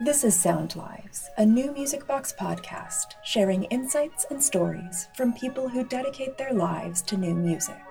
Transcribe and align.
This 0.00 0.22
is 0.22 0.40
Sound 0.40 0.76
Lives, 0.76 1.28
a 1.38 1.42
NewMusicBox 1.42 2.36
podcast 2.36 3.16
sharing 3.24 3.64
insights 3.64 4.26
and 4.30 4.40
stories 4.40 5.08
from 5.16 5.32
people 5.32 5.68
who 5.68 5.82
dedicate 5.82 6.38
their 6.38 6.52
lives 6.52 7.02
to 7.02 7.16
new 7.16 7.34
music. 7.34 7.82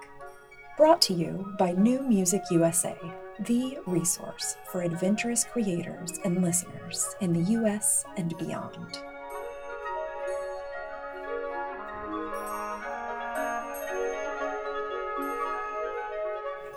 Brought 0.78 1.02
to 1.02 1.14
you 1.14 1.54
by 1.60 1.74
New 1.74 2.02
Music 2.02 2.44
USA, 2.50 2.96
the 3.42 3.80
resource 3.86 4.56
for 4.72 4.84
adventurous 4.84 5.44
creators 5.44 6.18
and 6.24 6.42
listeners 6.42 7.14
in 7.20 7.34
the 7.34 7.52
US 7.60 8.06
and 8.16 8.38
beyond. 8.38 9.00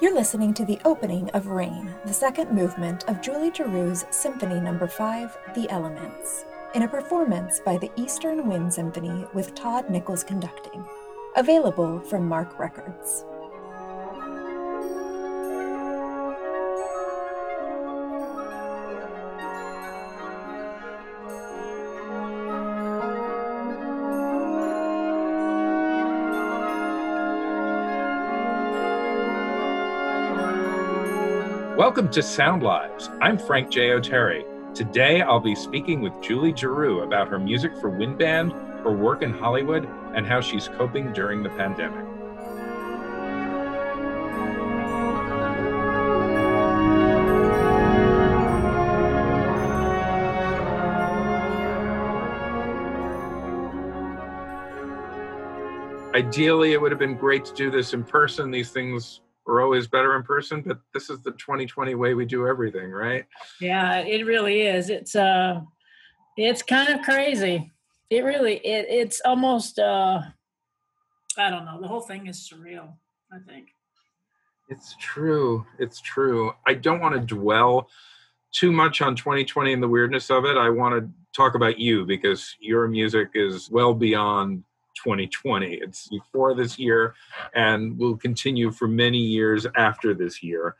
You're 0.00 0.14
listening 0.14 0.54
to 0.54 0.64
the 0.64 0.78
opening 0.86 1.28
of 1.30 1.48
Rain, 1.48 1.94
the 2.06 2.14
second 2.14 2.50
movement 2.52 3.06
of 3.06 3.20
Julie 3.20 3.50
Giroux's 3.50 4.06
Symphony 4.08 4.58
No. 4.58 4.86
5, 4.86 5.38
The 5.54 5.68
Elements, 5.68 6.46
in 6.74 6.84
a 6.84 6.88
performance 6.88 7.60
by 7.60 7.76
the 7.76 7.90
Eastern 7.96 8.48
Wind 8.48 8.72
Symphony 8.72 9.26
with 9.34 9.54
Todd 9.54 9.90
Nichols 9.90 10.24
conducting. 10.24 10.82
Available 11.36 12.00
from 12.00 12.26
Mark 12.26 12.58
Records. 12.58 13.26
Welcome 31.90 32.12
to 32.12 32.22
Sound 32.22 32.62
Lives. 32.62 33.10
I'm 33.20 33.36
Frank 33.36 33.68
J. 33.68 33.88
Oteri. 33.88 34.44
Today 34.76 35.22
I'll 35.22 35.40
be 35.40 35.56
speaking 35.56 36.00
with 36.00 36.12
Julie 36.22 36.54
Giroux 36.54 37.00
about 37.00 37.26
her 37.26 37.38
music 37.40 37.76
for 37.80 37.90
Wind 37.90 38.16
Band, 38.16 38.52
her 38.84 38.92
work 38.92 39.22
in 39.22 39.32
Hollywood, 39.32 39.88
and 40.14 40.24
how 40.24 40.40
she's 40.40 40.68
coping 40.68 41.12
during 41.12 41.42
the 41.42 41.48
pandemic. 41.48 42.06
Ideally, 56.14 56.72
it 56.72 56.80
would 56.80 56.92
have 56.92 57.00
been 57.00 57.16
great 57.16 57.44
to 57.46 57.54
do 57.54 57.68
this 57.68 57.94
in 57.94 58.04
person. 58.04 58.52
These 58.52 58.70
things 58.70 59.22
we're 59.50 59.62
always 59.62 59.88
better 59.88 60.14
in 60.14 60.22
person 60.22 60.62
but 60.64 60.78
this 60.94 61.10
is 61.10 61.20
the 61.22 61.32
2020 61.32 61.96
way 61.96 62.14
we 62.14 62.24
do 62.24 62.46
everything 62.46 62.90
right? 62.90 63.24
Yeah 63.60 63.98
it 63.98 64.24
really 64.24 64.62
is. 64.62 64.90
It's 64.90 65.16
uh 65.16 65.60
it's 66.36 66.62
kind 66.62 66.88
of 66.88 67.02
crazy. 67.02 67.70
It 68.10 68.24
really 68.24 68.56
it 68.58 68.86
it's 68.88 69.20
almost 69.24 69.78
uh 69.78 70.22
i 71.36 71.50
don't 71.50 71.64
know. 71.64 71.80
The 71.80 71.88
whole 71.88 72.00
thing 72.00 72.28
is 72.28 72.48
surreal 72.48 72.94
i 73.32 73.38
think. 73.46 73.68
It's 74.68 74.94
true. 75.00 75.66
It's 75.80 76.00
true. 76.00 76.52
I 76.64 76.74
don't 76.74 77.00
want 77.00 77.16
to 77.16 77.20
dwell 77.20 77.88
too 78.52 78.70
much 78.70 79.02
on 79.02 79.16
2020 79.16 79.72
and 79.72 79.82
the 79.82 79.88
weirdness 79.88 80.30
of 80.30 80.44
it. 80.44 80.56
I 80.56 80.70
want 80.70 80.94
to 80.94 81.10
talk 81.34 81.56
about 81.56 81.78
you 81.78 82.06
because 82.06 82.54
your 82.60 82.86
music 82.86 83.30
is 83.34 83.68
well 83.68 83.94
beyond 83.94 84.62
2020. 85.02 85.74
It's 85.74 86.08
before 86.08 86.54
this 86.54 86.78
year 86.78 87.14
and 87.54 87.98
will 87.98 88.16
continue 88.16 88.70
for 88.70 88.88
many 88.88 89.18
years 89.18 89.66
after 89.76 90.14
this 90.14 90.42
year. 90.42 90.76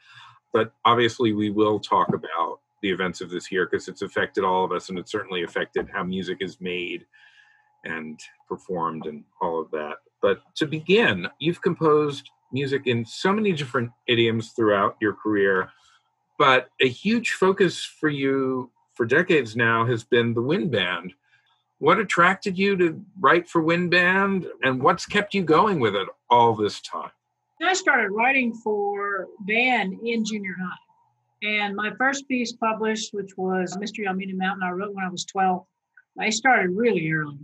But 0.53 0.73
obviously, 0.85 1.33
we 1.33 1.51
will 1.51 1.79
talk 1.79 2.09
about 2.15 2.61
the 2.83 2.91
events 2.91 3.21
of 3.21 3.31
this 3.31 3.53
year 3.53 3.67
because 3.67 3.89
it's 3.89 4.03
affected 4.03 4.45
all 4.45 4.65
of 4.65 4.73
us 4.73 4.89
and 4.89 4.99
it 4.99 5.09
certainly 5.09 5.43
affected 5.43 5.89
how 5.93 6.03
music 6.03 6.39
is 6.41 6.61
made 6.61 7.07
and 7.85 8.21
performed 8.49 9.07
and 9.07 9.25
all 9.41 9.61
of 9.61 9.71
that. 9.71 9.97
But 10.21 10.43
to 10.57 10.67
begin, 10.67 11.29
you've 11.39 11.63
composed 11.63 12.31
music 12.53 12.87
in 12.87 13.05
so 13.05 13.33
many 13.33 13.53
different 13.53 13.91
idioms 14.07 14.51
throughout 14.51 14.97
your 15.01 15.15
career, 15.15 15.71
but 16.39 16.71
a 16.81 16.89
huge 16.89 17.33
focus 17.33 17.85
for 17.85 18.09
you 18.09 18.71
for 18.95 19.07
decades 19.07 19.57
now 19.57 19.87
has 19.87 20.05
been 20.05 20.35
the 20.35 20.43
wind 20.43 20.71
band 20.71 21.15
what 21.81 21.99
attracted 21.99 22.59
you 22.59 22.77
to 22.77 23.03
write 23.19 23.49
for 23.49 23.63
Wind 23.63 23.91
Band 23.91 24.47
and 24.63 24.83
what's 24.83 25.07
kept 25.07 25.35
you 25.35 25.43
going 25.43 25.81
with 25.81 25.97
it 25.97 26.07
all 26.29 26.55
this 26.55 26.81
time? 26.83 27.11
I 27.63 27.73
started 27.73 28.11
writing 28.11 28.55
for 28.55 29.29
band 29.41 29.99
in 30.05 30.25
junior 30.25 30.57
high. 30.61 31.49
And 31.49 31.75
my 31.75 31.91
first 31.97 32.29
piece 32.29 32.53
published, 32.53 33.15
which 33.15 33.37
was 33.37 33.77
Mystery 33.79 34.07
on 34.07 34.19
Mena 34.19 34.35
Mountain, 34.35 34.63
I 34.63 34.71
wrote 34.71 34.95
when 34.95 35.05
I 35.05 35.09
was 35.09 35.25
12. 35.25 35.65
I 36.19 36.29
started 36.29 36.71
really 36.71 37.11
early. 37.11 37.39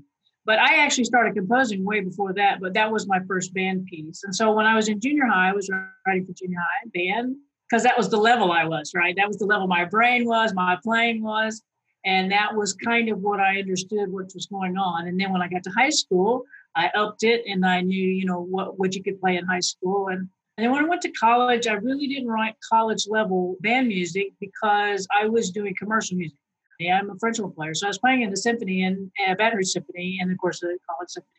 But 0.45 0.59
I 0.59 0.77
actually 0.77 1.05
started 1.05 1.35
composing 1.35 1.85
way 1.85 2.01
before 2.01 2.33
that, 2.35 2.61
but 2.61 2.75
that 2.75 2.93
was 2.93 3.09
my 3.09 3.21
first 3.27 3.53
band 3.55 3.87
piece. 3.87 4.23
And 4.23 4.37
so 4.37 4.53
when 4.53 4.67
I 4.67 4.77
was 4.77 4.89
in 4.89 5.01
junior 5.01 5.27
high, 5.27 5.49
I 5.49 5.53
was 5.53 5.71
writing 6.07 6.27
for 6.27 6.33
junior 6.35 6.59
high 6.59 6.91
band 6.95 7.37
because 7.69 7.83
that 7.85 7.97
was 7.97 8.11
the 8.11 8.19
level 8.19 8.53
I 8.53 8.65
was, 8.65 8.93
right? 8.95 9.17
That 9.17 9.29
was 9.29 9.39
the 9.39 9.47
level 9.47 9.67
my 9.67 9.87
brain 9.87 10.27
was, 10.27 10.53
my 10.55 10.79
playing 10.83 11.23
was 11.23 11.63
and 12.05 12.31
that 12.31 12.55
was 12.55 12.73
kind 12.73 13.09
of 13.09 13.19
what 13.19 13.41
I 13.41 13.59
understood 13.59 14.11
what 14.11 14.33
was 14.33 14.47
going 14.47 14.77
on. 14.77 15.09
And 15.09 15.21
then 15.21 15.33
when 15.33 15.43
I 15.43 15.49
got 15.49 15.65
to 15.65 15.71
high 15.71 15.91
school, 15.91 16.45
I 16.77 16.89
upped 16.95 17.25
it 17.25 17.43
and 17.47 17.67
I 17.67 17.81
knew, 17.81 18.09
you 18.09 18.25
know, 18.27 18.41
what, 18.41 18.79
what 18.79 18.95
you 18.95 19.03
could 19.03 19.21
play 19.21 19.37
in 19.37 19.45
high 19.45 19.61
school. 19.61 20.09
And, 20.09 20.29
and 20.57 20.65
then 20.65 20.71
when 20.71 20.85
I 20.85 20.89
went 20.89 21.03
to 21.03 21.11
college, 21.13 21.67
I 21.67 21.73
really 21.73 22.07
didn't 22.07 22.29
write 22.29 22.55
college 22.71 23.07
level 23.09 23.57
band 23.61 23.89
music 23.89 24.33
because 24.41 25.07
I 25.21 25.27
was 25.27 25.51
doing 25.51 25.75
commercial 25.77 26.17
music. 26.17 26.39
Yeah, 26.79 26.99
I'm 26.99 27.11
a 27.11 27.19
French 27.19 27.39
horn 27.39 27.53
player. 27.53 27.75
So 27.75 27.87
I 27.87 27.91
was 27.91 27.99
playing 27.99 28.23
in 28.23 28.31
the 28.31 28.37
symphony 28.37 28.85
and 28.85 29.11
uh, 29.29 29.35
Rouge 29.55 29.69
Symphony 29.69 30.19
and 30.21 30.31
of 30.31 30.39
course 30.39 30.61
the 30.61 30.79
college 30.89 31.09
symphony. 31.09 31.33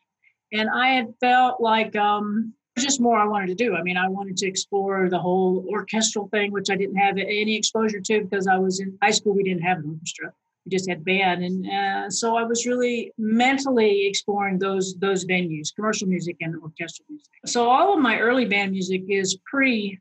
And 0.53 0.69
I 0.69 0.89
had 0.89 1.13
felt 1.21 1.61
like 1.61 1.95
um, 1.95 2.53
just 2.77 2.99
more 2.99 3.17
I 3.17 3.25
wanted 3.25 3.47
to 3.47 3.55
do. 3.55 3.75
I 3.75 3.83
mean, 3.83 3.97
I 3.97 4.09
wanted 4.09 4.35
to 4.37 4.47
explore 4.47 5.09
the 5.09 5.19
whole 5.19 5.65
orchestral 5.69 6.27
thing, 6.29 6.51
which 6.51 6.69
I 6.69 6.75
didn't 6.75 6.97
have 6.97 7.17
any 7.17 7.55
exposure 7.55 8.01
to 8.01 8.23
because 8.23 8.47
I 8.47 8.57
was 8.57 8.79
in 8.79 8.97
high 9.01 9.11
school. 9.11 9.33
We 9.33 9.43
didn't 9.43 9.63
have 9.63 9.77
an 9.77 9.91
orchestra 9.91 10.33
just 10.69 10.89
had 10.89 11.03
band. 11.03 11.43
And 11.43 11.67
uh, 11.69 12.09
so 12.09 12.35
i 12.37 12.43
was 12.43 12.65
really 12.65 13.11
mentally 13.17 14.07
exploring 14.07 14.59
those 14.59 14.95
those 14.95 15.25
venues 15.25 15.75
commercial 15.75 16.07
music 16.07 16.37
and 16.41 16.55
orchestral 16.61 17.05
music. 17.09 17.33
So 17.45 17.69
all 17.69 17.93
of 17.93 17.99
my 17.99 18.19
early 18.19 18.45
band 18.45 18.71
music 18.71 19.03
is 19.09 19.37
pre 19.45 19.99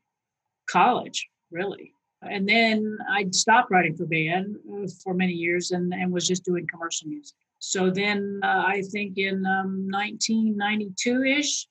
college 0.68 1.28
really. 1.50 1.92
And 2.22 2.48
then 2.48 2.98
i 3.10 3.26
stopped 3.30 3.70
writing 3.70 3.96
for 3.96 4.06
band 4.06 4.56
uh, 4.72 4.88
for 5.02 5.14
many 5.14 5.32
years 5.32 5.70
and, 5.70 5.92
and 5.92 6.12
was 6.12 6.26
just 6.26 6.44
doing 6.44 6.66
commercial 6.66 7.08
music. 7.08 7.36
So 7.58 7.90
then 7.90 8.40
uh, 8.42 8.64
i 8.66 8.82
think 8.92 9.18
in 9.18 9.44
um, 9.46 9.88
1992ish 9.92 11.66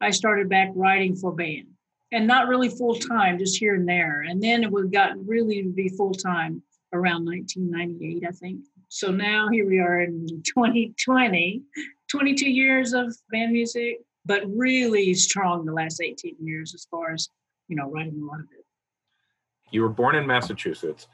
i 0.00 0.10
started 0.10 0.48
back 0.48 0.70
writing 0.74 1.14
for 1.16 1.32
band. 1.32 1.68
And 2.12 2.26
not 2.26 2.48
really 2.48 2.68
full 2.68 2.96
time 2.96 3.38
just 3.38 3.56
here 3.56 3.76
and 3.76 3.88
there. 3.88 4.22
And 4.22 4.42
then 4.42 4.64
it 4.64 4.72
would 4.72 4.92
got 4.92 5.12
really 5.24 5.62
to 5.62 5.68
be 5.68 5.88
full 5.90 6.12
time 6.12 6.60
around 6.92 7.24
1998, 7.24 8.24
I 8.26 8.32
think. 8.32 8.64
So 8.88 9.10
now 9.10 9.48
here 9.48 9.66
we 9.66 9.78
are 9.78 10.02
in 10.02 10.26
2020, 10.44 11.62
22 12.10 12.50
years 12.50 12.92
of 12.92 13.14
band 13.30 13.52
music, 13.52 13.98
but 14.24 14.42
really 14.46 15.14
strong 15.14 15.64
the 15.64 15.72
last 15.72 16.00
18 16.00 16.36
years 16.40 16.74
as 16.74 16.86
far 16.90 17.12
as, 17.12 17.28
you 17.68 17.76
know, 17.76 17.88
writing 17.90 18.20
a 18.20 18.24
lot 18.24 18.40
of 18.40 18.46
it. 18.58 18.64
You 19.70 19.82
were 19.82 19.88
born 19.88 20.16
in 20.16 20.26
Massachusetts, 20.26 21.06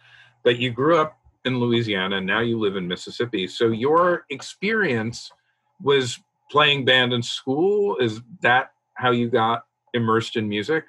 but 0.42 0.59
you 0.59 0.70
grew 0.70 0.97
up 0.97 1.19
in 1.44 1.60
Louisiana 1.60 2.16
and 2.16 2.26
now 2.26 2.41
you 2.41 2.58
live 2.58 2.76
in 2.76 2.88
Mississippi. 2.88 3.47
So 3.47 3.69
your 3.69 4.25
experience 4.31 5.31
was 5.82 6.19
playing 6.50 6.84
band 6.84 7.12
in 7.12 7.22
school. 7.22 7.97
Is 7.98 8.20
that 8.41 8.72
how 8.94 9.10
you 9.10 9.28
got 9.28 9.64
immersed 9.93 10.37
in 10.37 10.48
music? 10.48 10.84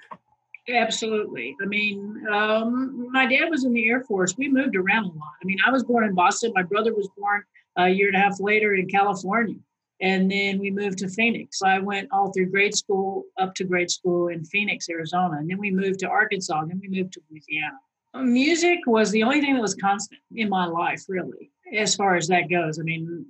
Absolutely. 0.68 1.56
I 1.62 1.66
mean, 1.66 2.22
um, 2.30 3.08
my 3.10 3.26
dad 3.26 3.48
was 3.48 3.64
in 3.64 3.72
the 3.72 3.88
Air 3.88 4.02
Force. 4.02 4.36
We 4.36 4.48
moved 4.48 4.76
around 4.76 5.04
a 5.04 5.08
lot. 5.08 5.32
I 5.42 5.44
mean, 5.46 5.58
I 5.66 5.70
was 5.70 5.82
born 5.82 6.04
in 6.04 6.14
Boston. 6.14 6.52
My 6.54 6.62
brother 6.62 6.94
was 6.94 7.08
born 7.16 7.42
a 7.76 7.88
year 7.88 8.08
and 8.08 8.16
a 8.16 8.20
half 8.20 8.38
later 8.38 8.74
in 8.74 8.86
California. 8.88 9.56
And 10.00 10.30
then 10.30 10.58
we 10.58 10.70
moved 10.70 10.98
to 10.98 11.08
Phoenix. 11.08 11.62
I 11.62 11.78
went 11.78 12.08
all 12.12 12.32
through 12.32 12.50
grade 12.50 12.74
school 12.74 13.24
up 13.38 13.54
to 13.54 13.64
grade 13.64 13.90
school 13.90 14.28
in 14.28 14.44
Phoenix, 14.44 14.88
Arizona. 14.88 15.38
And 15.38 15.50
then 15.50 15.58
we 15.58 15.70
moved 15.70 16.00
to 16.00 16.08
Arkansas. 16.08 16.60
And 16.60 16.70
then 16.70 16.80
we 16.80 16.88
moved 16.88 17.14
to 17.14 17.20
Louisiana. 17.30 17.78
Music 18.14 18.80
was 18.86 19.10
the 19.10 19.22
only 19.22 19.40
thing 19.40 19.54
that 19.54 19.62
was 19.62 19.74
constant 19.74 20.20
in 20.34 20.48
my 20.48 20.66
life, 20.66 21.04
really, 21.08 21.50
as 21.74 21.94
far 21.94 22.16
as 22.16 22.26
that 22.28 22.50
goes. 22.50 22.78
I 22.78 22.82
mean, 22.82 23.24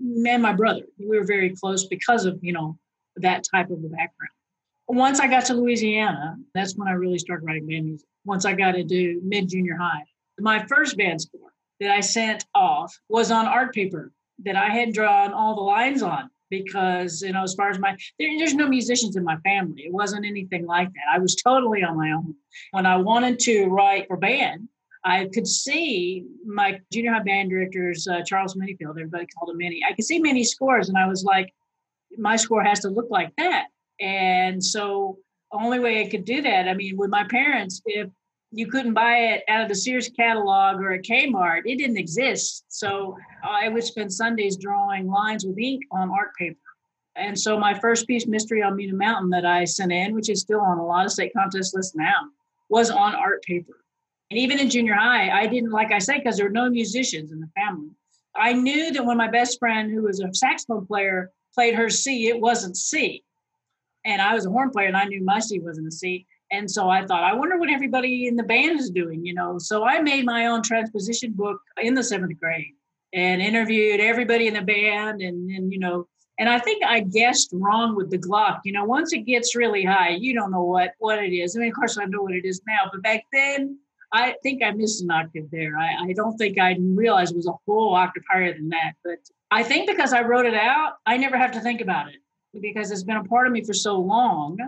me 0.00 0.30
and 0.30 0.42
my 0.42 0.52
brother, 0.52 0.82
we 0.98 1.18
were 1.18 1.24
very 1.24 1.54
close 1.56 1.86
because 1.86 2.24
of, 2.24 2.38
you 2.42 2.52
know, 2.52 2.78
that 3.16 3.44
type 3.50 3.70
of 3.70 3.78
a 3.78 3.88
background 3.88 4.30
once 4.88 5.20
I 5.20 5.28
got 5.28 5.46
to 5.46 5.54
Louisiana, 5.54 6.36
that's 6.54 6.76
when 6.76 6.88
I 6.88 6.92
really 6.92 7.18
started 7.18 7.44
writing 7.44 7.66
band 7.66 7.84
music. 7.86 8.08
Once 8.24 8.44
I 8.44 8.52
got 8.52 8.76
into 8.76 9.20
mid 9.24 9.48
junior 9.48 9.76
high, 9.76 10.04
my 10.38 10.64
first 10.66 10.96
band 10.96 11.20
score 11.20 11.52
that 11.80 11.90
I 11.90 12.00
sent 12.00 12.44
off 12.54 12.96
was 13.08 13.30
on 13.30 13.46
art 13.46 13.74
paper 13.74 14.12
that 14.44 14.56
I 14.56 14.68
had 14.68 14.92
drawn 14.92 15.32
all 15.32 15.54
the 15.54 15.62
lines 15.62 16.02
on 16.02 16.30
because 16.50 17.22
you 17.22 17.32
know 17.32 17.42
as 17.42 17.54
far 17.54 17.70
as 17.70 17.78
my 17.78 17.96
there, 18.18 18.28
there's 18.38 18.54
no 18.54 18.68
musicians 18.68 19.16
in 19.16 19.24
my 19.24 19.36
family 19.38 19.84
it 19.86 19.92
wasn't 19.92 20.22
anything 20.22 20.66
like 20.66 20.88
that 20.88 21.04
i 21.10 21.18
was 21.18 21.34
totally 21.34 21.82
on 21.82 21.96
my 21.96 22.10
own 22.12 22.34
when 22.72 22.84
i 22.84 22.94
wanted 22.94 23.38
to 23.38 23.68
write 23.68 24.06
for 24.06 24.18
band 24.18 24.68
I 25.04 25.28
could 25.32 25.46
see 25.46 26.24
my 26.46 26.80
junior 26.92 27.12
high 27.12 27.22
band 27.22 27.50
directors, 27.50 28.06
uh, 28.06 28.22
Charles 28.24 28.54
Minifield, 28.54 28.90
everybody 28.90 29.26
called 29.26 29.50
him 29.50 29.58
Minnie. 29.58 29.82
I 29.88 29.94
could 29.94 30.04
see 30.04 30.20
Minnie's 30.20 30.50
scores, 30.50 30.88
and 30.88 30.96
I 30.96 31.08
was 31.08 31.24
like, 31.24 31.52
my 32.16 32.36
score 32.36 32.62
has 32.62 32.80
to 32.80 32.88
look 32.88 33.08
like 33.10 33.32
that. 33.36 33.66
And 34.02 34.62
so, 34.62 35.18
only 35.52 35.78
way 35.78 36.00
I 36.00 36.08
could 36.08 36.24
do 36.24 36.42
that, 36.42 36.68
I 36.68 36.74
mean, 36.74 36.96
with 36.96 37.10
my 37.10 37.24
parents, 37.24 37.82
if 37.84 38.08
you 38.52 38.66
couldn't 38.66 38.94
buy 38.94 39.16
it 39.16 39.44
out 39.48 39.62
of 39.62 39.68
the 39.68 39.74
Sears 39.74 40.10
catalog 40.10 40.80
or 40.80 40.92
a 40.92 41.00
Kmart, 41.00 41.62
it 41.64 41.76
didn't 41.76 41.96
exist. 41.96 42.64
So 42.68 43.16
I 43.42 43.68
would 43.68 43.84
spend 43.84 44.12
Sundays 44.12 44.56
drawing 44.56 45.08
lines 45.08 45.44
with 45.44 45.58
ink 45.58 45.82
on 45.90 46.10
art 46.10 46.34
paper. 46.38 46.58
And 47.16 47.38
so 47.38 47.58
my 47.58 47.78
first 47.78 48.06
piece, 48.06 48.26
Mystery 48.26 48.62
on 48.62 48.76
Mena 48.76 48.94
Mountain, 48.94 49.30
that 49.30 49.44
I 49.44 49.64
sent 49.64 49.92
in, 49.92 50.14
which 50.14 50.30
is 50.30 50.40
still 50.40 50.60
on 50.60 50.78
a 50.78 50.86
lot 50.86 51.04
of 51.04 51.12
state 51.12 51.32
contest 51.36 51.74
lists 51.74 51.94
now, 51.94 52.28
was 52.68 52.90
on 52.90 53.14
art 53.14 53.42
paper. 53.42 53.84
And 54.30 54.38
even 54.38 54.58
in 54.58 54.70
junior 54.70 54.94
high, 54.94 55.28
I 55.30 55.46
didn't, 55.46 55.70
like 55.70 55.92
I 55.92 55.98
say, 55.98 56.18
because 56.18 56.36
there 56.36 56.46
were 56.46 56.52
no 56.52 56.70
musicians 56.70 57.32
in 57.32 57.40
the 57.40 57.50
family. 57.54 57.90
I 58.34 58.54
knew 58.54 58.92
that 58.92 59.04
when 59.04 59.18
my 59.18 59.28
best 59.28 59.58
friend, 59.58 59.90
who 59.90 60.02
was 60.02 60.20
a 60.20 60.32
saxophone 60.32 60.86
player, 60.86 61.30
played 61.54 61.74
her 61.74 61.90
C, 61.90 62.28
it 62.28 62.40
wasn't 62.40 62.78
C. 62.78 63.24
And 64.04 64.20
I 64.20 64.34
was 64.34 64.46
a 64.46 64.50
horn 64.50 64.70
player 64.70 64.88
and 64.88 64.96
I 64.96 65.04
knew 65.04 65.22
my 65.22 65.38
C 65.38 65.60
wasn't 65.60 65.88
a 65.88 65.92
C. 65.92 66.26
And 66.50 66.70
so 66.70 66.90
I 66.90 67.06
thought, 67.06 67.24
I 67.24 67.34
wonder 67.34 67.58
what 67.58 67.70
everybody 67.70 68.26
in 68.26 68.36
the 68.36 68.42
band 68.42 68.78
is 68.78 68.90
doing, 68.90 69.24
you 69.24 69.32
know. 69.32 69.58
So 69.58 69.84
I 69.84 70.00
made 70.00 70.26
my 70.26 70.46
own 70.46 70.62
transposition 70.62 71.32
book 71.32 71.60
in 71.80 71.94
the 71.94 72.02
seventh 72.02 72.38
grade 72.38 72.74
and 73.14 73.40
interviewed 73.40 74.00
everybody 74.00 74.48
in 74.48 74.54
the 74.54 74.62
band 74.62 75.22
and, 75.22 75.50
and 75.50 75.72
you 75.72 75.78
know, 75.78 76.06
and 76.38 76.48
I 76.48 76.58
think 76.58 76.82
I 76.84 77.00
guessed 77.00 77.50
wrong 77.52 77.94
with 77.94 78.10
the 78.10 78.18
Glock. 78.18 78.60
You 78.64 78.72
know, 78.72 78.84
once 78.84 79.12
it 79.12 79.26
gets 79.26 79.54
really 79.54 79.84
high, 79.84 80.10
you 80.10 80.34
don't 80.34 80.50
know 80.50 80.64
what 80.64 80.92
what 80.98 81.22
it 81.22 81.32
is. 81.32 81.56
I 81.56 81.60
mean, 81.60 81.68
of 81.68 81.74
course, 81.74 81.98
I 81.98 82.04
know 82.04 82.22
what 82.22 82.34
it 82.34 82.44
is 82.44 82.60
now, 82.66 82.90
but 82.90 83.02
back 83.02 83.24
then, 83.32 83.78
I 84.12 84.34
think 84.42 84.62
I 84.62 84.72
missed 84.72 85.02
an 85.02 85.10
octave 85.10 85.50
there. 85.50 85.78
I, 85.78 86.08
I 86.08 86.12
don't 86.14 86.36
think 86.36 86.58
I 86.58 86.76
realized 86.80 87.32
it 87.32 87.36
was 87.36 87.46
a 87.46 87.52
whole 87.66 87.94
octave 87.94 88.24
higher 88.30 88.52
than 88.52 88.68
that. 88.70 88.92
But 89.04 89.18
I 89.50 89.62
think 89.62 89.88
because 89.88 90.12
I 90.12 90.22
wrote 90.22 90.46
it 90.46 90.54
out, 90.54 90.94
I 91.06 91.16
never 91.16 91.38
have 91.38 91.52
to 91.52 91.60
think 91.60 91.80
about 91.80 92.08
it 92.08 92.16
because 92.60 92.90
it's 92.90 93.04
been 93.04 93.16
a 93.16 93.24
part 93.24 93.46
of 93.46 93.52
me 93.52 93.64
for 93.64 93.74
so 93.74 93.98
long. 93.98 94.58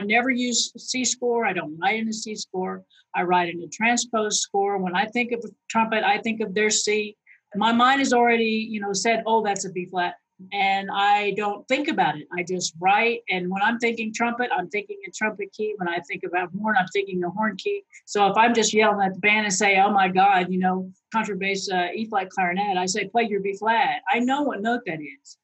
I 0.00 0.04
never 0.04 0.30
use 0.30 0.72
C 0.76 1.04
score. 1.04 1.44
I 1.44 1.52
don't 1.52 1.76
write 1.78 2.00
in 2.00 2.08
a 2.08 2.12
C 2.12 2.34
score. 2.34 2.84
I 3.14 3.22
write 3.22 3.52
in 3.52 3.62
a 3.62 3.68
transpose 3.68 4.40
score. 4.40 4.78
When 4.78 4.94
I 4.94 5.06
think 5.06 5.32
of 5.32 5.40
a 5.44 5.48
trumpet, 5.68 6.04
I 6.04 6.18
think 6.18 6.40
of 6.40 6.54
their 6.54 6.70
C. 6.70 7.16
My 7.56 7.72
mind 7.72 8.00
has 8.00 8.12
already, 8.12 8.68
you 8.70 8.80
know, 8.80 8.92
said, 8.92 9.22
"Oh, 9.26 9.42
that's 9.42 9.64
a 9.64 9.70
B 9.70 9.86
flat." 9.86 10.14
and 10.52 10.88
I 10.92 11.32
don't 11.32 11.66
think 11.66 11.88
about 11.88 12.16
it. 12.16 12.28
I 12.32 12.42
just 12.42 12.74
write. 12.78 13.22
And 13.28 13.50
when 13.50 13.62
I'm 13.62 13.78
thinking 13.78 14.12
trumpet, 14.12 14.50
I'm 14.56 14.68
thinking 14.68 14.98
a 15.06 15.10
trumpet 15.10 15.52
key. 15.52 15.74
When 15.78 15.88
I 15.88 15.98
think 16.00 16.22
about 16.24 16.50
horn, 16.58 16.76
I'm 16.78 16.86
thinking 16.88 17.22
a 17.24 17.30
horn 17.30 17.56
key. 17.56 17.82
So 18.04 18.26
if 18.28 18.36
I'm 18.36 18.54
just 18.54 18.72
yelling 18.72 19.04
at 19.04 19.14
the 19.14 19.20
band 19.20 19.46
and 19.46 19.54
say, 19.54 19.80
"Oh 19.80 19.90
my 19.90 20.08
God," 20.08 20.50
you 20.50 20.58
know, 20.58 20.90
contrabass 21.14 21.72
uh, 21.72 21.92
E 21.92 22.06
flat 22.06 22.30
clarinet, 22.30 22.76
I 22.76 22.86
say, 22.86 23.08
"Play 23.08 23.24
your 23.24 23.40
B 23.40 23.54
flat." 23.54 24.02
I 24.08 24.20
know 24.20 24.42
what 24.42 24.62
note 24.62 24.82
that 24.86 25.00
is. 25.00 25.37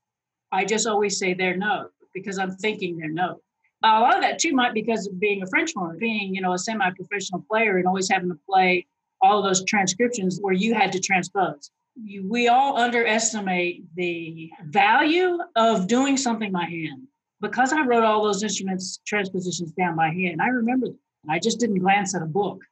I 0.55 0.65
just 0.65 0.87
always 0.87 1.19
say 1.19 1.35
they're 1.35 1.57
no 1.57 1.89
because 2.13 2.39
I'm 2.39 2.53
thinking 2.57 2.97
their 2.97 3.11
note. 3.11 3.41
A 3.83 4.01
lot 4.01 4.17
of 4.17 4.23
that 4.23 4.39
too 4.39 4.55
might 4.55 4.73
because 4.73 5.07
of 5.07 5.21
being 5.21 5.43
a 5.43 5.47
French 5.47 5.73
horn, 5.75 5.99
being 5.99 6.35
you 6.35 6.41
know 6.41 6.55
a 6.55 6.59
semi-professional 6.59 7.45
player, 7.51 7.77
and 7.77 7.87
always 7.87 8.09
having 8.09 8.31
to 8.31 8.39
play 8.49 8.87
all 9.21 9.43
those 9.43 9.65
transcriptions 9.65 10.39
where 10.41 10.55
you 10.55 10.75
had 10.75 10.93
to 10.93 11.01
transpose 11.01 11.71
you, 11.97 12.27
we 12.29 12.49
all 12.49 12.77
underestimate 12.77 13.85
the 13.95 14.51
value 14.65 15.39
of 15.57 15.87
doing 15.87 16.17
something 16.17 16.53
by 16.53 16.65
hand. 16.65 17.07
Because 17.41 17.73
I 17.73 17.83
wrote 17.83 18.05
all 18.05 18.25
those 18.25 18.43
instruments 18.43 19.01
transpositions 19.07 19.73
down 19.73 19.97
by 19.97 20.09
hand, 20.09 20.41
I 20.41 20.49
remember 20.49 20.87
them. 20.87 20.99
I 21.29 21.39
just 21.39 21.61
didn't 21.61 21.79
glance 21.79 22.15
at 22.15 22.23
a 22.23 22.27
book. 22.27 22.63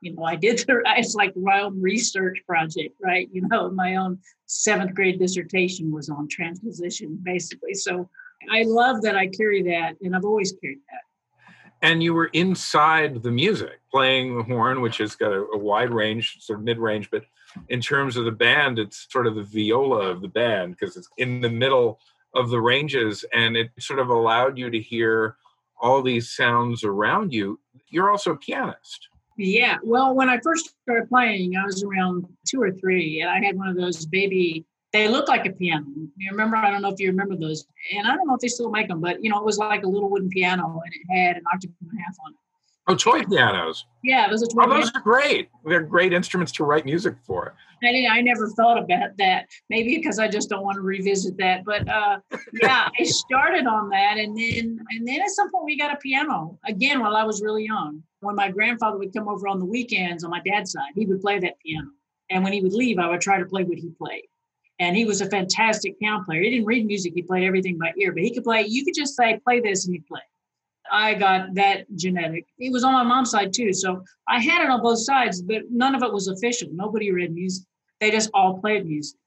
You 0.00 0.14
know, 0.14 0.24
I 0.24 0.36
did. 0.36 0.58
The, 0.58 0.82
it's 0.96 1.14
like 1.14 1.36
my 1.36 1.60
own 1.60 1.80
research 1.80 2.38
project, 2.46 2.96
right? 3.02 3.28
You 3.32 3.46
know, 3.48 3.70
my 3.70 3.96
own 3.96 4.18
seventh 4.46 4.94
grade 4.94 5.18
dissertation 5.18 5.92
was 5.92 6.08
on 6.08 6.28
transposition, 6.28 7.18
basically. 7.22 7.74
So 7.74 8.08
I 8.50 8.62
love 8.62 9.02
that 9.02 9.16
I 9.16 9.28
carry 9.28 9.62
that, 9.62 9.96
and 10.02 10.14
I've 10.14 10.24
always 10.24 10.52
carried 10.52 10.80
that 10.90 11.00
and 11.82 12.02
you 12.02 12.14
were 12.14 12.26
inside 12.26 13.22
the 13.22 13.30
music 13.30 13.80
playing 13.90 14.36
the 14.36 14.42
horn 14.42 14.80
which 14.80 14.98
has 14.98 15.14
got 15.14 15.32
a, 15.32 15.46
a, 15.54 15.58
wide 15.58 15.90
range 15.90 16.38
sort 16.40 16.58
of 16.58 16.64
mid-range 16.64 17.10
but 17.10 17.24
in 17.68 17.80
terms 17.80 18.16
of 18.16 18.24
the 18.24 18.32
band 18.32 18.78
it's 18.78 19.06
sort 19.10 19.26
of 19.26 19.34
the 19.34 19.42
viola 19.42 20.08
of 20.08 20.20
the 20.20 20.28
band 20.28 20.76
because 20.76 20.96
it's 20.96 21.08
in 21.18 21.40
the 21.40 21.50
middle 21.50 22.00
of 22.34 22.50
the 22.50 22.60
ranges 22.60 23.24
and 23.32 23.56
it 23.56 23.70
sort 23.78 23.98
of 23.98 24.08
allowed 24.08 24.58
you 24.58 24.70
to 24.70 24.80
hear 24.80 25.36
all 25.80 26.02
these 26.02 26.30
sounds 26.30 26.84
around 26.84 27.32
you 27.32 27.58
you're 27.88 28.10
also 28.10 28.32
a 28.32 28.36
pianist 28.36 29.08
yeah 29.36 29.76
well 29.82 30.14
when 30.14 30.28
i 30.28 30.38
first 30.40 30.74
started 30.82 31.08
playing 31.08 31.56
i 31.56 31.64
was 31.64 31.82
around 31.82 32.24
two 32.46 32.60
or 32.60 32.70
three 32.72 33.20
and 33.20 33.30
i 33.30 33.44
had 33.44 33.56
one 33.56 33.68
of 33.68 33.76
those 33.76 34.06
baby 34.06 34.64
they 34.92 35.08
look 35.08 35.28
like 35.28 35.44
a 35.46 35.50
piano. 35.50 35.84
You 36.16 36.30
remember? 36.30 36.56
I 36.56 36.70
don't 36.70 36.80
know 36.80 36.90
if 36.90 36.98
you 36.98 37.08
remember 37.08 37.36
those, 37.36 37.66
and 37.94 38.06
I 38.06 38.16
don't 38.16 38.26
know 38.26 38.34
if 38.34 38.40
they 38.40 38.48
still 38.48 38.70
make 38.70 38.88
them, 38.88 39.00
but 39.00 39.22
you 39.22 39.28
know, 39.28 39.38
it 39.38 39.44
was 39.44 39.58
like 39.58 39.82
a 39.82 39.86
little 39.86 40.08
wooden 40.08 40.30
piano, 40.30 40.80
and 40.84 40.94
it 40.94 41.14
had 41.14 41.36
an 41.36 41.42
octave 41.52 41.70
and 41.80 41.98
a 41.98 42.02
half 42.02 42.16
on 42.24 42.32
it. 42.32 42.38
Oh, 42.88 42.94
toy 42.94 43.24
pianos. 43.24 43.84
Yeah, 44.04 44.28
those 44.30 44.42
are 44.44 44.46
toy. 44.46 44.62
Oh, 44.64 44.70
those 44.70 44.92
are 44.94 45.00
great. 45.00 45.48
They're 45.64 45.82
great 45.82 46.12
instruments 46.12 46.52
to 46.52 46.64
write 46.64 46.84
music 46.84 47.16
for. 47.26 47.54
I, 47.82 48.06
I 48.10 48.20
never 48.20 48.48
thought 48.50 48.78
about 48.78 49.16
that. 49.18 49.48
Maybe 49.68 49.96
because 49.96 50.18
I 50.18 50.28
just 50.28 50.48
don't 50.48 50.62
want 50.62 50.76
to 50.76 50.82
revisit 50.82 51.36
that. 51.38 51.64
But 51.64 51.88
uh, 51.88 52.20
yeah, 52.62 52.88
I 52.98 53.04
started 53.04 53.66
on 53.66 53.90
that, 53.90 54.18
and 54.18 54.38
then 54.38 54.78
and 54.90 55.06
then 55.06 55.20
at 55.20 55.30
some 55.30 55.50
point 55.50 55.64
we 55.64 55.76
got 55.76 55.92
a 55.92 55.96
piano 55.96 56.58
again 56.66 57.00
while 57.00 57.16
I 57.16 57.24
was 57.24 57.42
really 57.42 57.64
young. 57.64 58.02
When 58.26 58.36
my 58.36 58.50
grandfather 58.50 58.98
would 58.98 59.12
come 59.12 59.28
over 59.28 59.46
on 59.48 59.58
the 59.58 59.64
weekends 59.64 60.24
on 60.24 60.30
my 60.30 60.40
dad's 60.40 60.72
side, 60.72 60.92
he 60.94 61.06
would 61.06 61.20
play 61.20 61.38
that 61.38 61.58
piano, 61.64 61.90
and 62.28 62.42
when 62.42 62.52
he 62.52 62.60
would 62.60 62.72
leave, 62.72 62.98
I 62.98 63.08
would 63.08 63.20
try 63.20 63.38
to 63.38 63.46
play 63.46 63.64
what 63.64 63.78
he 63.78 63.90
played 63.90 64.24
and 64.78 64.96
he 64.96 65.04
was 65.04 65.20
a 65.20 65.28
fantastic 65.30 65.98
piano 65.98 66.22
player. 66.24 66.42
He 66.42 66.50
didn't 66.50 66.66
read 66.66 66.86
music; 66.86 67.12
he 67.14 67.22
played 67.22 67.44
everything 67.44 67.78
by 67.78 67.92
ear. 67.98 68.12
But 68.12 68.22
he 68.22 68.34
could 68.34 68.44
play. 68.44 68.64
You 68.66 68.84
could 68.84 68.94
just 68.94 69.16
say, 69.16 69.40
"Play 69.44 69.60
this," 69.60 69.86
and 69.86 69.94
he'd 69.94 70.06
play. 70.06 70.20
I 70.90 71.14
got 71.14 71.54
that 71.54 71.86
genetic. 71.96 72.46
It 72.58 72.72
was 72.72 72.84
on 72.84 72.92
my 72.92 73.02
mom's 73.02 73.30
side 73.30 73.52
too, 73.52 73.72
so 73.72 74.04
I 74.28 74.40
had 74.40 74.62
it 74.62 74.70
on 74.70 74.82
both 74.82 74.98
sides, 74.98 75.42
but 75.42 75.70
none 75.70 75.94
of 75.94 76.02
it 76.02 76.12
was 76.12 76.28
official. 76.28 76.68
Nobody 76.72 77.10
read 77.10 77.32
music; 77.32 77.64
they 78.00 78.10
just 78.10 78.30
all 78.34 78.58
played 78.58 78.86
music 78.86 79.18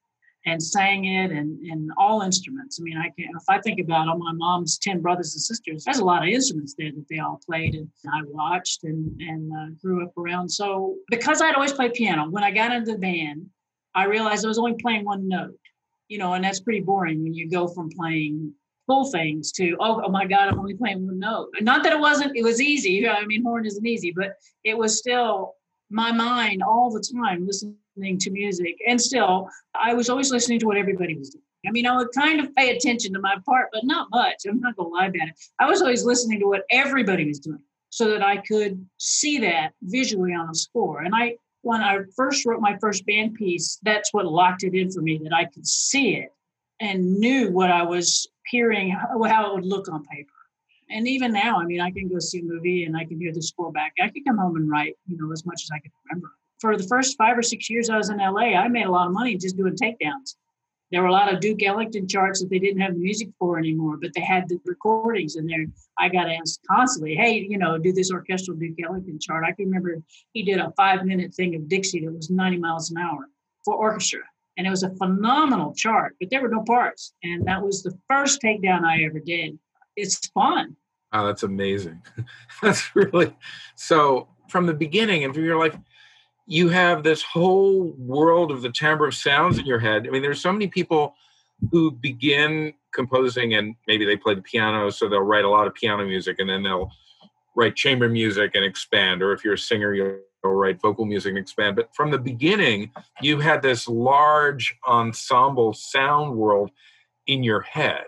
and 0.45 0.61
sang 0.61 1.05
it, 1.05 1.31
and 1.31 1.59
and 1.69 1.91
all 1.97 2.21
instruments. 2.21 2.79
I 2.79 2.83
mean, 2.83 2.97
I 2.97 3.09
can 3.09 3.29
if 3.35 3.43
I 3.49 3.59
think 3.59 3.79
about 3.79 4.07
all 4.07 4.17
my 4.17 4.33
mom's 4.33 4.77
ten 4.77 5.01
brothers 5.01 5.33
and 5.35 5.41
sisters, 5.41 5.83
there's 5.83 5.99
a 5.99 6.05
lot 6.05 6.23
of 6.23 6.29
instruments 6.29 6.75
there 6.77 6.91
that 6.91 7.05
they 7.09 7.19
all 7.19 7.39
played, 7.45 7.75
and 7.75 7.89
I 8.11 8.21
watched 8.25 8.83
and 8.83 9.19
and 9.21 9.51
uh, 9.51 9.75
grew 9.81 10.03
up 10.03 10.17
around. 10.17 10.49
So 10.49 10.95
because 11.09 11.41
I'd 11.41 11.55
always 11.55 11.73
played 11.73 11.93
piano, 11.93 12.29
when 12.29 12.43
I 12.43 12.51
got 12.51 12.71
into 12.71 12.93
the 12.93 12.97
band 12.97 13.47
I 13.95 14.05
realized 14.05 14.45
I 14.45 14.47
was 14.47 14.59
only 14.59 14.75
playing 14.75 15.05
one 15.05 15.27
note, 15.27 15.57
you 16.07 16.17
know, 16.17 16.33
and 16.33 16.43
that's 16.43 16.59
pretty 16.59 16.81
boring 16.81 17.23
when 17.23 17.33
you 17.33 17.49
go 17.49 17.67
from 17.67 17.89
playing 17.89 18.53
full 18.87 19.11
things 19.11 19.51
to 19.53 19.75
oh, 19.79 20.01
oh 20.05 20.09
my 20.09 20.25
god, 20.25 20.47
I'm 20.47 20.59
only 20.59 20.75
playing 20.75 21.05
one 21.05 21.19
note. 21.19 21.49
Not 21.61 21.83
that 21.83 21.93
it 21.93 21.99
wasn't, 21.99 22.35
it 22.35 22.43
was 22.43 22.61
easy. 22.61 23.07
I 23.07 23.25
mean, 23.25 23.43
horn 23.43 23.65
isn't 23.65 23.85
easy, 23.85 24.11
but 24.15 24.33
it 24.63 24.77
was 24.77 24.97
still 24.97 25.55
my 25.89 26.11
mind 26.11 26.61
all 26.63 26.91
the 26.91 27.03
time 27.21 27.45
listening 27.45 27.75
to 27.97 28.31
music, 28.31 28.77
and 28.87 28.99
still 28.99 29.49
I 29.75 29.93
was 29.93 30.09
always 30.09 30.31
listening 30.31 30.59
to 30.59 30.67
what 30.67 30.77
everybody 30.77 31.17
was 31.17 31.31
doing. 31.31 31.43
I 31.67 31.71
mean, 31.71 31.85
I 31.85 31.97
would 31.97 32.07
kind 32.15 32.39
of 32.39 32.55
pay 32.55 32.75
attention 32.75 33.13
to 33.13 33.19
my 33.19 33.35
part, 33.45 33.67
but 33.73 33.83
not 33.83 34.07
much. 34.11 34.45
I'm 34.47 34.61
not 34.61 34.75
gonna 34.77 34.89
lie 34.89 35.07
about 35.07 35.27
it. 35.27 35.35
I 35.59 35.67
was 35.69 35.81
always 35.81 36.05
listening 36.05 36.39
to 36.39 36.45
what 36.45 36.63
everybody 36.71 37.27
was 37.27 37.39
doing 37.39 37.61
so 37.89 38.09
that 38.11 38.23
I 38.23 38.37
could 38.37 38.85
see 38.97 39.39
that 39.39 39.73
visually 39.81 40.33
on 40.33 40.49
a 40.49 40.55
score. 40.55 41.01
And 41.01 41.13
I 41.13 41.35
when 41.61 41.81
I 41.81 41.99
first 42.15 42.45
wrote 42.45 42.61
my 42.61 42.77
first 42.79 43.05
band 43.05 43.33
piece, 43.35 43.79
that's 43.83 44.13
what 44.13 44.25
locked 44.25 44.63
it 44.63 44.73
in 44.73 44.91
for 44.91 45.01
me 45.01 45.19
that 45.23 45.33
I 45.33 45.45
could 45.45 45.67
see 45.67 46.15
it 46.15 46.33
and 46.79 47.19
knew 47.19 47.51
what 47.51 47.69
I 47.69 47.83
was 47.83 48.27
hearing, 48.45 48.91
how 48.91 49.51
it 49.51 49.55
would 49.55 49.65
look 49.65 49.89
on 49.89 50.05
paper. 50.05 50.31
And 50.89 51.07
even 51.07 51.33
now, 51.33 51.59
I 51.59 51.65
mean, 51.65 51.81
I 51.81 51.91
can 51.91 52.07
go 52.07 52.17
see 52.19 52.39
a 52.39 52.43
movie 52.43 52.85
and 52.85 52.97
I 52.97 53.05
can 53.05 53.19
hear 53.19 53.33
the 53.33 53.41
score 53.41 53.71
back. 53.71 53.93
I 54.01 54.09
can 54.09 54.23
come 54.23 54.37
home 54.37 54.55
and 54.55 54.71
write, 54.71 54.95
you 55.05 55.17
know, 55.17 55.31
as 55.31 55.45
much 55.45 55.63
as 55.63 55.69
I 55.71 55.79
can 55.79 55.91
remember. 56.05 56.31
For 56.59 56.77
the 56.77 56.83
first 56.83 57.17
five 57.17 57.37
or 57.37 57.43
six 57.43 57.69
years 57.69 57.89
I 57.89 57.97
was 57.97 58.09
in 58.09 58.17
LA, 58.17 58.53
I 58.55 58.67
made 58.67 58.85
a 58.85 58.91
lot 58.91 59.07
of 59.07 59.13
money 59.13 59.37
just 59.37 59.57
doing 59.57 59.75
takedowns 59.75 60.35
there 60.91 61.01
were 61.01 61.07
a 61.07 61.11
lot 61.11 61.31
of 61.31 61.39
Duke 61.39 61.61
Ellington 61.63 62.07
charts 62.07 62.41
that 62.41 62.49
they 62.49 62.59
didn't 62.59 62.81
have 62.81 62.93
the 62.93 62.99
music 62.99 63.29
for 63.37 63.59
anymore, 63.59 63.97
but 63.97 64.11
they 64.15 64.21
had 64.21 64.49
the 64.49 64.59
recordings 64.65 65.35
in 65.35 65.45
there. 65.45 65.65
I 65.97 66.09
got 66.09 66.29
asked 66.29 66.61
constantly, 66.69 67.15
hey, 67.15 67.45
you 67.47 67.57
know, 67.57 67.77
do 67.77 67.93
this 67.93 68.11
orchestral 68.11 68.57
Duke 68.57 68.77
Ellington 68.83 69.19
chart. 69.19 69.43
I 69.45 69.51
can 69.51 69.65
remember 69.65 70.01
he 70.33 70.43
did 70.43 70.59
a 70.59 70.73
five 70.75 71.05
minute 71.05 71.33
thing 71.33 71.55
of 71.55 71.67
Dixie 71.69 72.05
that 72.05 72.11
was 72.11 72.29
90 72.29 72.57
miles 72.57 72.89
an 72.91 72.97
hour 72.97 73.27
for 73.63 73.75
orchestra. 73.75 74.21
And 74.57 74.65
it 74.65 74.71
was 74.71 74.83
a 74.83 74.93
phenomenal 74.95 75.73
chart, 75.73 76.15
but 76.19 76.29
there 76.29 76.41
were 76.41 76.49
no 76.49 76.63
parts. 76.63 77.13
And 77.23 77.45
that 77.45 77.63
was 77.63 77.83
the 77.83 77.97
first 78.09 78.41
takedown 78.41 78.83
I 78.83 79.03
ever 79.03 79.19
did. 79.19 79.57
It's 79.95 80.27
fun. 80.29 80.75
Oh, 81.13 81.25
that's 81.25 81.43
amazing. 81.43 82.01
that's 82.61 82.95
really 82.95 83.35
so 83.75 84.27
from 84.49 84.65
the 84.65 84.73
beginning 84.73 85.23
of 85.25 85.37
your 85.37 85.57
life 85.57 85.77
you 86.49 86.67
have 86.67 87.03
this 87.03 87.21
whole 87.21 87.93
world 87.99 88.51
of 88.51 88.63
the 88.63 88.71
timbre 88.71 89.05
of 89.05 89.13
sounds 89.13 89.59
in 89.59 89.67
your 89.67 89.77
head. 89.77 90.07
I 90.07 90.09
mean, 90.09 90.23
there's 90.23 90.41
so 90.41 90.51
many 90.51 90.65
people 90.65 91.13
who 91.71 91.91
begin 91.91 92.73
composing 92.91 93.53
and 93.53 93.75
maybe 93.87 94.03
they 94.03 94.17
play 94.17 94.33
the 94.33 94.41
piano, 94.41 94.89
so 94.89 95.07
they'll 95.07 95.19
write 95.19 95.45
a 95.45 95.49
lot 95.49 95.67
of 95.67 95.75
piano 95.75 96.03
music 96.03 96.37
and 96.39 96.49
then 96.49 96.63
they'll 96.63 96.91
write 97.55 97.75
chamber 97.75 98.09
music 98.09 98.55
and 98.55 98.65
expand. 98.65 99.21
Or 99.21 99.31
if 99.31 99.45
you're 99.45 99.53
a 99.53 99.59
singer, 99.59 99.93
you'll 99.93 100.17
write 100.43 100.81
vocal 100.81 101.05
music 101.05 101.29
and 101.29 101.37
expand. 101.37 101.75
But 101.75 101.93
from 101.95 102.09
the 102.09 102.17
beginning, 102.17 102.89
you 103.21 103.39
had 103.39 103.61
this 103.61 103.87
large 103.87 104.75
ensemble 104.87 105.73
sound 105.73 106.35
world 106.35 106.71
in 107.27 107.43
your 107.43 107.61
head. 107.61 108.05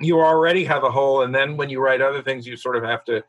You 0.00 0.18
already 0.18 0.64
have 0.64 0.82
a 0.82 0.90
whole, 0.90 1.22
and 1.22 1.32
then 1.32 1.56
when 1.56 1.70
you 1.70 1.80
write 1.80 2.00
other 2.00 2.20
things, 2.20 2.48
you 2.48 2.56
sort 2.56 2.74
of 2.74 2.82
have 2.82 3.04
to 3.04 3.22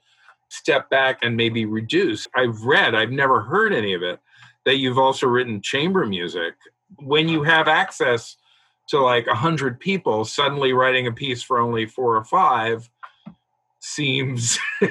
step 0.50 0.90
back 0.90 1.20
and 1.22 1.38
maybe 1.38 1.66
reduce. 1.66 2.28
I've 2.36 2.64
read, 2.64 2.96
I've 2.96 3.12
never 3.12 3.42
heard 3.42 3.72
any 3.72 3.94
of 3.94 4.02
it, 4.02 4.20
that 4.68 4.80
you've 4.80 4.98
also 4.98 5.28
written 5.28 5.62
chamber 5.62 6.06
music. 6.06 6.54
When 7.00 7.30
you 7.30 7.42
have 7.44 7.70
access 7.70 8.36
to 8.90 9.00
like 9.00 9.26
a 9.28 9.34
hundred 9.34 9.80
people, 9.80 10.26
suddenly 10.26 10.74
writing 10.74 11.08
a 11.08 11.12
piece 11.14 11.42
for 11.42 11.60
only 11.60 11.86
four 11.86 12.18
or 12.18 12.26
five 12.26 12.90
seems 13.80 14.60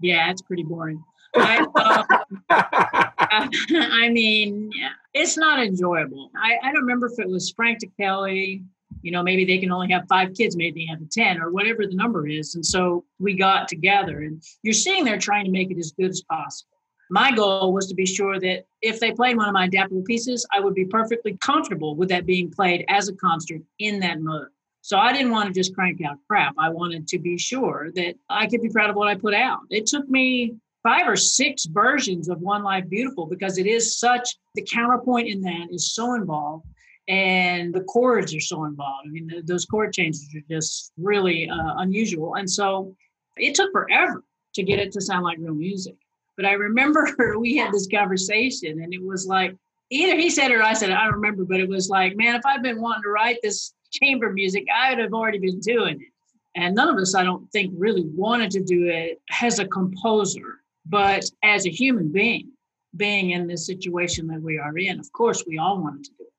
yeah, 0.00 0.30
it's 0.30 0.42
pretty 0.42 0.62
boring. 0.62 1.02
I, 1.34 1.56
um, 1.56 2.04
I 3.70 4.10
mean, 4.10 4.70
it's 5.14 5.38
not 5.38 5.58
enjoyable. 5.58 6.30
I, 6.36 6.58
I 6.62 6.70
don't 6.70 6.82
remember 6.82 7.06
if 7.06 7.18
it 7.18 7.26
was 7.26 7.50
Frank 7.50 7.78
Ticheli, 7.80 8.62
you 9.00 9.10
know, 9.10 9.22
maybe 9.22 9.46
they 9.46 9.56
can 9.56 9.72
only 9.72 9.90
have 9.90 10.04
five 10.06 10.34
kids, 10.34 10.54
maybe 10.54 10.84
they 10.84 10.90
have 10.90 11.08
10 11.08 11.40
or 11.40 11.50
whatever 11.50 11.86
the 11.86 11.94
number 11.94 12.28
is. 12.28 12.56
And 12.56 12.64
so 12.64 13.06
we 13.18 13.32
got 13.32 13.68
together 13.68 14.20
and 14.20 14.42
you're 14.62 14.74
sitting 14.74 15.06
there 15.06 15.18
trying 15.18 15.46
to 15.46 15.50
make 15.50 15.70
it 15.70 15.78
as 15.78 15.92
good 15.92 16.10
as 16.10 16.22
possible. 16.30 16.73
My 17.10 17.32
goal 17.32 17.72
was 17.72 17.86
to 17.88 17.94
be 17.94 18.06
sure 18.06 18.40
that 18.40 18.64
if 18.80 19.00
they 19.00 19.12
played 19.12 19.36
one 19.36 19.48
of 19.48 19.52
my 19.52 19.66
adaptable 19.66 20.02
pieces, 20.02 20.46
I 20.54 20.60
would 20.60 20.74
be 20.74 20.86
perfectly 20.86 21.36
comfortable 21.40 21.94
with 21.94 22.08
that 22.08 22.26
being 22.26 22.50
played 22.50 22.84
as 22.88 23.08
a 23.08 23.14
concert 23.14 23.62
in 23.78 24.00
that 24.00 24.20
mode. 24.20 24.48
So 24.80 24.98
I 24.98 25.12
didn't 25.12 25.32
want 25.32 25.48
to 25.48 25.54
just 25.54 25.74
crank 25.74 26.00
out 26.02 26.18
crap. 26.28 26.54
I 26.58 26.68
wanted 26.68 27.08
to 27.08 27.18
be 27.18 27.38
sure 27.38 27.90
that 27.94 28.16
I 28.28 28.46
could 28.46 28.62
be 28.62 28.68
proud 28.68 28.90
of 28.90 28.96
what 28.96 29.08
I 29.08 29.14
put 29.14 29.34
out. 29.34 29.60
It 29.70 29.86
took 29.86 30.08
me 30.08 30.56
five 30.82 31.08
or 31.08 31.16
six 31.16 31.64
versions 31.64 32.28
of 32.28 32.40
One 32.40 32.62
Life 32.62 32.88
Beautiful 32.90 33.26
because 33.26 33.56
it 33.56 33.66
is 33.66 33.98
such 33.98 34.36
the 34.54 34.62
counterpoint 34.62 35.28
in 35.28 35.40
that 35.40 35.68
is 35.70 35.94
so 35.94 36.14
involved 36.14 36.66
and 37.08 37.74
the 37.74 37.82
chords 37.84 38.34
are 38.34 38.40
so 38.40 38.64
involved. 38.64 39.06
I 39.06 39.10
mean, 39.10 39.26
the, 39.26 39.42
those 39.42 39.64
chord 39.64 39.92
changes 39.92 40.28
are 40.34 40.54
just 40.54 40.92
really 40.96 41.48
uh, 41.48 41.74
unusual. 41.76 42.34
And 42.34 42.48
so 42.48 42.94
it 43.36 43.54
took 43.54 43.72
forever 43.72 44.22
to 44.54 44.62
get 44.62 44.78
it 44.78 44.92
to 44.92 45.00
sound 45.00 45.24
like 45.24 45.38
real 45.38 45.54
music. 45.54 45.96
But 46.36 46.46
I 46.46 46.52
remember 46.52 47.08
we 47.38 47.56
had 47.56 47.72
this 47.72 47.88
conversation 47.88 48.82
and 48.82 48.92
it 48.92 49.02
was 49.02 49.26
like, 49.26 49.56
either 49.90 50.16
he 50.16 50.30
said 50.30 50.50
it 50.50 50.54
or 50.54 50.62
I 50.62 50.72
said 50.72 50.90
it, 50.90 50.94
I 50.94 51.06
remember, 51.06 51.44
but 51.44 51.60
it 51.60 51.68
was 51.68 51.88
like, 51.88 52.16
man, 52.16 52.34
if 52.34 52.46
I'd 52.46 52.62
been 52.62 52.80
wanting 52.80 53.02
to 53.04 53.10
write 53.10 53.38
this 53.42 53.74
chamber 53.90 54.32
music, 54.32 54.64
I 54.74 54.90
would 54.90 54.98
have 54.98 55.12
already 55.12 55.38
been 55.38 55.60
doing 55.60 56.00
it. 56.00 56.08
And 56.56 56.74
none 56.74 56.88
of 56.88 56.96
us, 56.96 57.14
I 57.14 57.24
don't 57.24 57.50
think, 57.50 57.72
really 57.76 58.04
wanted 58.04 58.50
to 58.52 58.62
do 58.62 58.86
it 58.88 59.20
as 59.42 59.58
a 59.58 59.66
composer, 59.66 60.60
but 60.86 61.24
as 61.42 61.66
a 61.66 61.70
human 61.70 62.12
being, 62.12 62.52
being 62.96 63.30
in 63.30 63.46
this 63.46 63.66
situation 63.66 64.28
that 64.28 64.40
we 64.40 64.58
are 64.58 64.76
in, 64.78 65.00
of 65.00 65.10
course, 65.12 65.44
we 65.46 65.58
all 65.58 65.80
wanted 65.80 66.04
to 66.04 66.10
do 66.10 66.24
it. 66.24 66.32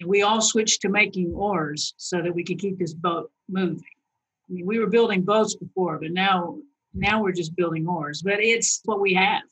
And 0.00 0.08
we 0.08 0.22
all 0.22 0.40
switched 0.40 0.82
to 0.82 0.88
making 0.88 1.32
oars 1.34 1.94
so 1.98 2.20
that 2.22 2.34
we 2.34 2.42
could 2.42 2.58
keep 2.58 2.78
this 2.78 2.94
boat 2.94 3.30
moving. 3.48 3.84
I 4.48 4.52
mean, 4.52 4.66
we 4.66 4.78
were 4.78 4.88
building 4.88 5.22
boats 5.22 5.54
before, 5.54 5.98
but 5.98 6.10
now 6.10 6.58
now 6.94 7.22
we're 7.22 7.32
just 7.32 7.56
building 7.56 7.86
oars. 7.86 8.22
But 8.22 8.40
it's 8.40 8.80
what 8.84 9.00
we 9.00 9.14
have. 9.14 9.42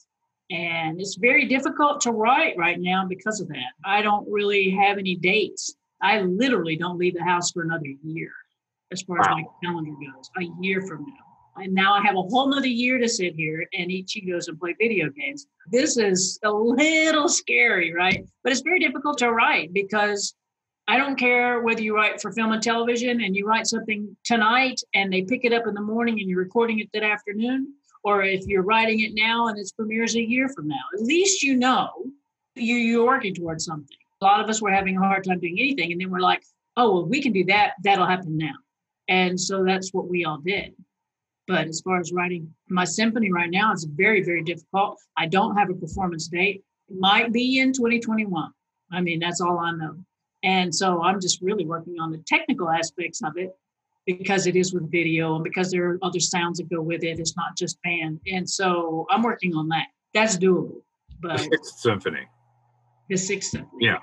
And 0.51 1.01
it's 1.01 1.17
very 1.17 1.47
difficult 1.47 2.01
to 2.03 2.13
write 2.13 2.57
right 2.57 2.81
now 2.81 3.05
because 3.07 3.41
of 3.41 3.49
that. 3.49 3.73
I 3.85 4.01
don't 4.01 4.27
really 4.31 4.71
have 4.71 4.97
any 4.99 5.15
dates. 5.15 5.75
I 6.01 6.21
literally 6.23 6.77
don't 6.77 6.99
leave 6.99 7.15
the 7.15 7.25
house 7.25 7.51
for 7.51 7.63
another 7.63 7.87
year 8.03 8.31
as 8.91 9.03
far 9.03 9.19
wow. 9.19 9.25
as 9.25 9.37
my 9.37 9.45
calendar 9.63 9.91
goes, 9.91 10.31
a 10.39 10.63
year 10.63 10.81
from 10.83 11.03
now. 11.03 11.63
And 11.63 11.75
now 11.75 11.93
I 11.93 12.01
have 12.03 12.15
a 12.15 12.23
whole 12.23 12.49
nother 12.49 12.69
year 12.69 12.99
to 12.99 13.09
sit 13.09 13.35
here 13.35 13.67
and 13.75 13.91
eat 13.91 14.07
Cheetos 14.07 14.49
and 14.49 14.59
play 14.59 14.75
video 14.79 15.11
games. 15.11 15.47
This 15.71 15.97
is 15.97 16.39
a 16.45 16.51
little 16.51 17.29
scary, 17.29 17.93
right? 17.93 18.25
But 18.43 18.53
it's 18.53 18.61
very 18.61 18.79
difficult 18.79 19.19
to 19.19 19.33
write 19.33 19.73
because 19.73 20.35
I 20.91 20.97
don't 20.97 21.17
care 21.17 21.61
whether 21.61 21.83
you 21.83 21.95
write 21.95 22.19
for 22.19 22.33
film 22.33 22.53
and 22.53 22.63
television 22.63 23.21
and 23.21 23.37
you 23.37 23.47
write 23.47 23.67
something 23.67 24.17
tonight 24.25 24.81
and 24.95 25.13
they 25.13 25.21
pick 25.21 25.45
it 25.45 25.53
up 25.53 25.67
in 25.67 25.75
the 25.75 25.83
morning 25.83 26.19
and 26.19 26.31
you're 26.31 26.39
recording 26.39 26.79
it 26.79 26.89
that 26.95 27.03
afternoon, 27.03 27.75
or 28.05 28.23
if 28.23 28.47
you're 28.47 28.63
writing 28.63 29.01
it 29.01 29.13
now 29.13 29.49
and 29.49 29.59
it 29.59 29.71
premieres 29.77 30.17
a 30.17 30.23
year 30.23 30.49
from 30.49 30.67
now. 30.67 30.81
At 30.95 31.03
least 31.03 31.43
you 31.43 31.57
know 31.57 31.91
you, 32.55 32.77
you're 32.77 33.07
working 33.07 33.35
towards 33.35 33.67
something. 33.67 33.99
A 34.23 34.25
lot 34.25 34.41
of 34.41 34.49
us 34.49 34.63
were 34.63 34.71
having 34.71 34.97
a 34.97 35.01
hard 35.01 35.25
time 35.25 35.41
doing 35.41 35.59
anything, 35.59 35.93
and 35.93 36.01
then 36.01 36.11
we're 36.11 36.21
like, 36.21 36.43
oh, 36.79 36.91
well, 36.93 37.05
we 37.05 37.21
can 37.21 37.33
do 37.33 37.45
that. 37.45 37.75
That'll 37.85 38.07
happen 38.07 38.39
now. 38.39 38.55
And 39.09 39.39
so 39.39 39.65
that's 39.65 39.93
what 39.93 40.09
we 40.09 40.25
all 40.25 40.39
did. 40.39 40.75
But 41.47 41.69
as 41.69 41.83
far 41.83 42.01
as 42.01 42.13
writing 42.13 42.55
my 42.71 42.85
symphony 42.85 43.31
right 43.31 43.51
now, 43.51 43.73
it's 43.73 43.85
very, 43.85 44.23
very 44.23 44.43
difficult. 44.43 44.99
I 45.19 45.27
don't 45.27 45.57
have 45.57 45.69
a 45.69 45.75
performance 45.75 46.29
date. 46.29 46.65
It 46.89 46.97
might 46.99 47.31
be 47.31 47.59
in 47.61 47.75
2021. 47.75 48.51
I 48.91 49.01
mean, 49.03 49.19
that's 49.19 49.43
all 49.43 49.59
I 49.59 49.73
know. 49.73 49.99
And 50.43 50.75
so 50.75 51.03
I'm 51.03 51.21
just 51.21 51.41
really 51.43 51.67
working 51.67 51.97
on 52.01 52.11
the 52.11 52.23
technical 52.27 52.71
aspects 52.71 53.23
of 53.23 53.37
it 53.37 53.57
because 54.07 54.47
it 54.47 54.57
is 54.57 54.73
with 54.73 54.91
video 54.91 55.35
and 55.35 55.45
because 55.45 55.71
there 55.71 55.91
are 55.91 55.99
other 56.03 56.21
sounds 56.21 56.59
that 56.59 56.71
go 56.71 56.81
with 56.81 57.05
it. 57.05 57.19
It's 57.19 57.37
not 57.37 57.57
just 57.57 57.81
band. 57.83 58.21
And 58.27 58.49
so 58.49 59.07
I'm 59.11 59.23
working 59.23 59.55
on 59.55 59.69
that. 59.69 59.89
That's 60.15 60.37
doable. 60.37 60.81
But 61.21 61.39
the 61.39 61.43
Sixth 61.45 61.79
Symphony. 61.81 62.27
The 63.09 63.17
Sixth 63.17 63.51
Symphony. 63.51 63.85
Yeah. 63.85 63.99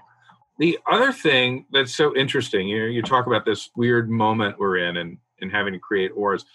The 0.59 0.77
other 0.89 1.11
thing 1.11 1.65
that's 1.71 1.95
so 1.95 2.15
interesting, 2.15 2.67
you 2.67 2.79
know, 2.79 2.85
you 2.85 3.01
talk 3.01 3.27
about 3.27 3.45
this 3.45 3.69
weird 3.75 4.09
moment 4.09 4.59
we're 4.59 4.77
in 4.77 4.97
and, 4.97 5.17
and 5.41 5.51
having 5.51 5.73
to 5.73 5.79
create 5.79 6.11
oars. 6.15 6.45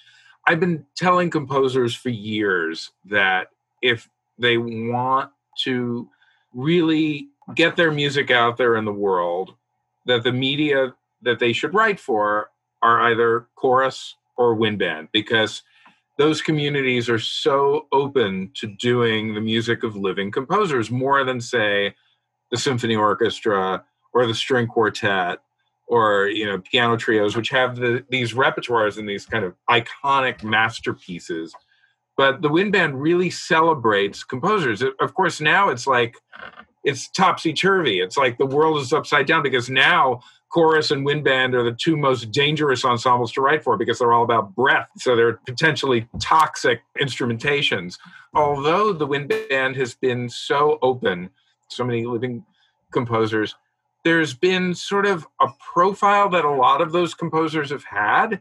I've 0.46 0.60
been 0.60 0.86
telling 0.96 1.28
composers 1.28 1.94
for 1.94 2.08
years 2.08 2.92
that 3.06 3.48
if 3.82 4.08
they 4.38 4.56
want 4.56 5.30
to 5.64 6.08
really 6.54 7.28
get 7.54 7.76
their 7.76 7.90
music 7.90 8.30
out 8.30 8.56
there 8.56 8.76
in 8.76 8.84
the 8.84 8.92
world, 8.92 9.54
that 10.06 10.24
the 10.24 10.32
media 10.32 10.94
that 11.22 11.38
they 11.38 11.52
should 11.52 11.74
write 11.74 12.00
for 12.00 12.50
are 12.82 13.00
either 13.02 13.46
chorus 13.56 14.16
or 14.36 14.54
wind 14.54 14.78
band 14.78 15.08
because 15.12 15.62
those 16.18 16.42
communities 16.42 17.08
are 17.08 17.18
so 17.18 17.86
open 17.92 18.50
to 18.54 18.66
doing 18.66 19.34
the 19.34 19.40
music 19.40 19.82
of 19.82 19.96
living 19.96 20.30
composers 20.30 20.90
more 20.90 21.24
than 21.24 21.40
say 21.40 21.94
the 22.50 22.56
symphony 22.56 22.96
orchestra 22.96 23.84
or 24.12 24.26
the 24.26 24.34
string 24.34 24.66
quartet 24.66 25.38
or 25.88 26.28
you 26.28 26.46
know 26.46 26.58
piano 26.58 26.96
trios 26.96 27.36
which 27.36 27.50
have 27.50 27.76
the, 27.76 28.04
these 28.10 28.32
repertoires 28.32 28.98
and 28.98 29.08
these 29.08 29.26
kind 29.26 29.44
of 29.44 29.54
iconic 29.68 30.42
masterpieces. 30.42 31.54
But 32.16 32.42
the 32.42 32.48
wind 32.48 32.72
band 32.72 33.00
really 33.00 33.30
celebrates 33.30 34.24
composers. 34.24 34.82
Of 34.82 35.14
course 35.14 35.40
now 35.40 35.68
it's 35.68 35.86
like 35.86 36.16
it's 36.84 37.08
topsy-turvy. 37.08 38.00
It's 38.00 38.16
like 38.16 38.38
the 38.38 38.46
world 38.46 38.78
is 38.78 38.92
upside 38.92 39.26
down 39.26 39.42
because 39.42 39.68
now 39.68 40.20
chorus 40.48 40.90
and 40.90 41.04
wind 41.04 41.24
band 41.24 41.54
are 41.54 41.62
the 41.62 41.72
two 41.72 41.96
most 41.96 42.30
dangerous 42.32 42.84
ensembles 42.84 43.32
to 43.32 43.40
write 43.40 43.62
for 43.62 43.76
because 43.76 43.98
they're 43.98 44.12
all 44.12 44.24
about 44.24 44.54
breath. 44.54 44.88
So 44.98 45.14
they're 45.14 45.34
potentially 45.46 46.08
toxic 46.20 46.80
instrumentations. 47.00 47.98
Although 48.34 48.92
the 48.92 49.06
wind 49.06 49.32
band 49.48 49.76
has 49.76 49.94
been 49.94 50.28
so 50.28 50.78
open 50.82 51.30
so 51.68 51.84
many 51.84 52.04
living 52.04 52.44
composers 52.92 53.54
there's 54.04 54.34
been 54.34 54.74
sort 54.74 55.06
of 55.06 55.26
a 55.40 55.48
profile 55.72 56.28
that 56.30 56.44
a 56.44 56.50
lot 56.50 56.80
of 56.80 56.92
those 56.92 57.14
composers 57.14 57.70
have 57.70 57.84
had. 57.84 58.40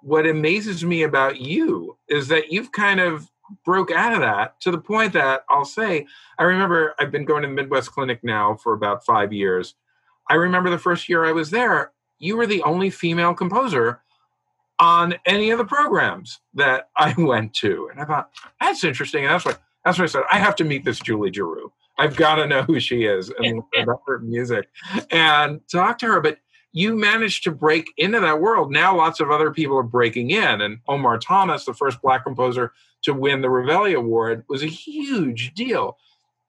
What 0.00 0.26
amazes 0.26 0.84
me 0.84 1.02
about 1.02 1.40
you 1.40 1.96
is 2.08 2.28
that 2.28 2.52
you've 2.52 2.72
kind 2.72 3.00
of 3.00 3.28
broke 3.64 3.90
out 3.90 4.12
of 4.12 4.20
that 4.20 4.60
to 4.60 4.70
the 4.70 4.78
point 4.78 5.12
that 5.12 5.44
I'll 5.48 5.64
say, 5.64 6.06
I 6.38 6.44
remember 6.44 6.94
I've 6.98 7.10
been 7.10 7.24
going 7.24 7.42
to 7.42 7.48
the 7.48 7.54
Midwest 7.54 7.92
Clinic 7.92 8.20
now 8.22 8.54
for 8.54 8.72
about 8.72 9.04
five 9.04 9.32
years. 9.32 9.74
I 10.28 10.34
remember 10.34 10.70
the 10.70 10.78
first 10.78 11.08
year 11.08 11.24
I 11.24 11.32
was 11.32 11.50
there, 11.50 11.92
you 12.18 12.36
were 12.36 12.46
the 12.46 12.62
only 12.62 12.88
female 12.90 13.34
composer 13.34 14.00
on 14.78 15.14
any 15.26 15.50
of 15.50 15.58
the 15.58 15.64
programs 15.64 16.40
that 16.54 16.88
I 16.96 17.14
went 17.18 17.54
to. 17.54 17.88
And 17.90 18.00
I 18.00 18.04
thought, 18.04 18.30
that's 18.60 18.84
interesting. 18.84 19.24
And 19.24 19.32
that's 19.32 19.44
what 19.44 19.60
that's 19.84 19.98
what 19.98 20.04
I 20.04 20.08
said. 20.08 20.22
I 20.30 20.38
have 20.38 20.54
to 20.56 20.64
meet 20.64 20.84
this 20.84 21.00
Julie 21.00 21.32
Giroux. 21.32 21.72
I've 21.98 22.16
got 22.16 22.36
to 22.36 22.46
know 22.46 22.62
who 22.62 22.78
she 22.80 23.04
is 23.04 23.32
and 23.38 23.62
about 23.82 24.02
her 24.06 24.20
music 24.20 24.68
and 25.10 25.60
talk 25.68 25.98
to 25.98 26.06
her. 26.06 26.20
But 26.20 26.38
you 26.72 26.96
managed 26.96 27.44
to 27.44 27.50
break 27.50 27.92
into 27.96 28.20
that 28.20 28.40
world. 28.40 28.72
Now 28.72 28.96
lots 28.96 29.20
of 29.20 29.30
other 29.30 29.50
people 29.50 29.76
are 29.76 29.82
breaking 29.82 30.30
in. 30.30 30.60
And 30.60 30.78
Omar 30.88 31.18
Thomas, 31.18 31.64
the 31.64 31.74
first 31.74 32.00
black 32.00 32.24
composer 32.24 32.72
to 33.02 33.12
win 33.12 33.42
the 33.42 33.48
Revelli 33.48 33.94
Award, 33.94 34.44
was 34.48 34.62
a 34.62 34.68
huge 34.68 35.54
deal. 35.54 35.98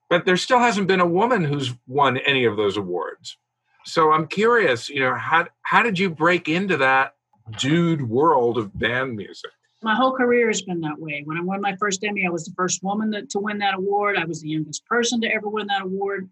But 0.10 0.26
there 0.26 0.38
still 0.38 0.60
hasn't 0.60 0.88
been 0.88 1.00
a 1.00 1.06
woman 1.06 1.44
who's 1.44 1.74
won 1.88 2.18
any 2.18 2.46
of 2.46 2.58
those 2.58 2.78
awards. 2.78 3.38
So 3.86 4.12
I'm 4.12 4.28
curious, 4.28 4.90
you 4.90 5.02
know, 5.02 5.16
how 5.16 5.48
how 5.64 5.84
did 5.84 6.00
you 6.00 6.10
break 6.10 6.48
into 6.48 6.78
that 6.78 7.16
dude 7.60 8.08
world 8.08 8.58
of 8.58 8.78
band 8.78 9.18
music? 9.18 9.52
my 9.84 9.96
whole 9.96 10.14
career 10.14 10.48
has 10.48 10.62
been 10.62 10.80
that 10.82 10.98
way. 10.98 11.22
When 11.26 11.38
I 11.38 11.42
won 11.42 11.62
my 11.62 11.76
first 11.76 12.04
Emmy, 12.04 12.26
I 12.26 12.30
was 12.30 12.46
the 12.46 12.54
first 12.56 12.82
woman 12.84 13.10
that, 13.12 13.30
to 13.32 13.40
win 13.40 13.58
that 13.60 13.76
award. 13.76 14.18
I 14.18 14.26
was 14.26 14.42
the 14.42 14.50
youngest 14.50 14.86
person 14.86 15.22
to 15.22 15.28
ever 15.28 15.50
win 15.50 15.68
that 15.68 15.82
award. 15.82 16.30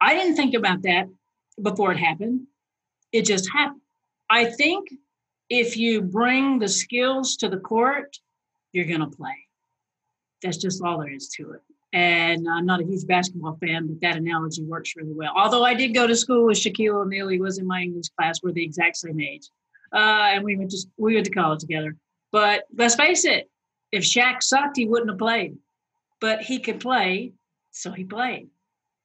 I 0.00 0.14
didn't 0.14 0.36
think 0.36 0.54
about 0.54 0.82
that 0.82 1.06
before 1.60 1.92
it 1.92 1.98
happened. 1.98 2.46
It 3.12 3.24
just 3.24 3.50
happened. 3.50 3.80
I 4.28 4.44
think 4.44 4.88
if 5.48 5.76
you 5.76 6.00
bring 6.00 6.58
the 6.58 6.68
skills 6.68 7.36
to 7.38 7.48
the 7.48 7.58
court, 7.58 8.16
you're 8.72 8.86
going 8.86 9.00
to 9.00 9.08
play. 9.08 9.36
That's 10.42 10.56
just 10.56 10.82
all 10.82 10.98
there 11.00 11.12
is 11.12 11.28
to 11.36 11.52
it. 11.52 11.60
And 11.92 12.48
I'm 12.48 12.66
not 12.66 12.80
a 12.80 12.84
huge 12.84 13.06
basketball 13.06 13.58
fan, 13.60 13.88
but 13.88 14.00
that 14.00 14.16
analogy 14.16 14.62
works 14.62 14.94
really 14.96 15.12
well. 15.12 15.32
Although 15.36 15.64
I 15.64 15.74
did 15.74 15.92
go 15.92 16.06
to 16.06 16.14
school 16.14 16.46
with 16.46 16.56
Shaquille 16.56 17.02
O'Neal, 17.02 17.28
he 17.28 17.40
was 17.40 17.58
in 17.58 17.66
my 17.66 17.82
English 17.82 18.10
class. 18.16 18.40
We're 18.42 18.52
the 18.52 18.62
exact 18.62 18.96
same 18.96 19.20
age, 19.20 19.48
uh, 19.92 20.30
and 20.32 20.44
we 20.44 20.56
went 20.56 20.70
to 20.70 20.78
we 20.96 21.14
went 21.14 21.26
to 21.26 21.32
college 21.32 21.60
together. 21.60 21.96
But 22.30 22.62
let's 22.76 22.94
face 22.94 23.24
it, 23.24 23.50
if 23.90 24.04
Shaq 24.04 24.40
sucked, 24.40 24.76
he 24.76 24.86
wouldn't 24.86 25.10
have 25.10 25.18
played. 25.18 25.58
But 26.20 26.42
he 26.42 26.60
could 26.60 26.78
play, 26.78 27.32
so 27.72 27.90
he 27.90 28.04
played. 28.04 28.48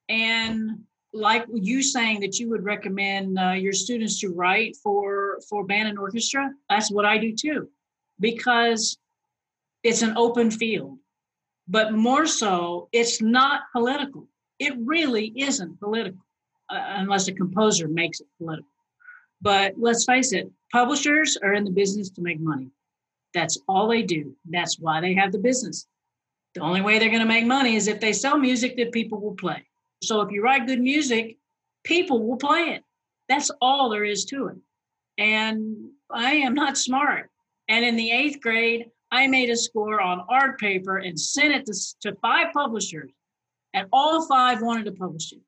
And 0.07 0.83
like 1.15 1.45
you 1.53 1.81
saying 1.81 2.19
that 2.19 2.39
you 2.39 2.49
would 2.49 2.63
recommend 2.63 3.39
uh, 3.39 3.51
your 3.51 3.73
students 3.73 4.19
to 4.19 4.29
write 4.29 4.75
for 4.75 5.39
for 5.49 5.65
band 5.65 5.87
and 5.87 5.97
orchestra, 5.97 6.51
that's 6.69 6.91
what 6.91 7.05
I 7.05 7.17
do 7.17 7.33
too, 7.33 7.69
because 8.19 8.97
it's 9.83 10.01
an 10.01 10.17
open 10.17 10.51
field. 10.51 10.97
But 11.67 11.93
more 11.93 12.27
so, 12.27 12.89
it's 12.91 13.21
not 13.21 13.61
political. 13.71 14.27
It 14.59 14.73
really 14.77 15.33
isn't 15.35 15.79
political, 15.79 16.23
uh, 16.69 16.83
unless 16.97 17.27
a 17.27 17.33
composer 17.33 17.87
makes 17.87 18.19
it 18.19 18.27
political. 18.37 18.69
But 19.41 19.73
let's 19.77 20.05
face 20.05 20.33
it, 20.33 20.51
publishers 20.71 21.37
are 21.41 21.53
in 21.53 21.63
the 21.63 21.71
business 21.71 22.09
to 22.11 22.21
make 22.21 22.39
money. 22.39 22.69
That's 23.33 23.57
all 23.67 23.87
they 23.87 24.03
do. 24.03 24.35
That's 24.49 24.79
why 24.79 25.01
they 25.01 25.13
have 25.15 25.31
the 25.31 25.39
business. 25.39 25.87
The 26.53 26.61
only 26.61 26.81
way 26.81 26.99
they're 26.99 27.09
going 27.09 27.19
to 27.19 27.25
make 27.25 27.45
money 27.45 27.75
is 27.75 27.87
if 27.87 27.99
they 27.99 28.13
sell 28.13 28.37
music 28.37 28.77
that 28.77 28.91
people 28.91 29.19
will 29.19 29.35
play. 29.35 29.65
So 30.03 30.21
if 30.21 30.31
you 30.31 30.43
write 30.43 30.67
good 30.67 30.81
music, 30.81 31.37
people 31.83 32.25
will 32.25 32.37
play 32.37 32.75
it. 32.75 32.83
That's 33.27 33.51
all 33.61 33.89
there 33.89 34.03
is 34.03 34.25
to 34.25 34.47
it. 34.47 34.57
And 35.17 35.89
I 36.11 36.33
am 36.33 36.53
not 36.53 36.77
smart. 36.77 37.29
And 37.67 37.83
in 37.83 37.95
the 37.95 38.11
eighth 38.11 38.41
grade, 38.41 38.87
I 39.11 39.27
made 39.27 39.49
a 39.49 39.55
score 39.55 40.01
on 40.01 40.25
art 40.29 40.59
paper 40.59 40.97
and 40.97 41.19
sent 41.19 41.53
it 41.53 41.65
to, 41.65 41.73
to 42.01 42.17
five 42.21 42.53
publishers, 42.53 43.11
and 43.73 43.87
all 43.93 44.27
five 44.27 44.61
wanted 44.61 44.85
to 44.85 44.91
publish 44.91 45.31
it. 45.31 45.39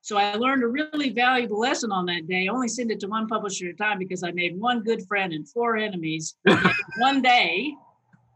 So 0.00 0.18
I 0.18 0.34
learned 0.34 0.62
a 0.62 0.68
really 0.68 1.10
valuable 1.10 1.58
lesson 1.58 1.90
on 1.90 2.04
that 2.06 2.28
day. 2.28 2.46
I 2.46 2.52
only 2.52 2.68
send 2.68 2.90
it 2.90 3.00
to 3.00 3.06
one 3.06 3.26
publisher 3.26 3.68
at 3.68 3.74
a 3.74 3.76
time 3.76 3.98
because 3.98 4.22
I 4.22 4.32
made 4.32 4.60
one 4.60 4.82
good 4.82 5.02
friend 5.08 5.32
and 5.32 5.48
four 5.48 5.78
enemies 5.78 6.36
one 6.98 7.22
day. 7.22 7.74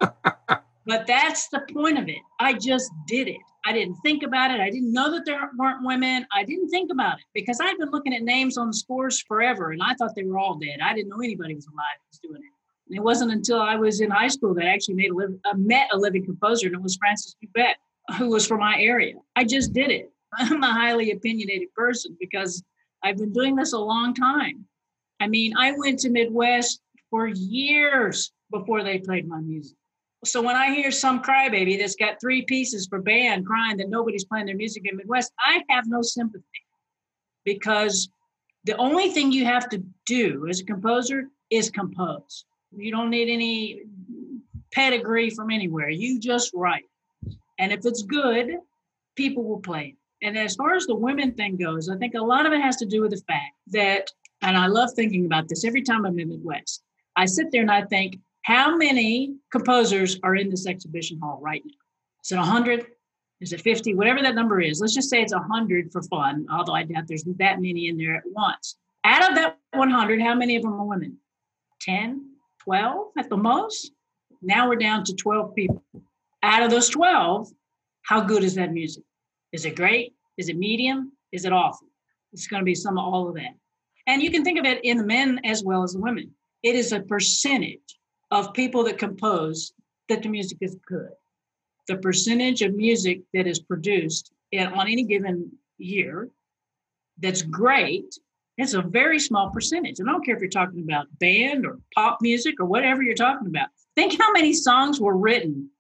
but 0.01 1.07
that's 1.07 1.49
the 1.49 1.61
point 1.73 1.99
of 1.99 2.09
it. 2.09 2.23
I 2.41 2.55
just 2.55 2.91
did 3.07 3.29
it. 3.29 3.37
I 3.69 3.73
didn't 3.73 3.97
think 3.97 4.23
about 4.23 4.51
it. 4.51 4.61
I 4.61 4.71
didn't 4.71 4.95
know 4.95 5.11
that 5.13 5.27
there 5.27 5.51
weren't 5.59 5.85
women. 5.85 6.27
I 6.33 6.43
didn't 6.43 6.71
think 6.71 6.91
about 6.91 7.19
it 7.19 7.25
because 7.35 7.61
I'd 7.61 7.77
been 7.77 7.91
looking 7.91 8.15
at 8.15 8.23
names 8.23 8.57
on 8.57 8.69
the 8.69 8.73
scores 8.73 9.21
forever 9.21 9.73
and 9.73 9.83
I 9.83 9.93
thought 9.93 10.15
they 10.15 10.23
were 10.23 10.39
all 10.39 10.55
dead. 10.55 10.79
I 10.83 10.95
didn't 10.95 11.11
know 11.11 11.21
anybody 11.23 11.55
was 11.55 11.67
alive 11.67 11.99
was 12.11 12.19
doing 12.21 12.41
it. 12.43 12.53
And 12.89 12.97
it 12.97 13.03
wasn't 13.03 13.31
until 13.31 13.61
I 13.61 13.77
was 13.77 14.01
in 14.01 14.11
high 14.11 14.29
school 14.29 14.55
that 14.55 14.65
I 14.65 14.71
actually 14.71 14.95
made 14.95 15.11
a 15.11 15.15
live, 15.15 15.35
uh, 15.45 15.55
met 15.59 15.91
a 15.93 15.99
living 15.99 16.25
composer, 16.25 16.69
and 16.69 16.77
it 16.77 16.81
was 16.81 16.97
Francis 16.97 17.37
Bubet, 17.45 17.75
who 18.17 18.31
was 18.31 18.47
from 18.47 18.61
my 18.61 18.77
area. 18.79 19.17
I 19.37 19.45
just 19.45 19.75
did 19.75 19.91
it. 19.91 20.11
I'm 20.39 20.63
a 20.63 20.73
highly 20.73 21.11
opinionated 21.11 21.69
person 21.75 22.17
because 22.19 22.63
I've 23.03 23.19
been 23.19 23.35
doing 23.35 23.55
this 23.55 23.75
a 23.75 23.79
long 23.79 24.15
time. 24.15 24.65
I 25.21 25.29
mean, 25.29 25.55
I 25.59 25.73
went 25.77 25.99
to 26.01 26.09
Midwest 26.09 26.81
for 27.11 27.27
years 27.27 28.33
before 28.51 28.83
they 28.83 28.99
played 28.99 29.29
my 29.29 29.41
music. 29.41 29.77
So 30.25 30.43
when 30.43 30.57
I 30.57 30.75
hear 30.75 30.91
some 30.91 31.23
crybaby 31.23 31.79
that's 31.79 31.95
got 31.95 32.21
three 32.21 32.43
pieces 32.43 32.89
for 32.89 33.01
band 33.01 33.47
crying 33.47 33.77
that 33.77 33.89
nobody's 33.89 34.25
playing 34.25 34.47
their 34.47 34.57
music 34.57 34.85
in 34.91 34.97
Midwest, 34.97 35.33
I 35.39 35.63
have 35.69 35.87
no 35.87 36.03
sympathy 36.03 36.45
because 37.45 38.09
the 38.65 38.77
only 38.77 39.11
thing 39.11 39.31
you 39.31 39.45
have 39.45 39.69
to 39.71 39.83
do 40.07 40.47
as 40.49 40.61
a 40.61 40.65
composer 40.65 41.29
is 41.51 41.71
compose. 41.71 42.45
You 42.77 42.91
don't 42.91 43.11
need 43.11 43.33
any 43.33 43.83
pedigree 44.73 45.31
from 45.31 45.51
anywhere. 45.51 45.89
You 45.89 46.19
just 46.19 46.53
write. 46.53 46.85
And 47.59 47.73
if 47.73 47.87
it's 47.87 48.03
good, 48.03 48.57
people 49.17 49.45
will 49.45 49.61
play 49.61 49.95
it. 49.95 50.27
And 50.27 50.37
as 50.37 50.57
far 50.57 50.75
as 50.75 50.87
the 50.87 50.97
women 50.97 51.33
thing 51.35 51.57
goes, 51.57 51.89
I 51.89 51.97
think 51.97 52.15
a 52.15 52.21
lot 52.21 52.45
of 52.45 52.53
it 52.53 52.61
has 52.61 52.77
to 52.79 52.87
do 52.87 53.03
with 53.03 53.13
the 53.13 53.23
fact 53.29 53.55
that, 53.69 54.11
and 54.43 54.57
I 54.57 54.67
love 54.67 54.91
thinking 54.95 55.27
about 55.27 55.49
this 55.49 55.65
every 55.65 55.83
time 55.83 56.05
I'm 56.05 56.19
in 56.19 56.29
Midwest. 56.29 56.83
I 57.15 57.27
sit 57.27 57.53
there 57.53 57.63
and 57.63 57.71
I 57.71 57.85
think, 57.85 58.19
how 58.49 58.75
many 58.75 59.35
composers 59.53 60.19
are 60.23 60.35
in 60.35 60.49
this 60.49 60.67
exhibition 60.67 61.19
hall 61.21 61.39
right 61.43 61.63
now? 61.67 61.75
Is 62.25 62.33
it 62.33 62.37
100? 62.37 62.87
Is 63.43 63.53
it 63.53 63.61
50? 63.61 63.95
Whatever 63.95 64.23
that 64.23 64.35
number 64.35 64.59
is. 64.59 64.81
Let's 64.81 64.95
just 64.95 65.11
say 65.11 65.21
it's 65.21 65.35
100 65.35 65.93
for 65.93 66.01
fun, 66.05 66.47
although 66.51 66.73
I 66.73 66.85
doubt 66.85 67.07
there's 67.07 67.25
that 67.25 67.61
many 67.61 67.89
in 67.89 67.99
there 67.99 68.17
at 68.17 68.23
once. 68.25 68.77
Out 69.05 69.29
of 69.29 69.37
that 69.37 69.59
100, 69.75 70.23
how 70.23 70.35
many 70.35 70.57
of 70.57 70.63
them 70.63 70.73
are 70.73 70.85
women? 70.85 71.19
10, 71.83 72.25
12 72.61 73.09
at 73.19 73.29
the 73.29 73.37
most? 73.37 73.93
Now 74.41 74.67
we're 74.67 74.77
down 74.77 75.05
to 75.05 75.15
12 75.15 75.55
people. 75.55 75.83
Out 76.43 76.63
of 76.63 76.71
those 76.71 76.89
12, 76.89 77.49
how 78.01 78.23
good 78.23 78.45
is 78.45 78.55
that 78.55 78.73
music? 78.73 79.05
Is 79.53 79.67
it 79.67 79.77
great? 79.77 80.15
Is 80.39 80.49
it 80.49 80.57
medium? 80.57 81.13
Is 81.33 81.45
it 81.45 81.53
awful? 81.53 81.89
It's 82.33 82.47
going 82.47 82.63
to 82.63 82.65
be 82.65 82.75
some 82.75 82.97
of 82.97 83.05
all 83.05 83.29
of 83.29 83.35
that. 83.35 83.55
And 84.07 84.23
you 84.23 84.31
can 84.31 84.43
think 84.43 84.59
of 84.59 84.65
it 84.65 84.83
in 84.85 84.97
the 84.97 85.05
men 85.05 85.39
as 85.45 85.63
well 85.63 85.83
as 85.83 85.93
the 85.93 86.01
women. 86.01 86.31
It 86.63 86.77
is 86.77 86.93
a 86.93 87.01
percentage 87.01 87.98
of 88.31 88.53
people 88.55 88.85
that 88.85 88.99
compose 88.99 89.73
that 90.09 90.23
the 90.23 90.29
music 90.29 90.59
is 90.61 90.77
good. 90.87 91.11
The 91.87 91.97
percentage 91.97 92.63
of 92.63 92.75
music 92.75 93.23
that 93.33 93.47
is 93.47 93.61
produced 93.61 94.33
on 94.55 94.89
any 94.89 95.05
given 95.05 95.53
year 95.79 96.29
that's 97.19 97.43
great, 97.43 98.19
it's 98.57 98.75
a 98.75 98.83
very 98.83 99.19
small 99.19 99.51
percentage. 99.51 100.01
And 100.01 100.09
I 100.09 100.13
don't 100.13 100.25
care 100.25 100.35
if 100.35 100.41
you're 100.41 100.51
talking 100.51 100.83
about 100.83 101.07
band 101.19 101.67
or 101.67 101.79
pop 101.95 102.19
music 102.21 102.61
or 102.61 102.67
whatever 102.67 103.03
you're 103.03 103.15
talking 103.15 103.49
about. 103.49 103.69
Think 103.97 104.21
how 104.21 104.33
many 104.33 104.53
songs 104.53 105.01
were 105.01 105.17
written 105.17 105.71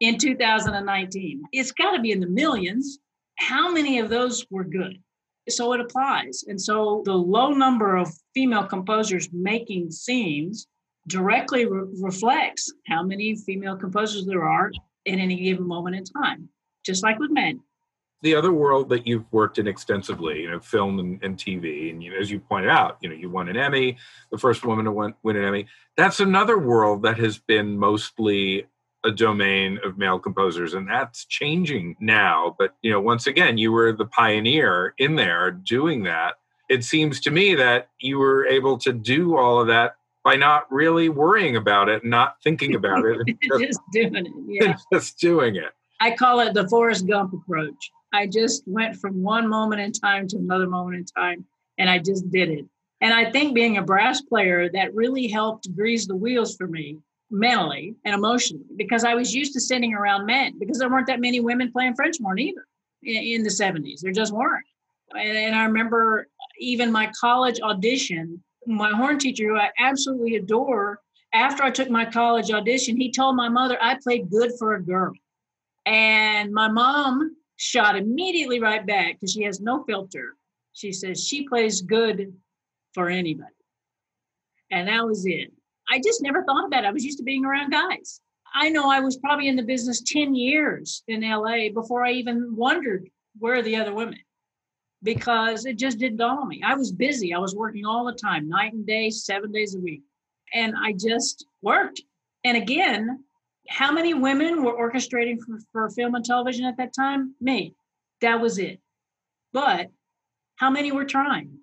in 0.00 0.18
2019. 0.18 1.42
It's 1.52 1.72
got 1.72 1.92
to 1.92 2.00
be 2.00 2.10
in 2.10 2.20
the 2.20 2.26
millions 2.26 2.98
how 3.36 3.72
many 3.72 3.98
of 3.98 4.08
those 4.08 4.46
were 4.50 4.64
good? 4.64 4.98
So 5.48 5.72
it 5.72 5.80
applies. 5.80 6.44
And 6.46 6.60
so 6.60 7.02
the 7.04 7.14
low 7.14 7.50
number 7.50 7.96
of 7.96 8.12
female 8.34 8.64
composers 8.64 9.28
making 9.32 9.90
scenes 9.90 10.68
directly 11.06 11.66
re- 11.66 11.88
reflects 12.00 12.72
how 12.86 13.02
many 13.02 13.34
female 13.34 13.76
composers 13.76 14.26
there 14.26 14.44
are 14.44 14.70
in 15.04 15.18
any 15.18 15.36
given 15.36 15.66
moment 15.66 15.96
in 15.96 16.04
time, 16.04 16.48
just 16.84 17.02
like 17.02 17.18
with 17.18 17.30
men. 17.30 17.60
The 18.22 18.36
other 18.36 18.52
world 18.52 18.88
that 18.90 19.04
you've 19.04 19.30
worked 19.32 19.58
in 19.58 19.66
extensively, 19.66 20.42
you 20.42 20.50
know, 20.50 20.60
film 20.60 21.00
and, 21.00 21.22
and 21.24 21.36
TV, 21.36 21.90
and 21.90 22.02
you 22.02 22.14
as 22.14 22.30
you 22.30 22.38
pointed 22.38 22.70
out, 22.70 22.98
you 23.00 23.08
know, 23.08 23.16
you 23.16 23.28
won 23.28 23.48
an 23.48 23.56
Emmy, 23.56 23.96
the 24.30 24.38
first 24.38 24.64
woman 24.64 24.84
to 24.84 24.92
win, 24.92 25.14
win 25.24 25.36
an 25.36 25.44
Emmy. 25.44 25.66
That's 25.96 26.20
another 26.20 26.56
world 26.56 27.02
that 27.02 27.18
has 27.18 27.38
been 27.38 27.76
mostly 27.76 28.66
a 29.04 29.10
domain 29.10 29.80
of 29.84 29.98
male 29.98 30.18
composers 30.18 30.74
and 30.74 30.88
that's 30.88 31.24
changing 31.24 31.96
now 31.98 32.54
but 32.56 32.74
you 32.82 32.90
know 32.90 33.00
once 33.00 33.26
again 33.26 33.58
you 33.58 33.72
were 33.72 33.92
the 33.92 34.06
pioneer 34.06 34.94
in 34.98 35.16
there 35.16 35.50
doing 35.50 36.04
that 36.04 36.34
it 36.68 36.84
seems 36.84 37.20
to 37.20 37.30
me 37.30 37.54
that 37.54 37.88
you 38.00 38.18
were 38.18 38.46
able 38.46 38.78
to 38.78 38.92
do 38.92 39.36
all 39.36 39.60
of 39.60 39.66
that 39.66 39.96
by 40.24 40.36
not 40.36 40.70
really 40.70 41.08
worrying 41.08 41.56
about 41.56 41.88
it 41.88 42.04
not 42.04 42.36
thinking 42.42 42.74
about 42.74 43.04
it 43.04 43.18
just, 43.42 43.60
just 43.60 43.80
doing 43.92 44.26
it 44.26 44.32
yeah 44.46 44.76
just 44.92 45.18
doing 45.18 45.56
it 45.56 45.72
i 46.00 46.10
call 46.10 46.40
it 46.40 46.54
the 46.54 46.68
forrest 46.68 47.06
gump 47.06 47.32
approach 47.32 47.90
i 48.12 48.26
just 48.26 48.62
went 48.66 48.96
from 48.96 49.22
one 49.22 49.48
moment 49.48 49.80
in 49.80 49.92
time 49.92 50.26
to 50.26 50.36
another 50.36 50.68
moment 50.68 50.96
in 50.96 51.04
time 51.04 51.44
and 51.78 51.88
i 51.88 51.98
just 51.98 52.30
did 52.30 52.48
it 52.48 52.64
and 53.00 53.12
i 53.12 53.30
think 53.30 53.54
being 53.54 53.78
a 53.78 53.82
brass 53.82 54.20
player 54.22 54.68
that 54.70 54.94
really 54.94 55.26
helped 55.26 55.74
grease 55.74 56.06
the 56.06 56.16
wheels 56.16 56.56
for 56.56 56.66
me 56.66 56.98
mentally 57.32 57.94
and 58.04 58.14
emotionally 58.14 58.66
because 58.76 59.04
I 59.04 59.14
was 59.14 59.34
used 59.34 59.54
to 59.54 59.60
sitting 59.60 59.94
around 59.94 60.26
men 60.26 60.58
because 60.58 60.78
there 60.78 60.90
weren't 60.90 61.06
that 61.06 61.20
many 61.20 61.40
women 61.40 61.72
playing 61.72 61.94
French 61.94 62.16
horn 62.20 62.38
either 62.38 62.66
in, 63.02 63.42
the 63.42 63.48
70s. 63.48 64.00
There 64.00 64.12
just 64.12 64.32
weren't. 64.32 64.66
And, 65.18 65.36
and, 65.36 65.56
I 65.56 65.64
remember 65.64 66.28
even 66.58 66.92
my 66.92 67.10
college 67.18 67.60
audition, 67.60 68.42
my 68.66 68.90
horn 68.90 69.18
teacher, 69.18 69.48
who 69.48 69.56
I 69.56 69.70
absolutely 69.78 70.36
adore, 70.36 71.00
after 71.32 71.62
I 71.62 71.70
took 71.70 71.90
my 71.90 72.04
college 72.04 72.50
audition, 72.50 72.96
he 72.96 73.10
told 73.10 73.36
my 73.36 73.48
mother 73.48 73.78
I 73.80 73.98
played 74.02 74.30
good 74.30 74.52
for 74.58 74.74
a 74.74 74.82
girl. 74.82 75.12
And 75.86 76.52
my 76.52 76.68
mom 76.68 77.36
shot 77.56 77.96
immediately 77.96 78.60
right 78.60 78.86
back 78.86 79.14
because 79.14 79.32
she 79.32 79.42
has 79.44 79.60
no 79.60 79.84
filter. 79.84 80.36
She 80.72 80.92
says 80.92 81.26
she 81.26 81.48
plays 81.48 81.80
good 81.80 82.34
for 82.94 83.08
anybody. 83.08 83.48
And 84.70 84.88
that 84.88 85.06
was 85.06 85.26
it. 85.26 85.52
I 85.90 86.00
just 86.00 86.22
never 86.22 86.44
thought 86.44 86.66
about 86.66 86.84
it. 86.84 86.86
I 86.86 86.92
was 86.92 87.04
used 87.04 87.18
to 87.18 87.24
being 87.24 87.44
around 87.44 87.70
guys. 87.70 88.20
I 88.54 88.68
know 88.68 88.90
I 88.90 89.00
was 89.00 89.16
probably 89.16 89.48
in 89.48 89.56
the 89.56 89.62
business 89.62 90.02
10 90.02 90.34
years 90.34 91.02
in 91.08 91.22
LA 91.22 91.70
before 91.72 92.04
I 92.04 92.12
even 92.12 92.54
wondered 92.54 93.08
where 93.38 93.56
are 93.56 93.62
the 93.62 93.76
other 93.76 93.94
women 93.94 94.18
because 95.02 95.66
it 95.66 95.78
just 95.78 95.98
didn't 95.98 96.18
dawn 96.18 96.38
on 96.38 96.48
me. 96.48 96.62
I 96.64 96.74
was 96.74 96.92
busy. 96.92 97.34
I 97.34 97.38
was 97.38 97.54
working 97.54 97.84
all 97.84 98.04
the 98.04 98.12
time, 98.12 98.48
night 98.48 98.72
and 98.72 98.86
day, 98.86 99.10
seven 99.10 99.50
days 99.50 99.74
a 99.74 99.80
week. 99.80 100.02
And 100.54 100.74
I 100.76 100.92
just 100.92 101.46
worked. 101.62 102.02
And 102.44 102.56
again, 102.56 103.24
how 103.68 103.92
many 103.92 104.14
women 104.14 104.64
were 104.64 104.74
orchestrating 104.74 105.38
for, 105.40 105.58
for 105.72 105.90
film 105.90 106.14
and 106.14 106.24
television 106.24 106.64
at 106.64 106.76
that 106.76 106.94
time? 106.94 107.34
Me. 107.40 107.74
That 108.20 108.40
was 108.40 108.58
it. 108.58 108.80
But 109.52 109.90
how 110.56 110.70
many 110.70 110.92
were 110.92 111.04
trying? 111.04 111.58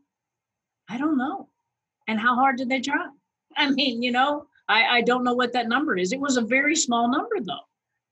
I 0.89 0.97
don't 0.97 1.17
know. 1.17 1.49
And 2.07 2.19
how 2.19 2.35
hard 2.35 2.57
did 2.57 2.69
they 2.69 2.81
try? 2.81 3.07
I 3.55 3.69
mean, 3.69 4.01
you 4.01 4.11
know, 4.11 4.47
I, 4.67 4.97
I 4.97 5.01
don't 5.01 5.23
know 5.23 5.33
what 5.33 5.53
that 5.53 5.67
number 5.67 5.97
is. 5.97 6.11
It 6.11 6.19
was 6.19 6.37
a 6.37 6.41
very 6.41 6.75
small 6.75 7.09
number 7.09 7.39
though. 7.41 7.65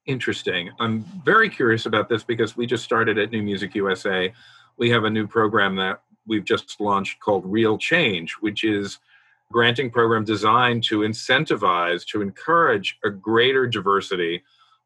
Interesting. 0.06 0.70
I'm 0.80 1.06
very 1.26 1.50
curious 1.50 1.86
about 1.86 2.08
this 2.08 2.24
because 2.24 2.56
we 2.56 2.66
just 2.66 2.84
started 2.84 3.18
at 3.18 3.32
New 3.32 3.42
Music 3.44 3.76
USA. 3.76 4.34
We 4.78 4.90
have 4.92 5.04
a 5.04 5.10
new 5.10 5.28
program 5.28 5.76
that 5.78 6.02
we've 6.28 6.46
just 6.46 6.80
launched 6.80 7.20
called 7.20 7.44
Real 7.46 7.78
Change, 7.78 8.34
which 8.42 8.64
is 8.64 9.00
granting 9.52 9.90
program 9.90 10.24
designed 10.24 10.84
to 10.86 11.00
incentivize, 11.00 12.06
to 12.08 12.22
encourage 12.22 13.00
a 13.04 13.10
greater 13.10 13.66
diversity 13.68 14.44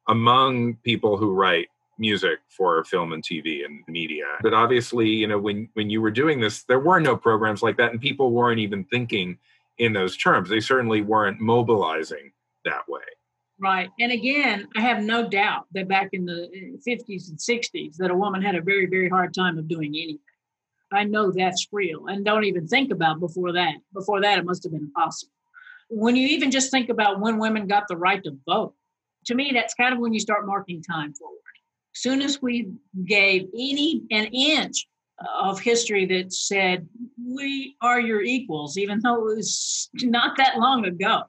among 0.08 0.76
people 0.84 1.18
who 1.18 1.34
write 1.34 1.68
music 1.98 2.40
for 2.50 2.84
film 2.84 3.14
and 3.14 3.24
TV 3.24 3.64
and 3.66 3.84
media. 3.88 4.26
But 4.42 4.54
obviously, 4.54 5.10
you 5.10 5.28
know, 5.28 5.40
when 5.40 5.70
when 5.74 5.90
you 5.90 6.02
were 6.02 6.12
doing 6.12 6.40
this, 6.40 6.64
there 6.64 6.80
were 6.80 7.00
no 7.00 7.16
programs 7.16 7.62
like 7.62 7.78
that, 7.78 7.92
and 7.92 8.02
people 8.02 8.32
weren't 8.32 8.60
even 8.60 8.84
thinking 8.86 9.38
in 9.78 9.94
those 9.94 10.18
terms. 10.18 10.50
They 10.50 10.60
certainly 10.60 11.02
weren't 11.02 11.40
mobilizing 11.40 12.32
that 12.66 12.88
way. 12.88 13.02
Right. 13.62 13.92
And 14.00 14.12
again, 14.12 14.68
I 14.76 14.82
have 14.82 15.04
no 15.04 15.30
doubt 15.30 15.68
that 15.74 15.88
back 15.88 16.10
in 16.14 16.26
the 16.26 16.50
eh, 16.52 16.78
50s 16.92 17.30
and 17.30 17.38
60s 17.38 17.96
that 17.98 18.10
a 18.10 18.16
woman 18.16 18.42
had 18.42 18.56
a 18.56 18.62
very, 18.62 18.88
very 18.88 19.08
hard 19.08 19.36
time 19.36 19.60
of 19.60 19.68
doing 19.68 19.94
anything. 19.96 20.20
I 20.92 21.04
know 21.04 21.32
that's 21.32 21.68
real. 21.72 22.08
And 22.08 22.26
don't 22.26 22.44
even 22.44 22.68
think 22.68 22.92
about 22.92 23.20
before 23.20 23.54
that. 23.54 23.76
Before 23.94 24.20
that, 24.20 24.40
it 24.40 24.46
must 24.46 24.64
have 24.64 24.72
been 24.72 24.82
impossible. 24.82 25.32
When 25.90 26.16
you 26.16 26.28
even 26.30 26.50
just 26.50 26.72
think 26.72 26.90
about 26.90 27.20
when 27.20 27.38
women 27.38 27.68
got 27.68 27.88
the 27.88 27.98
right 27.98 28.24
to 28.24 28.36
vote, 28.48 28.74
to 29.26 29.36
me, 29.36 29.52
that's 29.54 29.76
kind 29.76 29.94
of 29.94 30.00
when 30.00 30.12
you 30.12 30.20
start 30.20 30.48
marking 30.48 30.82
time 30.82 31.14
forward. 31.14 31.38
Soon 31.94 32.22
as 32.24 32.42
we 32.42 32.72
gave 33.06 33.44
any 33.54 34.02
an 34.10 34.26
inch 34.26 34.88
of 35.40 35.60
history 35.60 36.08
that 36.08 36.34
said 36.34 36.88
we 37.24 37.76
are 37.80 38.00
your 38.00 38.24
equals, 38.24 38.76
even 38.78 39.00
though 39.02 39.30
it 39.30 39.36
was 39.36 39.90
not 40.02 40.38
that 40.38 40.58
long 40.58 40.84
ago, 40.86 41.24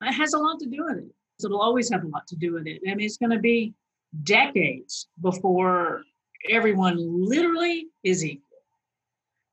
it 0.00 0.12
has 0.12 0.32
a 0.32 0.38
lot 0.38 0.58
to 0.60 0.66
do 0.66 0.84
with 0.84 0.98
it. 0.98 1.14
It'll 1.44 1.60
always 1.60 1.90
have 1.90 2.04
a 2.04 2.08
lot 2.08 2.26
to 2.28 2.36
do 2.36 2.54
with 2.54 2.66
it. 2.66 2.80
I 2.88 2.94
mean, 2.94 3.06
it's 3.06 3.16
going 3.16 3.30
to 3.30 3.38
be 3.38 3.74
decades 4.22 5.08
before 5.20 6.02
everyone 6.50 6.96
literally 6.98 7.86
is 8.02 8.24
equal. 8.24 8.44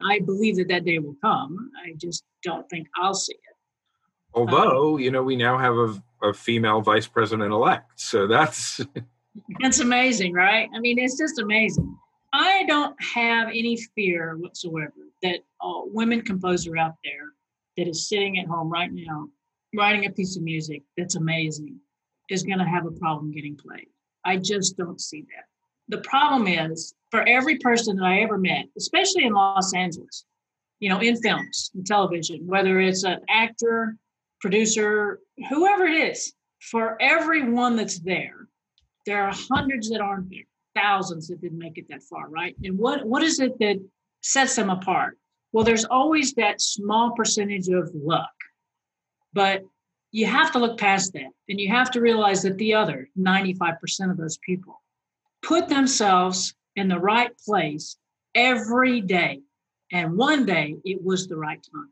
I 0.01 0.19
believe 0.19 0.57
that 0.57 0.67
that 0.69 0.85
day 0.85 0.99
will 0.99 1.15
come. 1.21 1.71
I 1.83 1.93
just 1.97 2.23
don't 2.43 2.67
think 2.69 2.87
I'll 2.95 3.13
see 3.13 3.33
it. 3.33 3.39
Although, 4.33 4.95
um, 4.95 4.99
you 4.99 5.11
know, 5.11 5.23
we 5.23 5.35
now 5.35 5.57
have 5.57 5.75
a, 5.75 6.29
a 6.29 6.33
female 6.33 6.81
vice 6.81 7.07
president 7.07 7.53
elect. 7.53 7.99
So 7.99 8.27
that's. 8.27 8.81
that's 9.61 9.79
amazing, 9.79 10.33
right? 10.33 10.69
I 10.75 10.79
mean, 10.79 10.99
it's 10.99 11.17
just 11.17 11.39
amazing. 11.39 11.97
I 12.33 12.65
don't 12.67 12.95
have 13.01 13.47
any 13.47 13.77
fear 13.95 14.35
whatsoever 14.37 14.91
that 15.21 15.39
a 15.61 15.81
women 15.85 16.21
composer 16.21 16.77
out 16.77 16.95
there 17.03 17.29
that 17.77 17.87
is 17.87 18.09
sitting 18.09 18.37
at 18.39 18.47
home 18.47 18.69
right 18.69 18.91
now 18.91 19.29
writing 19.75 20.05
a 20.05 20.11
piece 20.11 20.37
of 20.37 20.43
music 20.43 20.83
that's 20.97 21.15
amazing 21.15 21.79
is 22.29 22.43
going 22.43 22.59
to 22.59 22.65
have 22.65 22.85
a 22.85 22.91
problem 22.91 23.31
getting 23.31 23.55
played. 23.55 23.87
I 24.23 24.37
just 24.37 24.77
don't 24.77 24.99
see 24.99 25.21
that. 25.21 25.45
The 25.87 26.01
problem 26.01 26.47
is 26.47 26.95
for 27.11 27.27
every 27.27 27.57
person 27.59 27.97
that 27.97 28.05
I 28.05 28.21
ever 28.21 28.37
met, 28.37 28.65
especially 28.77 29.25
in 29.25 29.33
Los 29.33 29.73
Angeles, 29.73 30.25
you 30.79 30.89
know, 30.89 30.99
in 30.99 31.15
films 31.17 31.71
and 31.75 31.85
television, 31.85 32.45
whether 32.47 32.79
it's 32.79 33.03
an 33.03 33.19
actor, 33.29 33.95
producer, 34.41 35.19
whoever 35.49 35.85
it 35.85 36.11
is, 36.11 36.33
for 36.59 36.97
everyone 36.99 37.75
that's 37.75 37.99
there, 37.99 38.47
there 39.05 39.23
are 39.23 39.33
hundreds 39.33 39.89
that 39.89 40.01
aren't 40.01 40.29
there, 40.29 40.47
thousands 40.73 41.27
that 41.27 41.41
didn't 41.41 41.59
make 41.59 41.77
it 41.77 41.85
that 41.89 42.01
far, 42.03 42.27
right? 42.29 42.55
And 42.63 42.77
what 42.77 43.05
what 43.05 43.21
is 43.21 43.39
it 43.39 43.57
that 43.59 43.79
sets 44.21 44.55
them 44.55 44.71
apart? 44.71 45.17
Well, 45.53 45.63
there's 45.63 45.85
always 45.85 46.33
that 46.33 46.59
small 46.59 47.11
percentage 47.15 47.69
of 47.69 47.89
luck 47.93 48.34
but 49.35 49.63
you 50.11 50.25
have 50.25 50.53
to 50.53 50.59
look 50.59 50.79
past 50.79 51.13
that 51.13 51.29
and 51.49 51.59
you 51.59 51.69
have 51.69 51.91
to 51.91 51.99
realize 51.99 52.41
that 52.43 52.57
the 52.57 52.73
other 52.73 53.09
95% 53.19 54.09
of 54.09 54.17
those 54.17 54.37
people 54.37 54.81
put 55.43 55.67
themselves 55.67 56.55
in 56.75 56.87
the 56.87 56.97
right 56.97 57.31
place 57.45 57.97
every 58.33 59.01
day. 59.01 59.41
And 59.91 60.17
one 60.17 60.45
day 60.45 60.77
it 60.85 61.03
was 61.03 61.27
the 61.27 61.35
right 61.35 61.59
time. 61.73 61.89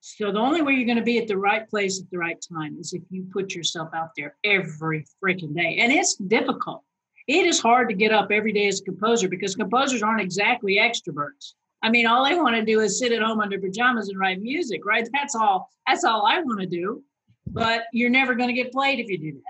So 0.00 0.30
the 0.30 0.38
only 0.38 0.62
way 0.62 0.74
you're 0.74 0.86
going 0.86 0.98
to 0.98 1.02
be 1.02 1.18
at 1.18 1.26
the 1.26 1.36
right 1.36 1.68
place 1.68 2.00
at 2.00 2.08
the 2.10 2.18
right 2.18 2.42
time 2.48 2.76
is 2.78 2.92
if 2.92 3.02
you 3.10 3.26
put 3.32 3.54
yourself 3.54 3.88
out 3.92 4.10
there 4.16 4.36
every 4.44 5.04
freaking 5.22 5.54
day. 5.54 5.78
And 5.80 5.92
it's 5.92 6.14
difficult. 6.14 6.84
It 7.26 7.44
is 7.44 7.60
hard 7.60 7.88
to 7.88 7.94
get 7.94 8.12
up 8.12 8.30
every 8.30 8.52
day 8.52 8.68
as 8.68 8.80
a 8.80 8.84
composer 8.84 9.28
because 9.28 9.56
composers 9.56 10.02
aren't 10.02 10.22
exactly 10.22 10.76
extroverts. 10.76 11.54
I 11.82 11.90
mean, 11.90 12.06
all 12.06 12.26
I 12.26 12.34
want 12.34 12.56
to 12.56 12.64
do 12.64 12.80
is 12.80 12.98
sit 12.98 13.12
at 13.12 13.22
home 13.22 13.40
under 13.40 13.58
pajamas 13.58 14.08
and 14.08 14.18
write 14.18 14.40
music, 14.40 14.84
right? 14.84 15.08
That's 15.12 15.34
all. 15.34 15.70
That's 15.86 16.04
all 16.04 16.26
I 16.26 16.40
want 16.40 16.60
to 16.60 16.66
do. 16.66 17.02
But 17.46 17.84
you're 17.92 18.10
never 18.10 18.34
going 18.34 18.48
to 18.48 18.54
get 18.54 18.72
played 18.72 19.00
if 19.00 19.08
you 19.08 19.18
do 19.18 19.32
that. 19.32 19.42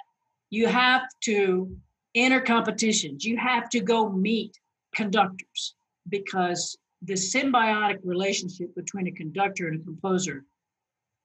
You 0.51 0.67
have 0.69 1.03
to 1.23 1.77
enter 2.15 2.41
competitions. 2.41 3.25
You 3.25 3.37
have 3.37 3.69
to 3.71 3.81
go 3.81 4.09
meet 4.09 4.57
conductors 4.95 5.75
because 6.09 6.79
the 7.03 7.15
symbiotic 7.15 7.99
relationship 8.05 8.75
between 8.75 9.07
a 9.07 9.13
conductor 9.13 9.69
and 9.69 9.81
a 9.81 9.85
composer 9.85 10.45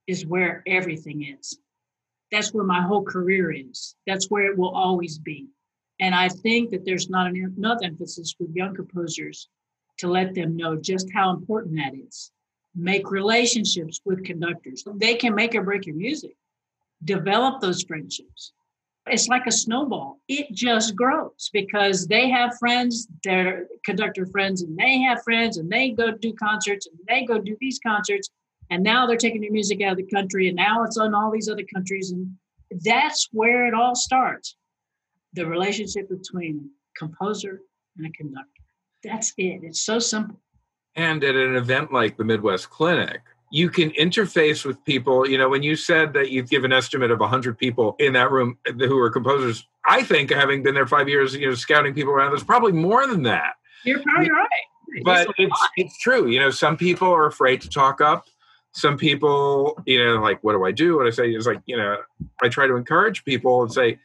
is 0.08 0.26
where 0.26 0.63
everything 0.68 1.36
is. 1.39 1.58
That's 2.32 2.54
where 2.54 2.66
my 2.66 2.82
whole 2.82 3.04
career 3.04 3.52
is. 3.52 3.96
That's 4.08 4.30
where 4.30 4.46
it 4.52 4.58
will 4.58 4.76
always 4.76 5.20
be. 5.20 5.48
And 6.00 6.16
I 6.16 6.30
think 6.30 6.72
that 6.72 6.86
there's 6.86 7.10
not 7.10 7.28
enough 7.28 7.80
emphasis 7.84 8.36
with 8.39 8.56
young 8.56 8.76
composers 8.76 9.48
to 10.04 10.10
let 10.10 10.36
them 10.36 10.58
know 10.58 10.76
just 10.76 11.08
how 11.13 11.32
important 11.32 11.78
that 11.78 11.96
is. 11.96 12.30
Make 12.76 13.10
relationships 13.10 14.02
with 14.04 14.26
conductors. 14.26 14.84
They 14.98 15.16
can 15.16 15.34
make 15.34 15.56
or 15.56 15.63
break 15.63 15.86
your 15.86 15.96
music. 15.96 16.36
Develop 17.06 17.62
those 17.62 17.84
friendships. 17.84 18.52
It's 19.08 19.30
like 19.30 19.48
a 19.48 19.52
snowball. 19.52 20.20
It 20.28 20.48
just 20.52 20.94
grows 20.98 21.50
because 21.54 22.06
they 22.06 22.30
have 22.30 22.58
friends, 22.58 23.08
their 23.24 23.68
conductor 23.86 24.26
friends, 24.26 24.62
and 24.62 24.78
they 24.78 25.00
have 25.00 25.24
friends, 25.24 25.56
and 25.58 25.70
they 25.70 25.92
go 25.92 26.12
do 26.12 26.34
concerts, 26.34 26.88
and 26.88 27.00
they 27.08 27.24
go 27.24 27.39
do 27.39 27.56
these 27.62 27.80
concerts. 27.80 28.30
And 28.72 28.84
now 28.84 29.08
they're 29.08 29.16
taking 29.16 29.42
their 29.42 29.52
music 29.52 29.82
out 29.82 29.94
of 29.94 29.98
the 29.98 30.16
country, 30.16 30.50
and 30.50 30.58
now 30.58 30.84
it's 30.84 30.98
on 30.98 31.16
all 31.16 31.32
these 31.32 31.48
other 31.48 31.68
countries. 31.74 32.12
And 32.12 32.30
that's 32.84 33.30
where 33.32 33.68
it 33.68 33.74
all 33.74 33.96
starts 33.96 34.58
the 35.32 35.46
relationship 35.46 36.10
between 36.10 36.70
composer 36.98 37.62
and 37.98 38.08
a 38.08 38.12
conductor. 38.12 38.62
That's 39.04 39.34
it. 39.38 39.62
It's 39.63 39.82
so 39.82 40.00
simple. 40.00 40.39
And 40.96 41.24
at 41.24 41.36
an 41.36 41.56
event 41.56 41.92
like 41.92 42.18
the 42.18 42.24
Midwest 42.24 42.70
Clinic, 42.70 43.22
you 43.52 43.70
can 43.70 43.92
interface 43.92 44.66
with 44.66 44.84
people. 44.86 45.28
You 45.28 45.38
know, 45.38 45.50
when 45.50 45.63
you 45.63 45.76
said 45.76 46.13
that 46.13 46.32
you'd 46.32 46.50
give 46.50 46.63
an 46.63 46.72
estimate 46.72 47.12
of 47.12 47.20
100 47.20 47.58
people 47.58 47.96
in 48.00 48.13
that 48.13 48.32
room 48.32 48.58
who 48.66 48.98
are 48.98 49.10
composers, 49.10 49.68
I 49.86 50.04
think 50.04 50.32
having 50.32 50.63
been 50.63 50.76
there 50.76 50.88
five 50.88 51.10
years, 51.10 51.36
you 51.36 51.48
know, 51.48 51.56
scouting 51.56 51.94
people 51.94 52.13
around, 52.13 52.32
there's 52.32 52.44
probably 52.44 52.72
more 52.72 53.06
than 53.08 53.24
that. 53.24 53.54
You're 53.84 54.02
probably 54.02 54.32
right. 54.32 55.04
But 55.04 55.28
it's, 55.38 55.68
it's 55.78 55.98
true. 56.00 56.28
You 56.28 56.39
know, 56.39 56.52
some 56.52 56.78
people 56.78 57.10
are 57.12 57.26
afraid 57.26 57.62
to 57.62 57.70
talk 57.70 58.02
up. 58.02 58.26
Some 58.72 58.98
people, 58.98 59.80
you 59.86 60.04
know, 60.04 60.16
like, 60.16 60.44
what 60.44 60.54
do 60.54 60.66
I 60.66 60.72
do? 60.72 60.98
What 60.98 61.08
I 61.08 61.12
say 61.12 61.32
is 61.32 61.46
like, 61.46 61.62
you 61.66 61.78
know, 61.78 61.98
I 62.42 62.50
try 62.50 62.66
to 62.66 62.76
encourage 62.76 63.24
people 63.24 63.62
and 63.62 63.72
say, 63.72 64.00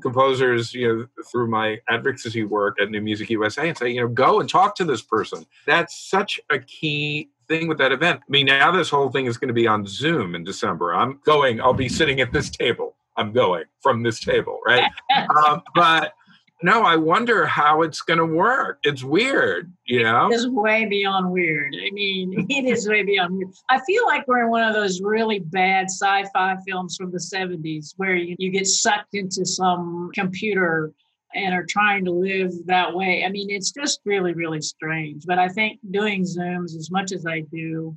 composers, 0.00 0.72
you 0.74 0.88
know, 0.88 1.22
through 1.30 1.48
my 1.48 1.78
advocacy 1.88 2.44
work 2.44 2.80
at 2.80 2.90
New 2.90 3.00
Music 3.00 3.30
USA 3.30 3.68
and 3.68 3.76
say, 3.76 3.90
you 3.90 4.00
know, 4.00 4.08
go 4.08 4.40
and 4.40 4.48
talk 4.48 4.74
to 4.76 4.84
this 4.84 5.02
person. 5.02 5.46
That's 5.66 5.94
such 6.08 6.40
a 6.50 6.58
key 6.58 7.30
thing 7.48 7.68
with 7.68 7.78
that 7.78 7.92
event. 7.92 8.20
I 8.20 8.30
mean, 8.30 8.46
now 8.46 8.70
this 8.70 8.90
whole 8.90 9.10
thing 9.10 9.26
is 9.26 9.36
going 9.36 9.48
to 9.48 9.54
be 9.54 9.66
on 9.66 9.86
Zoom 9.86 10.34
in 10.34 10.44
December. 10.44 10.94
I'm 10.94 11.20
going, 11.24 11.60
I'll 11.60 11.74
be 11.74 11.88
sitting 11.88 12.20
at 12.20 12.32
this 12.32 12.50
table. 12.50 12.94
I'm 13.16 13.32
going 13.32 13.64
from 13.82 14.02
this 14.02 14.20
table, 14.20 14.60
right? 14.66 14.90
um, 15.46 15.62
but 15.74 16.14
no, 16.62 16.82
I 16.82 16.96
wonder 16.96 17.46
how 17.46 17.82
it's 17.82 18.00
going 18.02 18.18
to 18.18 18.26
work. 18.26 18.78
It's 18.82 19.02
weird, 19.02 19.72
you 19.84 20.02
know? 20.02 20.28
It's 20.30 20.46
way 20.46 20.86
beyond 20.86 21.30
weird. 21.30 21.74
I 21.74 21.90
mean, 21.90 22.46
it 22.48 22.64
is 22.64 22.88
way 22.88 23.02
beyond 23.02 23.36
weird. 23.36 23.50
I 23.68 23.80
feel 23.84 24.06
like 24.06 24.26
we're 24.26 24.44
in 24.44 24.50
one 24.50 24.62
of 24.62 24.74
those 24.74 25.00
really 25.00 25.40
bad 25.40 25.86
sci 25.86 26.24
fi 26.32 26.56
films 26.66 26.96
from 26.96 27.10
the 27.10 27.18
70s 27.18 27.94
where 27.96 28.14
you, 28.14 28.36
you 28.38 28.50
get 28.50 28.66
sucked 28.66 29.14
into 29.14 29.44
some 29.44 30.10
computer 30.14 30.92
and 31.34 31.54
are 31.54 31.66
trying 31.66 32.04
to 32.04 32.10
live 32.10 32.52
that 32.66 32.94
way. 32.94 33.24
I 33.24 33.30
mean, 33.30 33.50
it's 33.50 33.72
just 33.72 34.00
really, 34.04 34.34
really 34.34 34.60
strange. 34.60 35.24
But 35.26 35.38
I 35.38 35.48
think 35.48 35.80
doing 35.90 36.24
Zooms 36.24 36.76
as 36.76 36.90
much 36.90 37.12
as 37.12 37.26
I 37.26 37.40
do, 37.40 37.96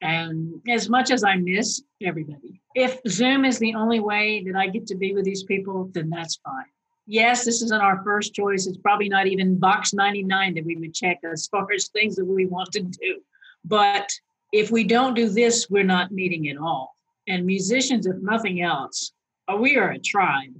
and 0.00 0.60
as 0.68 0.88
much 0.88 1.10
as 1.10 1.24
I 1.24 1.36
miss 1.36 1.82
everybody, 2.02 2.60
if 2.74 3.00
Zoom 3.06 3.44
is 3.44 3.58
the 3.58 3.74
only 3.74 4.00
way 4.00 4.42
that 4.44 4.56
I 4.56 4.68
get 4.68 4.86
to 4.88 4.96
be 4.96 5.14
with 5.14 5.24
these 5.24 5.44
people, 5.44 5.90
then 5.92 6.10
that's 6.10 6.36
fine 6.36 6.64
yes, 7.06 7.44
this 7.44 7.62
isn't 7.62 7.82
our 7.82 8.02
first 8.04 8.34
choice. 8.34 8.66
It's 8.66 8.78
probably 8.78 9.08
not 9.08 9.26
even 9.26 9.58
box 9.58 9.92
99 9.92 10.54
that 10.54 10.64
we 10.64 10.76
would 10.76 10.94
check 10.94 11.20
as 11.30 11.46
far 11.50 11.66
as 11.72 11.88
things 11.88 12.16
that 12.16 12.24
we 12.24 12.46
want 12.46 12.72
to 12.72 12.80
do. 12.80 13.20
But 13.64 14.10
if 14.52 14.70
we 14.70 14.84
don't 14.84 15.14
do 15.14 15.28
this, 15.28 15.68
we're 15.68 15.84
not 15.84 16.12
meeting 16.12 16.48
at 16.48 16.58
all. 16.58 16.96
And 17.26 17.46
musicians, 17.46 18.06
if 18.06 18.16
nothing 18.16 18.60
else, 18.60 19.12
uh, 19.48 19.56
we 19.56 19.76
are 19.76 19.90
a 19.90 19.98
tribe. 19.98 20.54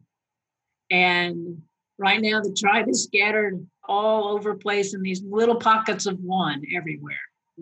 And 0.91 1.63
right 1.99 2.21
now, 2.21 2.41
the 2.41 2.53
tribe 2.53 2.89
is 2.89 3.05
scattered 3.05 3.65
all 3.87 4.29
over 4.29 4.55
place 4.55 4.95
in 4.95 5.03
these 5.03 5.23
little 5.23 5.57
pockets 5.57 6.07
of 6.07 6.19
one 6.21 6.63
everywhere. 6.75 7.17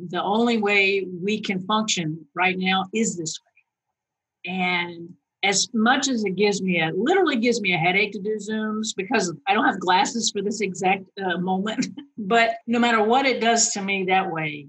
The 0.08 0.22
only 0.22 0.58
way 0.58 1.06
we 1.22 1.40
can 1.40 1.60
function 1.66 2.26
right 2.34 2.56
now 2.56 2.84
is 2.94 3.16
this 3.16 3.38
way. 3.40 4.52
And 4.52 5.14
as 5.44 5.68
much 5.74 6.08
as 6.08 6.24
it 6.24 6.36
gives 6.36 6.62
me 6.62 6.80
a 6.80 6.90
literally 6.94 7.36
gives 7.36 7.60
me 7.60 7.74
a 7.74 7.78
headache 7.78 8.12
to 8.12 8.20
do 8.20 8.36
zooms 8.36 8.94
because 8.96 9.34
i 9.46 9.54
don't 9.54 9.66
have 9.66 9.80
glasses 9.80 10.30
for 10.30 10.42
this 10.42 10.60
exact 10.60 11.04
uh, 11.24 11.38
moment. 11.38 11.86
But 12.18 12.58
no 12.68 12.78
matter 12.78 13.02
what 13.02 13.26
it 13.26 13.40
does 13.40 13.72
to 13.72 13.82
me 13.82 14.04
that 14.04 14.30
way 14.30 14.68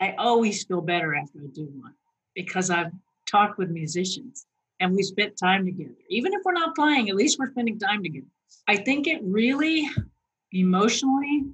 i 0.00 0.14
always 0.18 0.64
feel 0.64 0.80
better 0.80 1.14
after 1.14 1.38
i 1.38 1.46
do 1.54 1.68
one 1.80 1.94
because 2.34 2.68
i've 2.70 2.92
talked 3.26 3.58
with 3.58 3.70
musicians 3.70 4.46
and 4.80 4.94
we 4.94 5.02
spent 5.02 5.36
time 5.36 5.64
together. 5.64 5.94
Even 6.08 6.32
if 6.34 6.40
we're 6.44 6.52
not 6.52 6.74
playing 6.74 7.08
at 7.08 7.16
least 7.16 7.38
we're 7.38 7.50
spending 7.50 7.78
time 7.78 8.02
together. 8.02 8.26
I 8.68 8.76
think 8.76 9.06
it 9.06 9.20
really 9.22 9.88
emotionally 10.52 11.44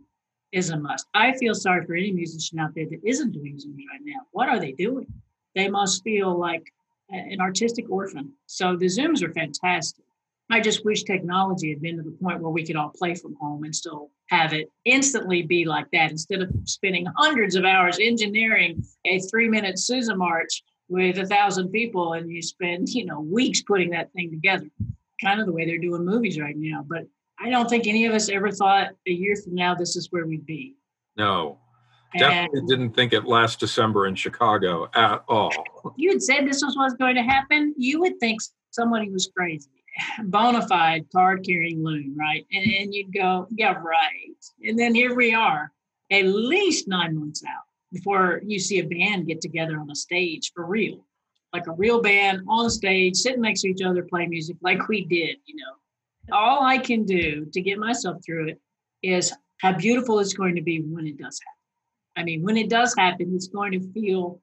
is 0.52 0.70
a 0.70 0.78
must. 0.78 1.06
I 1.14 1.36
feel 1.36 1.54
sorry 1.54 1.86
for 1.86 1.94
any 1.94 2.12
musician 2.12 2.58
out 2.58 2.74
there 2.74 2.86
that 2.90 3.00
isn't 3.04 3.32
doing 3.32 3.56
zooms 3.56 3.84
right 3.90 4.00
now. 4.02 4.20
What 4.32 4.48
are 4.48 4.58
they 4.58 4.72
doing? 4.72 5.06
They 5.54 5.68
must 5.68 6.02
feel 6.02 6.36
like 6.38 6.72
an 7.10 7.40
artistic 7.40 7.90
orphan. 7.90 8.32
So 8.46 8.76
the 8.76 8.86
Zooms 8.86 9.22
are 9.22 9.32
fantastic. 9.32 10.04
I 10.50 10.60
just 10.60 10.84
wish 10.84 11.04
technology 11.04 11.70
had 11.70 11.80
been 11.80 11.96
to 11.96 12.02
the 12.02 12.10
point 12.10 12.40
where 12.40 12.50
we 12.50 12.66
could 12.66 12.74
all 12.74 12.90
play 12.90 13.14
from 13.14 13.36
home 13.40 13.62
and 13.62 13.74
still 13.74 14.10
have 14.30 14.52
it 14.52 14.70
instantly 14.84 15.42
be 15.42 15.64
like 15.64 15.86
that 15.92 16.10
instead 16.10 16.42
of 16.42 16.50
spending 16.64 17.06
hundreds 17.16 17.54
of 17.54 17.64
hours 17.64 17.98
engineering 18.00 18.84
a 19.04 19.20
three 19.20 19.48
minute 19.48 19.78
Sousa 19.78 20.16
march 20.16 20.62
with 20.88 21.18
a 21.18 21.26
thousand 21.26 21.70
people 21.70 22.14
and 22.14 22.28
you 22.28 22.42
spend, 22.42 22.88
you 22.88 23.04
know, 23.06 23.20
weeks 23.20 23.62
putting 23.62 23.90
that 23.90 24.12
thing 24.12 24.30
together. 24.30 24.66
Kind 25.22 25.40
of 25.40 25.46
the 25.46 25.52
way 25.52 25.66
they're 25.66 25.78
doing 25.78 26.04
movies 26.04 26.40
right 26.40 26.56
now. 26.56 26.84
But 26.86 27.06
I 27.38 27.48
don't 27.48 27.70
think 27.70 27.86
any 27.86 28.06
of 28.06 28.14
us 28.14 28.28
ever 28.28 28.50
thought 28.50 28.88
a 29.06 29.10
year 29.12 29.36
from 29.36 29.54
now 29.54 29.76
this 29.76 29.94
is 29.94 30.08
where 30.10 30.26
we'd 30.26 30.46
be. 30.46 30.74
No, 31.16 31.58
Definitely 32.18 32.62
didn't 32.66 32.90
think 32.90 33.12
it 33.12 33.24
last 33.24 33.60
December 33.60 34.06
in 34.06 34.14
Chicago 34.14 34.90
at 34.94 35.22
all. 35.28 35.52
You 35.96 36.10
had 36.10 36.22
said 36.22 36.46
this 36.46 36.62
was 36.62 36.76
what's 36.76 36.94
going 36.94 37.14
to 37.14 37.22
happen. 37.22 37.74
You 37.76 38.00
would 38.00 38.18
think 38.18 38.40
somebody 38.70 39.10
was 39.10 39.30
crazy. 39.36 39.70
Bona 40.24 40.66
fide 40.66 41.06
card 41.12 41.44
carrying 41.46 41.84
loon, 41.84 42.16
right? 42.18 42.46
And, 42.52 42.64
and 42.64 42.94
you'd 42.94 43.12
go, 43.14 43.46
yeah, 43.50 43.74
right. 43.74 44.44
And 44.64 44.78
then 44.78 44.94
here 44.94 45.14
we 45.14 45.34
are, 45.34 45.72
at 46.10 46.26
least 46.26 46.88
nine 46.88 47.18
months 47.18 47.42
out 47.46 47.64
before 47.92 48.40
you 48.44 48.58
see 48.58 48.78
a 48.78 48.86
band 48.86 49.26
get 49.26 49.40
together 49.40 49.78
on 49.78 49.90
a 49.90 49.94
stage 49.94 50.52
for 50.54 50.64
real. 50.66 51.04
Like 51.52 51.66
a 51.66 51.72
real 51.72 52.00
band 52.00 52.42
on 52.48 52.70
stage, 52.70 53.16
sitting 53.16 53.42
next 53.42 53.62
to 53.62 53.68
each 53.68 53.82
other, 53.82 54.04
play 54.04 54.26
music 54.26 54.56
like 54.62 54.88
we 54.88 55.04
did, 55.04 55.36
you 55.46 55.56
know. 55.56 56.36
All 56.36 56.62
I 56.62 56.78
can 56.78 57.04
do 57.04 57.46
to 57.46 57.60
get 57.60 57.78
myself 57.78 58.18
through 58.24 58.48
it 58.48 58.60
is 59.02 59.32
how 59.60 59.72
beautiful 59.72 60.20
it's 60.20 60.32
going 60.32 60.54
to 60.54 60.62
be 60.62 60.80
when 60.80 61.06
it 61.06 61.18
does 61.18 61.40
happen. 61.40 61.59
I 62.20 62.22
mean, 62.22 62.42
when 62.42 62.58
it 62.58 62.68
does 62.68 62.94
happen, 62.94 63.32
it's 63.34 63.48
going 63.48 63.72
to 63.72 63.92
feel 63.92 64.40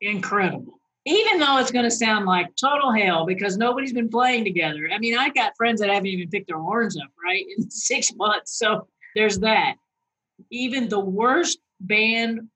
incredible. 0.00 0.78
Even 1.04 1.38
though 1.38 1.58
it's 1.58 1.72
going 1.72 1.84
to 1.84 1.90
sound 1.90 2.24
like 2.24 2.54
total 2.56 2.92
hell 2.92 3.26
because 3.26 3.56
nobody's 3.56 3.92
been 3.92 4.08
playing 4.08 4.44
together. 4.44 4.88
I 4.92 4.98
mean, 4.98 5.18
I 5.18 5.30
got 5.30 5.56
friends 5.56 5.80
that 5.80 5.90
haven't 5.90 6.06
even 6.06 6.28
picked 6.30 6.48
their 6.48 6.58
horns 6.58 6.96
up, 6.96 7.08
right, 7.24 7.44
in 7.56 7.70
six 7.70 8.14
months. 8.14 8.58
So 8.58 8.86
there's 9.14 9.40
that. 9.40 9.74
Even 10.50 10.88
the 10.88 11.00
worst 11.00 11.58
band 11.80 12.48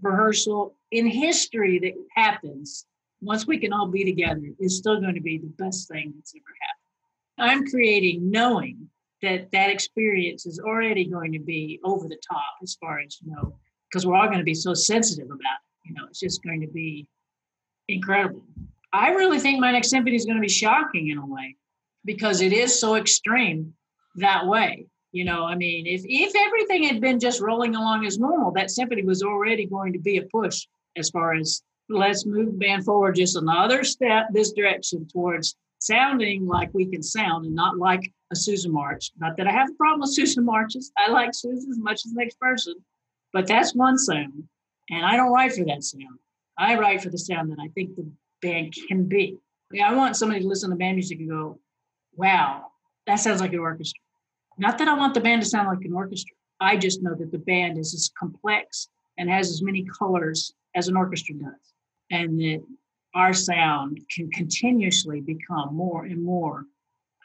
rehearsal 0.00 0.76
in 0.92 1.06
history 1.06 1.78
that 1.80 1.92
happens 2.14 2.86
once 3.20 3.46
we 3.46 3.58
can 3.58 3.72
all 3.72 3.88
be 3.88 4.04
together 4.04 4.42
is 4.60 4.76
still 4.76 5.00
going 5.00 5.14
to 5.14 5.20
be 5.20 5.38
the 5.38 5.52
best 5.58 5.88
thing 5.88 6.12
that's 6.16 6.34
ever 6.36 6.44
happened. 6.60 7.60
I'm 7.60 7.66
creating 7.70 8.30
knowing 8.30 8.88
that 9.22 9.50
that 9.52 9.70
experience 9.70 10.46
is 10.46 10.60
already 10.60 11.06
going 11.06 11.32
to 11.32 11.38
be 11.38 11.80
over 11.84 12.06
the 12.06 12.18
top 12.28 12.54
as 12.62 12.76
far 12.80 13.00
as 13.00 13.18
you 13.22 13.32
know 13.32 13.56
because 13.94 14.04
we're 14.04 14.16
all 14.16 14.26
going 14.26 14.38
to 14.38 14.44
be 14.44 14.54
so 14.54 14.74
sensitive 14.74 15.26
about 15.26 15.38
it. 15.38 15.88
You 15.88 15.94
know, 15.94 16.06
it's 16.08 16.18
just 16.18 16.42
going 16.42 16.60
to 16.62 16.66
be 16.66 17.06
incredible. 17.86 18.42
I 18.92 19.10
really 19.10 19.38
think 19.38 19.60
my 19.60 19.70
next 19.70 19.90
symphony 19.90 20.16
is 20.16 20.24
going 20.24 20.36
to 20.36 20.40
be 20.40 20.48
shocking 20.48 21.10
in 21.10 21.18
a 21.18 21.26
way 21.26 21.54
because 22.04 22.40
it 22.40 22.52
is 22.52 22.78
so 22.78 22.96
extreme 22.96 23.72
that 24.16 24.46
way. 24.46 24.86
You 25.12 25.24
know, 25.24 25.44
I 25.44 25.54
mean, 25.54 25.86
if 25.86 26.02
if 26.04 26.32
everything 26.34 26.82
had 26.82 27.00
been 27.00 27.20
just 27.20 27.40
rolling 27.40 27.76
along 27.76 28.04
as 28.04 28.18
normal, 28.18 28.50
that 28.52 28.72
symphony 28.72 29.04
was 29.04 29.22
already 29.22 29.64
going 29.64 29.92
to 29.92 30.00
be 30.00 30.16
a 30.16 30.22
push 30.22 30.66
as 30.96 31.08
far 31.10 31.34
as 31.34 31.62
let's 31.88 32.26
move 32.26 32.58
band 32.58 32.84
forward 32.84 33.14
just 33.14 33.36
another 33.36 33.84
step 33.84 34.26
this 34.32 34.52
direction 34.52 35.06
towards 35.06 35.54
sounding 35.78 36.46
like 36.46 36.70
we 36.72 36.86
can 36.86 37.02
sound 37.02 37.44
and 37.44 37.54
not 37.54 37.78
like 37.78 38.10
a 38.32 38.36
Sousa 38.36 38.68
march. 38.68 39.12
Not 39.18 39.36
that 39.36 39.46
I 39.46 39.52
have 39.52 39.70
a 39.70 39.74
problem 39.74 40.00
with 40.00 40.14
Sousa 40.14 40.40
marches. 40.40 40.90
I 40.98 41.12
like 41.12 41.32
Sousa 41.32 41.68
as 41.70 41.78
much 41.78 42.04
as 42.04 42.12
the 42.12 42.20
next 42.20 42.40
person. 42.40 42.74
But 43.34 43.48
that's 43.48 43.74
one 43.74 43.98
sound. 43.98 44.44
And 44.90 45.04
I 45.04 45.16
don't 45.16 45.32
write 45.32 45.52
for 45.52 45.64
that 45.64 45.82
sound. 45.82 46.20
I 46.56 46.78
write 46.78 47.02
for 47.02 47.10
the 47.10 47.18
sound 47.18 47.50
that 47.50 47.58
I 47.60 47.66
think 47.74 47.96
the 47.96 48.08
band 48.40 48.74
can 48.86 49.06
be. 49.06 49.36
I 49.82 49.92
want 49.92 50.16
somebody 50.16 50.40
to 50.40 50.46
listen 50.46 50.70
to 50.70 50.76
band 50.76 50.94
music 50.94 51.18
and 51.18 51.28
go, 51.28 51.58
wow, 52.14 52.66
that 53.08 53.16
sounds 53.16 53.40
like 53.40 53.52
an 53.52 53.58
orchestra. 53.58 54.00
Not 54.56 54.78
that 54.78 54.86
I 54.86 54.94
want 54.94 55.14
the 55.14 55.20
band 55.20 55.42
to 55.42 55.48
sound 55.48 55.66
like 55.66 55.84
an 55.84 55.92
orchestra. 55.92 56.36
I 56.60 56.76
just 56.76 57.02
know 57.02 57.16
that 57.16 57.32
the 57.32 57.38
band 57.38 57.76
is 57.76 57.92
as 57.92 58.08
complex 58.16 58.88
and 59.18 59.28
has 59.28 59.50
as 59.50 59.62
many 59.62 59.84
colors 59.84 60.54
as 60.76 60.86
an 60.86 60.96
orchestra 60.96 61.34
does. 61.34 61.74
And 62.12 62.38
that 62.38 62.64
our 63.16 63.32
sound 63.32 63.98
can 64.14 64.30
continuously 64.30 65.20
become 65.20 65.74
more 65.74 66.04
and 66.04 66.22
more. 66.22 66.66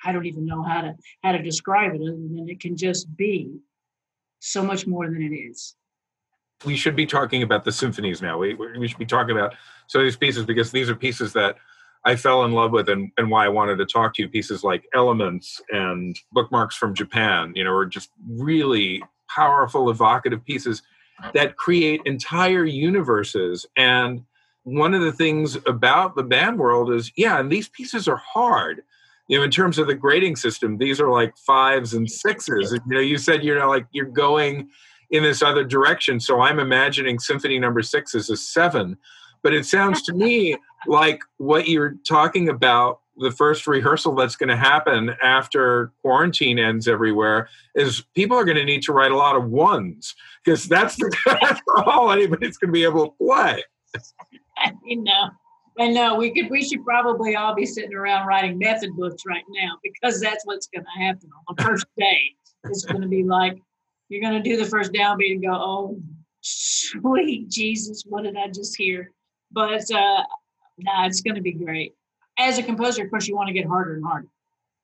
I 0.04 0.12
don't 0.12 0.26
even 0.26 0.48
know 0.48 0.64
how 0.64 0.82
to 0.82 0.96
how 1.22 1.34
to 1.34 1.44
describe 1.44 1.94
it 1.94 2.02
other 2.02 2.14
than 2.14 2.48
it 2.50 2.60
can 2.60 2.76
just 2.76 3.16
be 3.16 3.60
so 4.40 4.64
much 4.64 4.88
more 4.88 5.06
than 5.06 5.22
it 5.22 5.36
is 5.36 5.76
we 6.66 6.76
should 6.76 6.96
be 6.96 7.06
talking 7.06 7.44
about 7.44 7.64
the 7.64 7.72
symphonies 7.72 8.22
now. 8.22 8.38
We, 8.38 8.54
we 8.54 8.88
should 8.88 8.98
be 8.98 9.06
talking 9.06 9.36
about 9.36 9.56
some 9.88 10.02
of 10.02 10.06
these 10.06 10.18
pieces 10.18 10.46
because 10.46 10.72
these 10.72 10.90
are 10.90 10.96
pieces 10.96 11.34
that 11.34 11.56
I 12.06 12.16
fell 12.16 12.46
in 12.46 12.54
love 12.54 12.72
with 12.72 12.90
and, 12.90 13.12
and 13.18 13.30
why 13.30 13.46
I 13.46 13.50
wanted 13.50 13.78
to 13.78 13.86
talk 13.86 14.14
to 14.16 14.22
you. 14.22 14.30
Pieces 14.30 14.64
like 14.64 14.88
Elements 14.94 15.62
and 15.70 16.18
Bookmarks 16.32 16.76
from 16.76 16.94
Japan, 16.94 17.54
you 17.56 17.64
know, 17.64 17.74
are 17.74 17.86
just 17.86 18.10
really 18.28 19.04
powerful, 19.28 19.90
evocative 19.90 20.44
pieces 20.44 20.82
that 21.34 21.58
create 21.58 22.02
entire 22.06 22.66
universes. 22.66 23.66
And 23.76 24.24
one 24.64 24.94
of 24.94 25.02
the 25.02 25.12
things 25.12 25.58
about 25.66 26.16
the 26.16 26.24
band 26.24 26.60
world 26.60 26.92
is, 26.92 27.12
yeah, 27.16 27.40
and 27.40 27.52
these 27.52 27.70
pieces 27.70 28.08
are 28.08 28.18
hard. 28.18 28.84
You 29.28 29.38
know, 29.38 29.44
in 29.44 29.52
terms 29.52 29.78
of 29.78 29.88
the 29.88 29.94
grading 29.94 30.38
system, 30.38 30.78
these 30.78 31.00
are 31.00 31.10
like 31.10 31.38
fives 31.38 31.94
and 31.94 32.10
sixes. 32.10 32.72
You 32.72 32.96
know, 32.96 33.00
you 33.00 33.18
said 33.18 33.44
you're 33.44 33.66
like 33.68 33.86
you're 33.92 34.06
going 34.06 34.70
in 35.12 35.24
this 35.24 35.42
other 35.42 35.64
direction. 35.64 36.20
So 36.20 36.42
I'm 36.42 36.60
imagining 36.60 37.20
Symphony 37.20 37.60
Number 37.60 37.82
Six 37.82 38.16
as 38.16 38.30
a 38.30 38.38
seven, 38.38 38.98
but 39.42 39.54
it 39.54 39.66
sounds 39.66 40.02
to 40.04 40.14
me 40.14 40.56
like 40.88 41.22
what 41.38 41.68
you're 41.68 41.96
talking 42.08 42.50
about. 42.50 43.02
The 43.18 43.32
first 43.32 43.68
rehearsal 43.68 44.16
that's 44.16 44.38
going 44.38 44.48
to 44.48 44.56
happen 44.56 45.14
after 45.22 45.92
quarantine 46.02 46.58
ends 46.58 46.88
everywhere 46.88 47.50
is 47.76 48.06
people 48.16 48.38
are 48.38 48.46
going 48.46 48.56
to 48.56 48.64
need 48.64 48.82
to 48.84 48.94
write 48.94 49.12
a 49.12 49.18
lot 49.18 49.36
of 49.36 49.50
ones 49.50 50.16
because 50.42 50.64
that's, 50.70 50.96
the, 50.96 51.14
that's 51.42 51.60
all 51.86 52.14
anybody's 52.14 52.58
going 52.58 52.70
to 52.70 52.72
be 52.72 52.86
able 52.86 53.08
to 53.08 53.14
play. 53.18 53.62
I 54.58 54.72
know. 54.88 55.32
I 55.80 55.88
know 55.88 56.16
we 56.16 56.32
could. 56.34 56.50
We 56.50 56.64
should 56.64 56.84
probably 56.84 57.36
all 57.36 57.56
be 57.56 57.66
sitting 57.66 57.94
around 57.94 58.28
writing 58.28 58.58
method 58.58 58.96
books 58.98 59.24
right 59.26 59.44
now 59.50 59.78
because 59.82 60.20
that's 60.20 60.46
what's 60.46 60.68
going 60.68 60.84
to 60.84 61.06
happen 61.06 61.30
on 61.48 61.56
the 61.56 61.64
first 61.64 61.86
day. 61.98 62.20
It's 62.66 62.84
going 62.84 63.02
to 63.02 63.08
be 63.08 63.24
like, 63.24 63.58
you're 64.10 64.22
going 64.22 64.42
to 64.42 64.50
do 64.50 64.58
the 64.58 64.70
first 64.70 64.92
downbeat 64.92 65.34
and 65.34 65.44
go, 65.44 65.54
oh, 65.54 66.02
sweet 66.42 67.50
Jesus, 67.50 68.04
what 68.06 68.24
did 68.24 68.36
I 68.36 68.48
just 68.48 68.76
hear? 68.76 69.12
But 69.52 69.90
uh, 69.92 70.24
nah, 70.78 71.06
it's 71.06 71.22
going 71.22 71.36
to 71.36 71.42
be 71.42 71.54
great. 71.54 71.96
As 72.38 72.58
a 72.58 72.64
composer, 72.64 73.04
of 73.04 73.10
course, 73.10 73.28
you 73.28 73.36
want 73.36 73.48
to 73.48 73.54
get 73.54 73.68
harder 73.68 73.96
and 73.96 74.04
harder. 74.04 74.28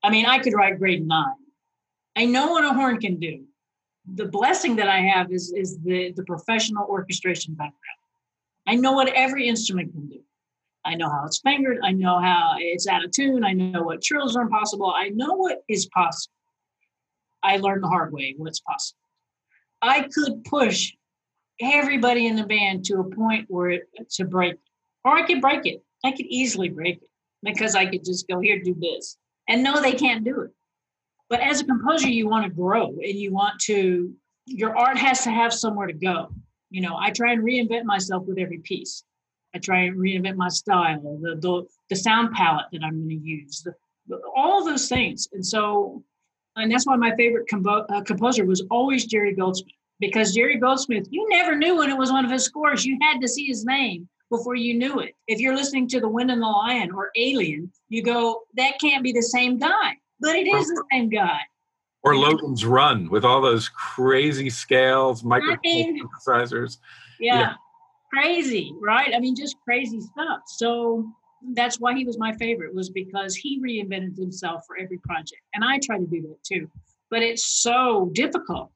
I 0.03 0.09
mean, 0.09 0.25
I 0.25 0.39
could 0.39 0.53
write 0.53 0.77
grade 0.77 1.05
nine. 1.05 1.35
I 2.15 2.25
know 2.25 2.51
what 2.51 2.63
a 2.63 2.73
horn 2.73 2.99
can 2.99 3.19
do. 3.19 3.43
The 4.13 4.25
blessing 4.25 4.75
that 4.75 4.87
I 4.87 4.99
have 4.99 5.31
is, 5.31 5.51
is 5.51 5.79
the, 5.79 6.13
the 6.15 6.23
professional 6.23 6.85
orchestration 6.85 7.55
background. 7.55 7.79
I 8.67 8.75
know 8.75 8.93
what 8.93 9.09
every 9.09 9.47
instrument 9.47 9.91
can 9.91 10.07
do. 10.07 10.19
I 10.85 10.93
know 10.93 11.09
how 11.09 11.25
it's 11.25 11.39
fingered. 11.39 11.79
I 11.83 11.91
know 11.91 12.19
how 12.19 12.55
it's 12.59 12.87
out 12.87 13.03
of 13.03 13.11
tune. 13.11 13.43
I 13.43 13.53
know 13.53 13.81
what 13.81 14.03
trills 14.03 14.35
are 14.35 14.43
impossible. 14.43 14.93
I 14.95 15.09
know 15.09 15.33
what 15.33 15.63
is 15.67 15.87
possible. 15.87 16.33
I 17.41 17.57
learned 17.57 17.83
the 17.83 17.87
hard 17.87 18.13
way 18.13 18.35
what's 18.37 18.59
possible. 18.59 18.99
I 19.81 20.03
could 20.03 20.43
push 20.45 20.93
everybody 21.59 22.27
in 22.27 22.35
the 22.35 22.45
band 22.45 22.85
to 22.85 22.99
a 22.99 23.15
point 23.15 23.45
where 23.49 23.69
it, 23.69 23.89
to 24.11 24.25
break, 24.25 24.55
or 25.03 25.13
I 25.13 25.25
could 25.25 25.41
break 25.41 25.65
it. 25.65 25.83
I 26.03 26.11
could 26.11 26.25
easily 26.27 26.69
break 26.69 26.97
it 26.97 27.09
because 27.43 27.75
I 27.75 27.85
could 27.85 28.03
just 28.03 28.27
go 28.27 28.39
here, 28.39 28.61
do 28.61 28.75
this, 28.79 29.17
and 29.47 29.63
no, 29.63 29.81
they 29.81 29.93
can't 29.93 30.23
do 30.23 30.41
it. 30.41 30.51
But 31.29 31.41
as 31.41 31.61
a 31.61 31.65
composer, 31.65 32.07
you 32.07 32.27
want 32.27 32.45
to 32.45 32.51
grow 32.51 32.87
and 32.87 33.15
you 33.15 33.33
want 33.33 33.59
to. 33.61 34.13
Your 34.47 34.77
art 34.77 34.97
has 34.97 35.23
to 35.23 35.31
have 35.31 35.53
somewhere 35.53 35.87
to 35.87 35.93
go. 35.93 36.29
You 36.69 36.81
know, 36.81 36.97
I 36.99 37.09
try 37.09 37.31
and 37.31 37.43
reinvent 37.43 37.85
myself 37.85 38.25
with 38.27 38.37
every 38.37 38.59
piece. 38.59 39.03
I 39.55 39.59
try 39.59 39.81
and 39.83 39.97
reinvent 39.97 40.35
my 40.35 40.49
style, 40.49 41.01
the 41.21 41.35
the, 41.35 41.65
the 41.89 41.95
sound 41.95 42.33
palette 42.33 42.65
that 42.73 42.83
I'm 42.83 42.99
going 42.99 43.09
to 43.09 43.15
use, 43.15 43.63
the, 43.63 43.73
the, 44.07 44.19
all 44.35 44.63
those 44.63 44.87
things. 44.87 45.27
And 45.33 45.45
so 45.45 46.03
and 46.55 46.71
that's 46.71 46.85
why 46.85 46.95
my 46.95 47.15
favorite 47.15 47.47
compo- 47.47 47.85
uh, 47.89 48.01
composer 48.01 48.45
was 48.45 48.63
always 48.69 49.05
Jerry 49.05 49.33
Goldsmith 49.33 49.73
because 49.99 50.33
Jerry 50.33 50.57
Goldsmith, 50.57 51.07
you 51.09 51.27
never 51.29 51.55
knew 51.55 51.77
when 51.77 51.89
it 51.89 51.97
was 51.97 52.11
one 52.11 52.25
of 52.25 52.31
his 52.31 52.43
scores. 52.43 52.85
You 52.85 52.97
had 53.01 53.19
to 53.21 53.27
see 53.27 53.45
his 53.45 53.65
name 53.65 54.07
before 54.29 54.55
you 54.55 54.77
knew 54.77 54.99
it. 54.99 55.15
If 55.27 55.39
you're 55.39 55.55
listening 55.55 55.87
to 55.89 55.99
The 55.99 56.07
Wind 56.07 56.31
and 56.31 56.41
the 56.41 56.47
Lion 56.47 56.91
or 56.91 57.11
Alien, 57.15 57.71
you 57.89 58.03
go, 58.03 58.43
that 58.55 58.79
can't 58.79 59.03
be 59.03 59.11
the 59.11 59.21
same 59.21 59.57
guy. 59.57 59.93
But 60.19 60.35
it 60.35 60.47
is 60.47 60.67
the 60.67 60.83
same 60.91 61.09
guy. 61.09 61.39
Or 62.03 62.15
Logan's 62.15 62.65
Run 62.65 63.09
with 63.09 63.25
all 63.25 63.41
those 63.41 63.69
crazy 63.69 64.49
scales, 64.49 65.23
micro 65.23 65.55
synthesizers. 65.65 66.77
Yeah, 67.19 67.39
yeah, 67.39 67.53
crazy, 68.13 68.75
right? 68.79 69.13
I 69.13 69.19
mean, 69.19 69.35
just 69.35 69.55
crazy 69.63 69.99
stuff. 70.01 70.41
So 70.45 71.07
that's 71.53 71.79
why 71.79 71.95
he 71.95 72.05
was 72.05 72.17
my 72.17 72.33
favorite, 72.33 72.73
was 72.73 72.89
because 72.89 73.35
he 73.35 73.61
reinvented 73.61 74.17
himself 74.17 74.63
for 74.65 74.77
every 74.77 74.97
project. 74.97 75.41
And 75.53 75.63
I 75.63 75.79
try 75.79 75.97
to 75.97 76.05
do 76.05 76.21
that 76.23 76.43
too. 76.43 76.69
But 77.09 77.21
it's 77.21 77.45
so 77.45 78.09
difficult 78.13 78.71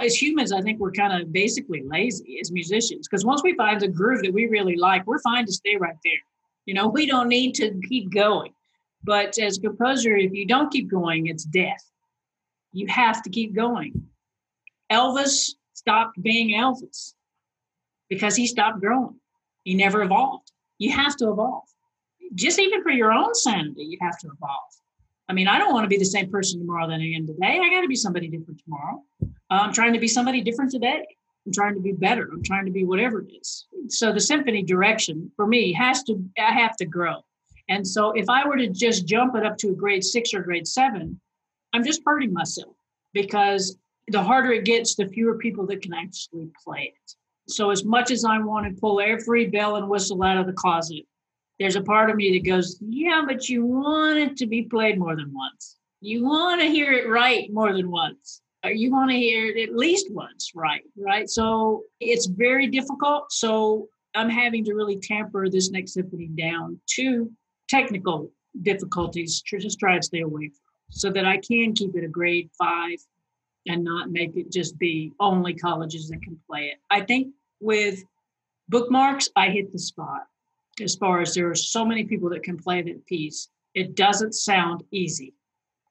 as 0.00 0.20
humans, 0.20 0.52
I 0.52 0.60
think 0.60 0.80
we're 0.80 0.92
kind 0.92 1.20
of 1.20 1.32
basically 1.32 1.82
lazy 1.84 2.38
as 2.40 2.50
musicians 2.50 3.06
because 3.06 3.24
once 3.24 3.42
we 3.42 3.54
find 3.54 3.80
the 3.80 3.88
groove 3.88 4.22
that 4.22 4.32
we 4.32 4.46
really 4.46 4.76
like, 4.76 5.06
we're 5.06 5.20
fine 5.20 5.46
to 5.46 5.52
stay 5.52 5.76
right 5.76 5.96
there. 6.04 6.12
You 6.66 6.74
know, 6.74 6.88
we 6.88 7.06
don't 7.06 7.28
need 7.28 7.54
to 7.56 7.78
keep 7.88 8.12
going. 8.12 8.52
But 9.02 9.38
as 9.38 9.58
a 9.58 9.60
composer, 9.60 10.16
if 10.16 10.32
you 10.32 10.46
don't 10.46 10.72
keep 10.72 10.90
going, 10.90 11.26
it's 11.26 11.44
death. 11.44 11.84
You 12.72 12.86
have 12.88 13.22
to 13.22 13.30
keep 13.30 13.54
going. 13.54 14.08
Elvis 14.90 15.50
stopped 15.72 16.20
being 16.22 16.58
Elvis 16.58 17.14
because 18.08 18.36
he 18.36 18.46
stopped 18.46 18.80
growing. 18.80 19.18
He 19.64 19.74
never 19.74 20.02
evolved. 20.02 20.50
You 20.78 20.92
have 20.92 21.16
to 21.16 21.30
evolve. 21.30 21.64
Just 22.34 22.58
even 22.58 22.82
for 22.82 22.90
your 22.90 23.12
own 23.12 23.34
sanity, 23.34 23.82
you 23.82 23.98
have 24.00 24.18
to 24.18 24.28
evolve. 24.28 24.70
I 25.28 25.32
mean, 25.32 25.48
I 25.48 25.58
don't 25.58 25.72
want 25.72 25.84
to 25.84 25.88
be 25.88 25.96
the 25.96 26.04
same 26.04 26.28
person 26.30 26.60
tomorrow 26.60 26.88
than 26.88 27.00
I 27.00 27.12
am 27.12 27.26
today. 27.26 27.60
I 27.60 27.70
got 27.70 27.82
to 27.82 27.88
be 27.88 27.96
somebody 27.96 28.28
different 28.28 28.60
tomorrow. 28.64 29.02
I'm 29.48 29.72
trying 29.72 29.92
to 29.92 30.00
be 30.00 30.08
somebody 30.08 30.40
different 30.40 30.70
today. 30.70 31.04
I'm 31.46 31.52
trying 31.52 31.74
to 31.74 31.80
be 31.80 31.92
better. 31.92 32.28
I'm 32.32 32.42
trying 32.42 32.66
to 32.66 32.72
be 32.72 32.84
whatever 32.84 33.20
it 33.20 33.32
is. 33.40 33.66
So 33.88 34.12
the 34.12 34.20
symphony 34.20 34.62
direction 34.62 35.30
for 35.36 35.46
me 35.46 35.72
has 35.72 36.02
to, 36.04 36.22
I 36.38 36.52
have 36.52 36.76
to 36.76 36.84
grow. 36.84 37.24
And 37.68 37.86
so 37.86 38.10
if 38.12 38.28
I 38.28 38.46
were 38.46 38.56
to 38.56 38.68
just 38.68 39.06
jump 39.06 39.36
it 39.36 39.46
up 39.46 39.56
to 39.58 39.68
a 39.68 39.74
grade 39.74 40.04
six 40.04 40.34
or 40.34 40.42
grade 40.42 40.66
seven, 40.66 41.20
I'm 41.72 41.84
just 41.84 42.02
hurting 42.04 42.32
myself 42.32 42.74
because 43.12 43.76
the 44.08 44.22
harder 44.22 44.52
it 44.52 44.64
gets, 44.64 44.96
the 44.96 45.06
fewer 45.06 45.38
people 45.38 45.66
that 45.68 45.82
can 45.82 45.94
actually 45.94 46.50
play 46.64 46.92
it. 46.94 47.14
So 47.48 47.70
as 47.70 47.84
much 47.84 48.10
as 48.10 48.24
I 48.24 48.38
want 48.38 48.66
to 48.66 48.80
pull 48.80 49.00
every 49.00 49.46
bell 49.46 49.76
and 49.76 49.88
whistle 49.88 50.22
out 50.22 50.36
of 50.36 50.46
the 50.46 50.52
closet, 50.52 51.04
there's 51.60 51.76
a 51.76 51.82
part 51.82 52.08
of 52.08 52.16
me 52.16 52.32
that 52.32 52.48
goes, 52.48 52.78
yeah, 52.80 53.22
but 53.24 53.50
you 53.50 53.66
want 53.66 54.16
it 54.18 54.36
to 54.38 54.46
be 54.46 54.62
played 54.62 54.98
more 54.98 55.14
than 55.14 55.30
once. 55.32 55.76
You 56.00 56.24
want 56.24 56.62
to 56.62 56.66
hear 56.66 56.90
it 56.90 57.06
right 57.06 57.52
more 57.52 57.74
than 57.74 57.90
once 57.90 58.40
Or 58.64 58.70
you 58.70 58.90
want 58.90 59.10
to 59.10 59.16
hear 59.16 59.46
it 59.46 59.68
at 59.68 59.76
least 59.76 60.10
once, 60.10 60.52
right? 60.54 60.80
Right. 60.96 61.28
So 61.28 61.82
it's 62.00 62.24
very 62.24 62.66
difficult. 62.66 63.30
So 63.30 63.88
I'm 64.14 64.30
having 64.30 64.64
to 64.64 64.74
really 64.74 64.98
tamper 64.98 65.50
this 65.50 65.70
next 65.70 65.92
symphony 65.92 66.28
down 66.28 66.80
to 66.96 67.30
technical 67.68 68.30
difficulties 68.62 69.42
just 69.42 69.78
try 69.78 69.96
to 69.96 70.02
stay 70.02 70.22
away 70.22 70.48
from 70.48 70.72
so 70.90 71.10
that 71.10 71.26
I 71.26 71.36
can 71.36 71.74
keep 71.74 71.94
it 71.94 72.04
a 72.04 72.08
grade 72.08 72.48
five 72.58 72.98
and 73.68 73.84
not 73.84 74.10
make 74.10 74.34
it 74.34 74.50
just 74.50 74.78
be 74.78 75.12
only 75.20 75.52
colleges 75.52 76.08
that 76.08 76.22
can 76.22 76.40
play 76.48 76.68
it. 76.72 76.78
I 76.90 77.02
think 77.02 77.34
with 77.60 78.02
bookmarks, 78.70 79.28
I 79.36 79.50
hit 79.50 79.72
the 79.72 79.78
spot 79.78 80.22
as 80.80 80.96
far 80.96 81.20
as 81.20 81.34
there 81.34 81.50
are 81.50 81.54
so 81.54 81.84
many 81.84 82.04
people 82.04 82.30
that 82.30 82.42
can 82.42 82.56
play 82.56 82.82
that 82.82 83.06
piece. 83.06 83.48
It 83.74 83.94
doesn't 83.94 84.34
sound 84.34 84.82
easy. 84.90 85.34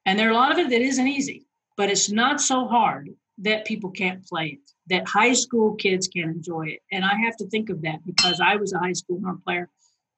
And 0.06 0.18
there 0.18 0.28
are 0.28 0.32
a 0.32 0.34
lot 0.34 0.52
of 0.52 0.58
it 0.58 0.70
that 0.70 0.80
isn't 0.80 1.08
easy 1.08 1.46
but 1.80 1.88
it's 1.88 2.10
not 2.10 2.42
so 2.42 2.66
hard 2.66 3.08
that 3.38 3.64
people 3.64 3.90
can't 3.90 4.22
play 4.26 4.48
it, 4.48 4.70
that 4.88 5.08
high 5.08 5.32
school 5.32 5.76
kids 5.76 6.08
can 6.08 6.24
enjoy 6.24 6.66
it. 6.66 6.80
And 6.92 7.06
I 7.06 7.14
have 7.24 7.38
to 7.38 7.46
think 7.46 7.70
of 7.70 7.80
that 7.80 8.04
because 8.04 8.38
I 8.38 8.56
was 8.56 8.74
a 8.74 8.78
high 8.78 8.92
school 8.92 9.18
horn 9.24 9.40
player 9.42 9.70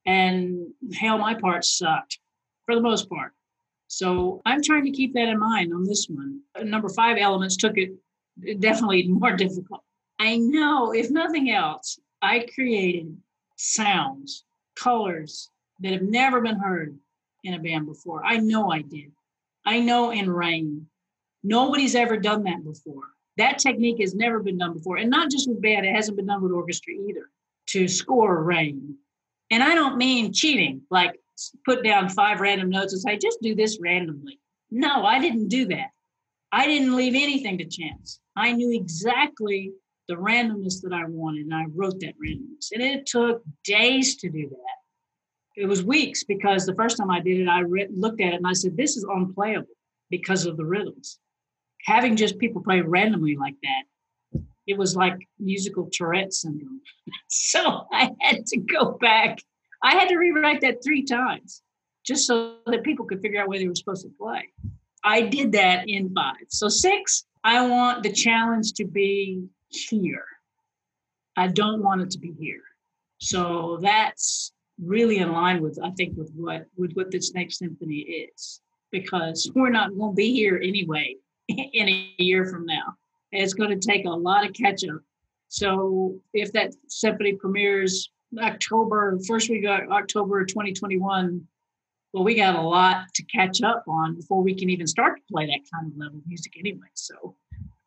and 0.04 0.66
hell, 0.92 1.18
my 1.18 1.34
part 1.34 1.64
sucked 1.64 2.18
for 2.66 2.74
the 2.74 2.80
most 2.80 3.08
part. 3.08 3.30
So 3.86 4.42
I'm 4.44 4.60
trying 4.60 4.86
to 4.86 4.90
keep 4.90 5.14
that 5.14 5.28
in 5.28 5.38
mind 5.38 5.72
on 5.72 5.84
this 5.84 6.08
one. 6.08 6.40
Number 6.64 6.88
five 6.88 7.16
elements 7.16 7.56
took 7.56 7.78
it 7.78 7.92
definitely 8.58 9.06
more 9.08 9.36
difficult. 9.36 9.82
I 10.18 10.38
know, 10.38 10.92
if 10.92 11.12
nothing 11.12 11.48
else, 11.52 12.00
I 12.22 12.48
created 12.52 13.16
sounds, 13.56 14.42
colors 14.76 15.50
that 15.80 15.92
have 15.92 16.02
never 16.02 16.40
been 16.40 16.58
heard 16.58 16.96
in 17.44 17.54
a 17.54 17.58
band 17.58 17.86
before. 17.86 18.24
I 18.24 18.36
know 18.38 18.70
I 18.70 18.82
did. 18.82 19.12
I 19.64 19.80
know 19.80 20.10
in 20.10 20.30
rain, 20.30 20.86
Nobody's 21.42 21.94
ever 21.94 22.16
done 22.16 22.44
that 22.44 22.64
before. 22.64 23.02
That 23.36 23.58
technique 23.58 24.00
has 24.00 24.14
never 24.14 24.40
been 24.40 24.58
done 24.58 24.74
before. 24.74 24.98
And 24.98 25.10
not 25.10 25.30
just 25.30 25.48
with 25.48 25.62
band, 25.62 25.86
it 25.86 25.94
hasn't 25.94 26.16
been 26.16 26.26
done 26.26 26.42
with 26.42 26.52
orchestra 26.52 26.94
either 26.94 27.30
to 27.68 27.88
score 27.88 28.42
rain. 28.42 28.96
And 29.50 29.62
I 29.62 29.74
don't 29.74 29.96
mean 29.96 30.32
cheating, 30.32 30.82
like 30.90 31.18
put 31.64 31.82
down 31.82 32.08
five 32.08 32.40
random 32.40 32.70
notes 32.70 32.92
and 32.92 33.02
say, 33.02 33.18
just 33.18 33.38
do 33.42 33.54
this 33.54 33.78
randomly. 33.80 34.38
No, 34.70 35.04
I 35.04 35.18
didn't 35.18 35.48
do 35.48 35.66
that. 35.66 35.88
I 36.52 36.66
didn't 36.66 36.94
leave 36.94 37.14
anything 37.14 37.58
to 37.58 37.64
chance. 37.64 38.20
I 38.36 38.52
knew 38.52 38.72
exactly 38.72 39.72
the 40.12 40.20
randomness 40.20 40.80
that 40.82 40.92
I 40.92 41.04
wanted, 41.06 41.46
and 41.46 41.54
I 41.54 41.64
wrote 41.74 42.00
that 42.00 42.14
randomness. 42.24 42.72
And 42.72 42.82
it 42.82 43.06
took 43.06 43.42
days 43.64 44.16
to 44.16 44.28
do 44.28 44.48
that. 44.48 45.62
It 45.62 45.66
was 45.66 45.82
weeks 45.84 46.24
because 46.24 46.64
the 46.64 46.74
first 46.74 46.96
time 46.96 47.10
I 47.10 47.20
did 47.20 47.40
it, 47.40 47.48
I 47.48 47.60
re- 47.60 47.88
looked 47.90 48.20
at 48.20 48.32
it 48.32 48.36
and 48.36 48.46
I 48.46 48.52
said, 48.52 48.76
This 48.76 48.96
is 48.96 49.04
unplayable 49.04 49.66
because 50.10 50.46
of 50.46 50.56
the 50.56 50.64
rhythms 50.64 51.18
having 51.84 52.16
just 52.16 52.38
people 52.38 52.62
play 52.62 52.80
randomly 52.80 53.36
like 53.36 53.56
that, 53.62 54.42
it 54.66 54.78
was 54.78 54.96
like 54.96 55.28
musical 55.38 55.88
Tourette 55.92 56.32
syndrome. 56.32 56.80
so 57.28 57.86
I 57.92 58.10
had 58.20 58.46
to 58.46 58.58
go 58.58 58.92
back. 59.00 59.38
I 59.82 59.92
had 59.92 60.08
to 60.08 60.16
rewrite 60.16 60.60
that 60.60 60.82
three 60.84 61.04
times 61.04 61.62
just 62.06 62.26
so 62.26 62.56
that 62.66 62.84
people 62.84 63.04
could 63.04 63.20
figure 63.20 63.40
out 63.40 63.48
where 63.48 63.58
they 63.58 63.68
were 63.68 63.74
supposed 63.74 64.04
to 64.04 64.12
play. 64.18 64.48
I 65.04 65.22
did 65.22 65.52
that 65.52 65.88
in 65.88 66.14
five. 66.14 66.46
So 66.48 66.68
six, 66.68 67.24
I 67.42 67.66
want 67.66 68.04
the 68.04 68.12
challenge 68.12 68.72
to 68.74 68.84
be 68.84 69.44
here. 69.78 70.24
I 71.36 71.48
don't 71.48 71.82
want 71.82 72.02
it 72.02 72.10
to 72.10 72.18
be 72.18 72.32
here. 72.38 72.62
So 73.18 73.78
that's 73.80 74.52
really 74.82 75.18
in 75.18 75.32
line 75.32 75.62
with, 75.62 75.78
I 75.82 75.90
think, 75.90 76.16
with 76.16 76.32
what 76.34 76.66
with 76.76 76.92
what 76.94 77.10
this 77.10 77.32
next 77.34 77.58
symphony 77.58 77.98
is, 78.34 78.60
because 78.90 79.50
we're 79.54 79.70
not 79.70 79.96
going 79.96 80.12
to 80.12 80.16
be 80.16 80.32
here 80.32 80.60
anyway 80.62 81.16
in 81.48 81.88
a 81.88 82.14
year 82.18 82.46
from 82.46 82.66
now. 82.66 82.94
It's 83.30 83.54
going 83.54 83.70
to 83.70 83.88
take 83.88 84.04
a 84.04 84.10
lot 84.10 84.46
of 84.46 84.52
catch 84.52 84.84
up. 84.84 85.00
So 85.48 86.20
if 86.34 86.52
that 86.52 86.74
symphony 86.88 87.34
premieres 87.34 88.10
October, 88.38 89.18
first 89.26 89.50
week 89.50 89.64
of 89.64 89.90
October 89.90 90.44
2021, 90.44 91.46
well, 92.12 92.24
we 92.24 92.34
got 92.34 92.56
a 92.56 92.60
lot 92.60 93.04
to 93.14 93.22
catch 93.24 93.62
up 93.62 93.84
on 93.88 94.16
before 94.16 94.42
we 94.42 94.54
can 94.54 94.68
even 94.68 94.86
start 94.86 95.16
to 95.16 95.22
play 95.32 95.46
that 95.46 95.60
kind 95.72 95.90
of 95.90 95.98
level 95.98 96.18
of 96.18 96.26
music 96.26 96.54
anyway. 96.58 96.88
So 96.94 97.36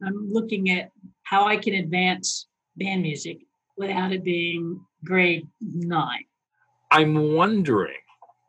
I'm 0.03 0.31
looking 0.31 0.69
at 0.71 0.91
how 1.23 1.45
I 1.45 1.57
can 1.57 1.75
advance 1.75 2.47
band 2.75 3.01
music 3.01 3.39
without 3.77 4.11
it 4.11 4.23
being 4.23 4.79
grade 5.03 5.47
nine. 5.61 6.25
I'm 6.91 7.33
wondering, 7.33 7.97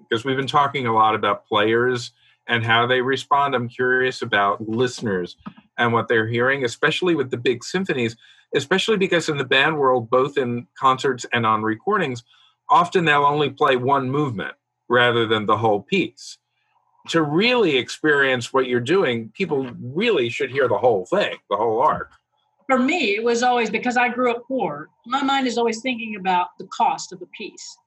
because 0.01 0.25
we've 0.25 0.37
been 0.37 0.47
talking 0.47 0.87
a 0.87 0.95
lot 0.95 1.15
about 1.15 1.47
players 1.47 2.13
and 2.49 2.65
how 2.65 2.87
they 2.87 3.01
respond. 3.01 3.55
I'm 3.55 3.69
curious 3.69 4.23
about 4.23 4.69
listeners 4.69 5.37
and 5.79 5.93
what 5.93 6.09
they're 6.09 6.29
hearing, 6.29 6.65
especially 6.65 7.15
with 7.15 7.31
the 7.31 7.37
big 7.37 7.65
symphonies, 7.65 8.17
especially 8.55 8.97
because 8.97 9.29
in 9.29 9.37
the 9.37 9.45
band 9.45 9.79
world, 9.79 10.09
both 10.11 10.39
in 10.39 10.67
concerts 10.79 11.27
and 11.33 11.45
on 11.45 11.63
recordings, 11.63 12.23
often 12.71 13.05
they'll 13.05 13.25
only 13.25 13.51
play 13.51 13.77
one 13.77 14.11
movement 14.11 14.55
rather 14.89 15.27
than 15.27 15.47
the 15.47 15.57
whole 15.57 15.83
piece. 15.83 16.39
To 17.09 17.23
really 17.23 17.77
experience 17.77 18.53
what 18.53 18.67
you're 18.67 18.81
doing, 18.81 19.31
people 19.35 19.71
really 19.81 20.29
should 20.29 20.51
hear 20.51 20.69
the 20.69 20.79
whole 20.79 21.07
thing, 21.07 21.37
the 21.51 21.57
whole 21.57 21.81
arc. 21.81 22.11
For 22.67 22.79
me, 22.79 23.15
it 23.15 23.23
was 23.23 23.43
always 23.43 23.71
because 23.71 23.97
I 23.97 24.09
grew 24.09 24.31
up 24.31 24.43
poor, 24.49 24.89
my 25.07 25.23
mind 25.23 25.47
is 25.47 25.57
always 25.57 25.81
thinking 25.81 26.17
about 26.17 26.49
the 26.59 26.67
cost 26.77 27.13
of 27.13 27.23
a 27.23 27.27
piece 27.27 27.79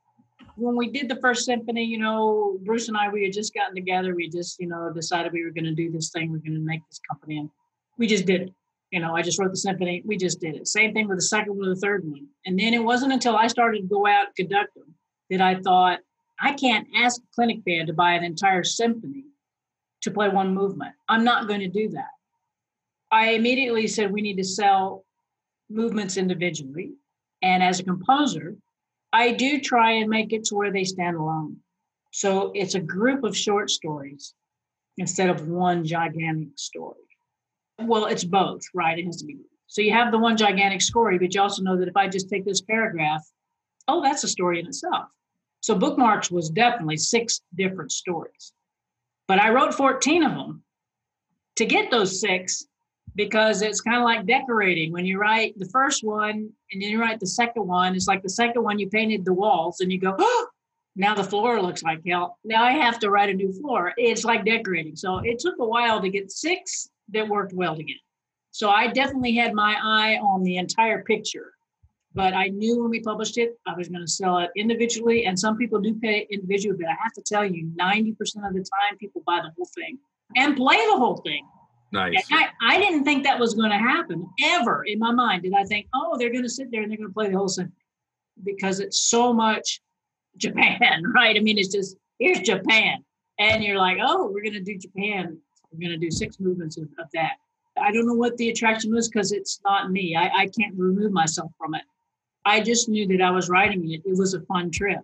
when 0.60 0.75
we 0.75 0.89
did 0.89 1.10
the 1.10 1.15
first 1.17 1.45
symphony, 1.45 1.84
you 1.84 1.97
know, 1.97 2.58
Bruce 2.63 2.88
and 2.88 2.97
I, 2.97 3.10
we 3.10 3.23
had 3.23 3.34
just 3.34 3.53
gotten 3.53 3.75
together. 3.75 4.15
We 4.15 4.29
just, 4.29 4.60
you 4.60 4.67
know, 4.67 4.91
decided 4.94 5.31
we 5.31 5.44
were 5.44 5.52
going 5.52 5.65
to 5.65 5.73
do 5.73 5.91
this 5.91 6.10
thing. 6.10 6.31
We 6.31 6.37
are 6.37 6.41
going 6.41 6.54
to 6.54 6.60
make 6.60 6.81
this 6.89 7.00
company, 7.10 7.37
and 7.37 7.50
we 7.98 8.08
just 8.08 8.25
did 8.25 8.41
it. 8.41 8.54
You 8.91 9.00
know, 9.00 9.15
I 9.15 9.21
just 9.21 9.39
wrote 9.39 9.52
the 9.52 9.58
symphony. 9.58 10.02
We 10.06 10.17
just 10.17 10.39
did 10.39 10.56
it. 10.56 10.67
Same 10.67 10.94
thing 10.94 11.08
with 11.08 11.17
the 11.17 11.23
second 11.23 11.58
one, 11.58 11.69
the 11.69 11.75
third 11.75 12.04
one, 12.04 12.27
and 12.46 12.60
then 12.60 12.73
it 12.73 12.83
wasn't 12.83 13.13
until 13.13 13.35
I 13.35 13.48
started 13.48 13.81
to 13.81 13.87
go 13.87 14.06
out 14.08 14.27
and 14.27 14.35
conduct 14.35 14.75
them 14.75 14.96
that 15.29 15.41
I 15.41 15.56
thought 15.62 16.00
I 16.42 16.54
can't 16.54 16.87
ask 16.96 17.21
a 17.21 17.35
clinic 17.35 17.63
band 17.65 17.87
to 17.87 17.94
buy 17.94 18.13
an 18.13 18.23
entire 18.23 18.63
symphony 18.63 19.25
to 20.02 20.12
play 20.12 20.29
one 20.29 20.54
movement. 20.54 20.94
I'm 21.08 21.23
not 21.23 21.48
going 21.48 21.60
to 21.60 21.67
do 21.67 21.90
that. 21.90 22.12
I 23.12 23.31
immediately 23.31 23.87
said 23.87 24.12
we 24.12 24.21
need 24.21 24.37
to 24.37 24.44
sell 24.44 25.04
movements 25.69 26.17
individually, 26.17 26.94
and 27.42 27.62
as 27.63 27.79
a 27.79 27.83
composer, 27.83 28.56
I 29.12 29.33
do 29.33 29.60
try 29.60 29.94
and 29.94 30.10
make 30.10 30.33
it 30.33 30.46
to 30.46 30.56
where 30.56 30.71
they 30.71 30.83
stand 30.83 31.17
alone. 31.17 31.58
So 32.12 32.52
it's 32.56 32.75
a 32.75 32.79
group 32.79 33.23
of 33.23 33.35
short 33.35 33.69
stories 33.69 34.33
instead 34.98 35.29
of 35.29 35.48
one 35.48 35.85
gigantic 35.85 36.50
story. 36.56 36.98
Well, 37.79 38.06
it's 38.06 38.23
both, 38.23 38.62
right? 38.73 39.00
It 39.00 39.06
has 39.06 39.17
to 39.17 39.25
be. 39.25 39.37
So 39.67 39.81
you 39.81 39.94
have 39.94 40.12
the 40.12 40.19
one 40.19 40.37
gigantic 40.37 40.81
story, 40.81 41.17
but 41.17 41.33
you 41.33 41.42
also 41.42 41.63
know 41.63 41.77
that 41.77 41.87
if 41.87 41.96
I 41.96 42.08
just 42.08 42.29
take 42.29 42.46
this 42.46 42.62
paragraph, 42.62 43.23
oh, 43.87 44.02
that's 44.02 44.23
a 44.23 44.27
story 44.27 44.60
in 44.60 44.67
itself. 44.67 45.08
So 45.62 45.75
bookmarks 45.75 46.31
was 46.31 46.49
definitely 46.49 46.97
six 46.97 47.41
different 47.55 47.91
stories. 47.91 48.53
But 49.27 49.39
I 49.39 49.49
wrote 49.49 49.73
14 49.73 50.23
of 50.23 50.31
them 50.31 50.63
to 51.57 51.65
get 51.65 51.91
those 51.91 52.19
six 52.19 52.65
because 53.15 53.62
it's 53.62 53.81
kind 53.81 53.97
of 53.97 54.03
like 54.03 54.25
decorating. 54.25 54.91
When 54.91 55.05
you 55.05 55.19
write 55.19 55.57
the 55.57 55.69
first 55.69 56.03
one 56.03 56.49
and 56.71 56.81
then 56.81 56.89
you 56.89 57.01
write 57.01 57.19
the 57.19 57.27
second 57.27 57.67
one, 57.67 57.95
it's 57.95 58.07
like 58.07 58.23
the 58.23 58.29
second 58.29 58.63
one 58.63 58.79
you 58.79 58.89
painted 58.89 59.25
the 59.25 59.33
walls 59.33 59.81
and 59.81 59.91
you 59.91 59.99
go, 59.99 60.15
oh, 60.17 60.47
now 60.95 61.13
the 61.13 61.23
floor 61.23 61.62
looks 61.62 61.83
like 61.83 62.01
hell. 62.05 62.37
Now 62.43 62.63
I 62.63 62.71
have 62.71 62.99
to 62.99 63.10
write 63.10 63.29
a 63.29 63.33
new 63.33 63.51
floor. 63.53 63.93
It's 63.97 64.23
like 64.23 64.45
decorating. 64.45 64.95
So 64.95 65.19
it 65.19 65.39
took 65.39 65.55
a 65.60 65.65
while 65.65 66.01
to 66.01 66.10
get 66.10 66.31
six 66.31 66.89
that 67.10 67.27
worked 67.27 67.53
well 67.53 67.75
together. 67.75 67.99
So 68.51 68.69
I 68.69 68.87
definitely 68.87 69.35
had 69.35 69.53
my 69.53 69.77
eye 69.81 70.17
on 70.17 70.43
the 70.43 70.57
entire 70.57 71.03
picture. 71.03 71.53
But 72.20 72.34
I 72.34 72.50
knew 72.50 72.82
when 72.82 72.90
we 72.90 73.00
published 73.00 73.38
it, 73.38 73.58
I 73.65 73.74
was 73.78 73.88
going 73.88 74.02
to 74.02 74.12
sell 74.12 74.40
it 74.40 74.50
individually. 74.58 75.26
And 75.26 75.40
some 75.40 75.56
people 75.56 75.80
do 75.80 75.96
pay 75.96 76.28
individually, 76.30 76.76
but 76.78 76.90
I 76.90 76.96
have 77.02 77.13
to 77.13 77.22
tell 77.22 77.46
you, 77.46 77.72
90% 77.80 78.12
of 78.46 78.54
the 78.54 78.60
time, 78.60 78.98
people 79.00 79.24
buy 79.26 79.40
the 79.42 79.54
whole 79.56 79.70
thing 79.74 79.98
and 80.36 80.58
play 80.58 80.76
the 80.76 80.98
whole 80.98 81.15
thing. 81.26 81.48
Nice. 81.94 82.28
I, 82.30 82.48
I, 82.62 82.78
didn't 82.78 83.06
think 83.06 83.24
that 83.24 83.40
was 83.40 83.54
going 83.54 83.70
to 83.70 83.78
happen 83.78 84.28
ever 84.44 84.84
in 84.84 85.00
my 85.00 85.13
mind. 85.13 85.44
Did 85.44 85.54
I 85.54 85.63
think, 85.63 85.88
oh, 85.96 86.17
they're 86.17 86.30
going 86.30 86.44
to 86.44 86.50
sit 86.50 86.70
there 86.72 86.82
and 86.82 86.92
they're 86.92 86.98
going 86.98 87.10
to 87.10 87.13
play 87.13 87.30
the 87.30 87.38
whole 87.38 87.48
thing 87.48 87.72
because 88.44 88.82
it's 88.82 89.00
so 89.00 89.32
much 89.32 89.80
Japan, 90.36 91.04
right? 91.15 91.38
I 91.38 91.40
mean, 91.40 91.58
it's 91.58 91.74
just 91.74 91.96
here's 92.20 92.42
Japan, 92.42 92.98
and 93.40 93.63
you're 93.63 93.78
like, 93.78 94.00
oh, 94.04 94.30
we're 94.30 94.44
going 94.44 94.56
to 94.56 94.60
do 94.60 94.78
Japan. 94.78 95.38
We're 95.72 95.88
going 95.88 95.98
to 95.98 96.06
do 96.06 96.12
six 96.12 96.38
movements 96.38 96.76
of, 96.78 96.90
of 97.00 97.08
that. 97.13 97.36
I 97.82 97.94
don't 97.94 98.06
know 98.06 98.13
what 98.13 98.36
the 98.36 98.50
attraction 98.50 98.94
was 98.94 99.08
because 99.08 99.32
it's 99.32 99.62
not 99.63 99.90
me. 99.90 100.17
I, 100.17 100.26
I 100.26 100.48
can't 100.48 100.76
remove 100.76 101.13
myself 101.13 101.54
from 101.58 101.76
it. 101.76 101.84
I 102.50 102.62
just 102.62 102.89
knew 102.89 103.06
that 103.10 103.21
I 103.21 103.29
was 103.29 103.47
writing 103.47 103.91
it. 103.91 104.02
It 104.04 104.17
was 104.17 104.33
a 104.33 104.41
fun 104.41 104.71
trip. 104.71 105.02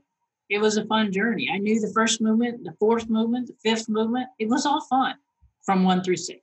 It 0.49 0.59
was 0.59 0.77
a 0.77 0.85
fun 0.85 1.11
journey. 1.11 1.47
I 1.53 1.59
knew 1.59 1.79
the 1.79 1.93
first 1.93 2.19
movement, 2.19 2.63
the 2.63 2.73
fourth 2.79 3.07
movement, 3.07 3.47
the 3.47 3.55
fifth 3.63 3.87
movement. 3.87 4.27
It 4.39 4.49
was 4.49 4.65
all 4.65 4.81
fun 4.81 5.13
from 5.63 5.83
one 5.83 6.01
through 6.01 6.17
six. 6.17 6.41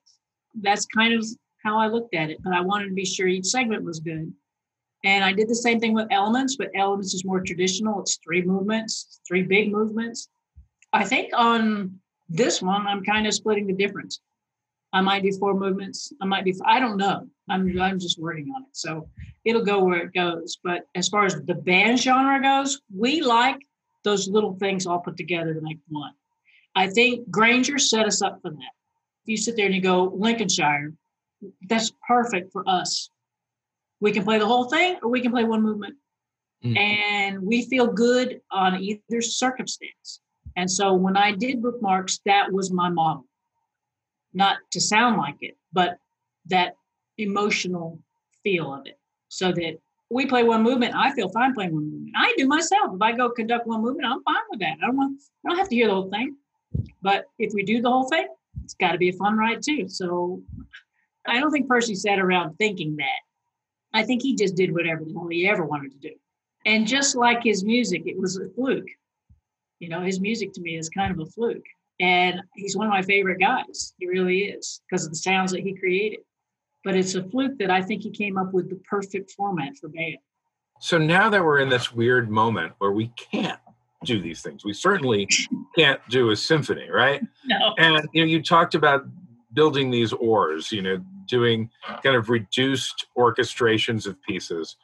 That's 0.54 0.86
kind 0.86 1.12
of 1.12 1.26
how 1.64 1.76
I 1.76 1.88
looked 1.88 2.14
at 2.14 2.30
it. 2.30 2.38
But 2.44 2.54
I 2.54 2.60
wanted 2.60 2.86
to 2.86 2.94
be 2.94 3.04
sure 3.04 3.26
each 3.26 3.46
segment 3.46 3.82
was 3.82 3.98
good. 3.98 4.32
And 5.04 5.24
I 5.24 5.32
did 5.32 5.48
the 5.48 5.56
same 5.56 5.80
thing 5.80 5.92
with 5.92 6.06
elements, 6.12 6.54
but 6.54 6.70
elements 6.76 7.14
is 7.14 7.24
more 7.24 7.40
traditional. 7.40 8.00
It's 8.00 8.20
three 8.24 8.42
movements, 8.42 9.20
three 9.26 9.42
big 9.42 9.72
movements. 9.72 10.28
I 10.92 11.04
think 11.04 11.32
on 11.36 11.98
this 12.28 12.62
one, 12.62 12.86
I'm 12.86 13.02
kind 13.02 13.26
of 13.26 13.34
splitting 13.34 13.66
the 13.66 13.72
difference. 13.72 14.20
I 14.92 15.00
might 15.00 15.22
do 15.22 15.32
four 15.32 15.54
movements. 15.54 16.12
I 16.20 16.26
might 16.26 16.44
do. 16.44 16.52
I 16.66 16.78
don't 16.78 16.98
know. 16.98 17.26
I'm 17.48 17.80
I'm 17.80 17.98
just 17.98 18.18
working 18.20 18.52
on 18.54 18.62
it. 18.62 18.68
So 18.72 19.08
it'll 19.44 19.64
go 19.64 19.82
where 19.82 20.02
it 20.02 20.12
goes. 20.12 20.58
But 20.62 20.86
as 20.94 21.08
far 21.08 21.24
as 21.24 21.34
the 21.34 21.54
band 21.54 21.98
genre 21.98 22.40
goes, 22.42 22.80
we 22.94 23.22
like 23.22 23.58
those 24.04 24.28
little 24.28 24.54
things 24.54 24.86
all 24.86 25.00
put 25.00 25.16
together 25.16 25.54
to 25.54 25.60
make 25.60 25.78
one. 25.88 26.12
I 26.74 26.88
think 26.88 27.30
Grainger 27.30 27.78
set 27.78 28.06
us 28.06 28.22
up 28.22 28.40
for 28.42 28.50
that. 28.50 28.72
If 29.22 29.28
you 29.28 29.36
sit 29.36 29.56
there 29.56 29.66
and 29.66 29.74
you 29.74 29.80
go 29.80 30.12
Lincolnshire, 30.14 30.92
that's 31.68 31.92
perfect 32.06 32.52
for 32.52 32.64
us. 32.68 33.10
We 34.00 34.12
can 34.12 34.24
play 34.24 34.38
the 34.38 34.46
whole 34.46 34.64
thing 34.64 34.98
or 35.02 35.10
we 35.10 35.20
can 35.20 35.32
play 35.32 35.44
one 35.44 35.62
movement. 35.62 35.94
Mm. 36.64 36.78
And 36.78 37.42
we 37.42 37.64
feel 37.66 37.86
good 37.86 38.40
on 38.50 38.82
either 38.82 39.20
circumstance. 39.20 40.20
And 40.56 40.70
so 40.70 40.92
when 40.92 41.16
I 41.16 41.32
did 41.32 41.62
bookmarks, 41.62 42.20
that 42.26 42.52
was 42.52 42.72
my 42.72 42.88
model 42.88 43.26
not 44.34 44.58
to 44.72 44.80
sound 44.80 45.18
like 45.18 45.36
it, 45.40 45.56
but 45.72 45.98
that 46.46 46.76
emotional 47.18 47.98
feel 48.42 48.72
of 48.72 48.86
it. 48.86 48.98
So 49.28 49.52
that 49.52 49.78
we 50.10 50.26
play 50.26 50.42
one 50.42 50.62
movement, 50.62 50.94
I 50.94 51.12
feel 51.14 51.28
fine 51.28 51.54
playing 51.54 51.74
one 51.74 51.90
movement. 51.90 52.14
I 52.16 52.34
do 52.36 52.46
myself. 52.46 52.94
If 52.94 53.00
I 53.00 53.12
go 53.12 53.30
conduct 53.30 53.66
one 53.66 53.80
movement, 53.80 54.06
I'm 54.06 54.22
fine 54.22 54.42
with 54.50 54.60
that. 54.60 54.76
I 54.82 54.86
don't 54.86 54.96
want, 54.96 55.20
I 55.44 55.48
don't 55.48 55.58
have 55.58 55.68
to 55.70 55.74
hear 55.74 55.88
the 55.88 55.94
whole 55.94 56.10
thing. 56.10 56.36
But 57.02 57.26
if 57.38 57.52
we 57.54 57.62
do 57.62 57.80
the 57.80 57.90
whole 57.90 58.08
thing, 58.08 58.26
it's 58.64 58.74
got 58.74 58.92
to 58.92 58.98
be 58.98 59.08
a 59.08 59.14
fun 59.14 59.36
ride 59.36 59.62
too. 59.62 59.88
So 59.88 60.42
I 61.26 61.40
don't 61.40 61.50
think 61.50 61.68
Percy 61.68 61.94
sat 61.94 62.18
around 62.18 62.56
thinking 62.56 62.96
that. 62.96 63.20
I 63.94 64.02
think 64.02 64.22
he 64.22 64.36
just 64.36 64.54
did 64.54 64.72
whatever 64.72 65.04
the 65.04 65.12
hell 65.12 65.28
he 65.28 65.48
ever 65.48 65.64
wanted 65.64 65.92
to 65.92 65.98
do. 65.98 66.14
And 66.64 66.86
just 66.86 67.16
like 67.16 67.42
his 67.42 67.64
music, 67.64 68.02
it 68.06 68.18
was 68.18 68.36
a 68.36 68.48
fluke. 68.50 68.88
You 69.78 69.88
know, 69.88 70.00
his 70.00 70.20
music 70.20 70.52
to 70.54 70.60
me 70.60 70.76
is 70.76 70.88
kind 70.88 71.12
of 71.12 71.18
a 71.18 71.26
fluke. 71.30 71.64
And 72.02 72.42
he's 72.56 72.76
one 72.76 72.88
of 72.88 72.90
my 72.90 73.02
favorite 73.02 73.38
guys. 73.38 73.94
He 73.96 74.08
really 74.08 74.46
is 74.46 74.80
because 74.90 75.04
of 75.06 75.12
the 75.12 75.16
sounds 75.16 75.52
that 75.52 75.60
he 75.60 75.72
created. 75.72 76.18
But 76.84 76.96
it's 76.96 77.14
a 77.14 77.22
fluke 77.22 77.58
that 77.58 77.70
I 77.70 77.80
think 77.80 78.02
he 78.02 78.10
came 78.10 78.36
up 78.36 78.52
with 78.52 78.68
the 78.68 78.80
perfect 78.90 79.30
format 79.30 79.76
for 79.80 79.88
band. 79.88 80.16
So 80.80 80.98
now 80.98 81.30
that 81.30 81.44
we're 81.44 81.60
in 81.60 81.68
this 81.68 81.92
weird 81.92 82.28
moment 82.28 82.72
where 82.78 82.90
we 82.90 83.12
can't 83.30 83.60
do 84.04 84.20
these 84.20 84.42
things, 84.42 84.64
we 84.64 84.72
certainly 84.72 85.28
can't 85.78 86.00
do 86.08 86.30
a 86.30 86.36
symphony, 86.36 86.90
right? 86.90 87.22
No. 87.46 87.74
And 87.78 88.08
you 88.12 88.22
know, 88.22 88.26
you 88.26 88.42
talked 88.42 88.74
about 88.74 89.04
building 89.54 89.92
these 89.92 90.12
oars, 90.12 90.72
you 90.72 90.82
know, 90.82 91.00
doing 91.28 91.70
kind 92.02 92.16
of 92.16 92.30
reduced 92.30 93.06
orchestrations 93.16 94.08
of 94.08 94.20
pieces. 94.22 94.76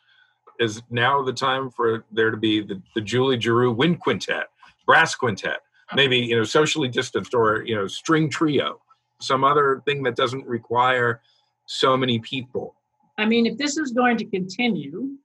Is 0.61 0.83
now 0.89 1.23
the 1.23 1.33
time 1.33 1.71
for 1.71 2.05
there 2.13 2.31
to 2.31 2.37
be 2.37 2.61
the, 2.61 2.81
the 2.95 3.01
Julie 3.01 3.41
Giroux 3.41 3.73
wind 3.73 4.01
quintet, 4.01 4.47
brass 4.87 5.17
quintet, 5.17 5.59
maybe 5.95 6.19
you 6.19 6.37
know 6.37 6.45
socially 6.45 6.89
distanced 6.89 7.35
or 7.35 7.63
you 7.65 7.75
know 7.75 7.87
string 7.87 8.29
trio 8.29 8.81
some 9.21 9.43
other 9.45 9.83
thing 9.85 10.03
that 10.05 10.15
doesn't 10.15 10.47
require 10.47 11.21
so 11.67 11.97
many 11.97 12.21
people. 12.21 12.77
I 13.19 13.27
mean 13.27 13.47
if 13.47 13.59
this 13.59 13.77
is 13.77 13.93
going 13.93 14.17
to 14.19 14.25
continue 14.25 15.17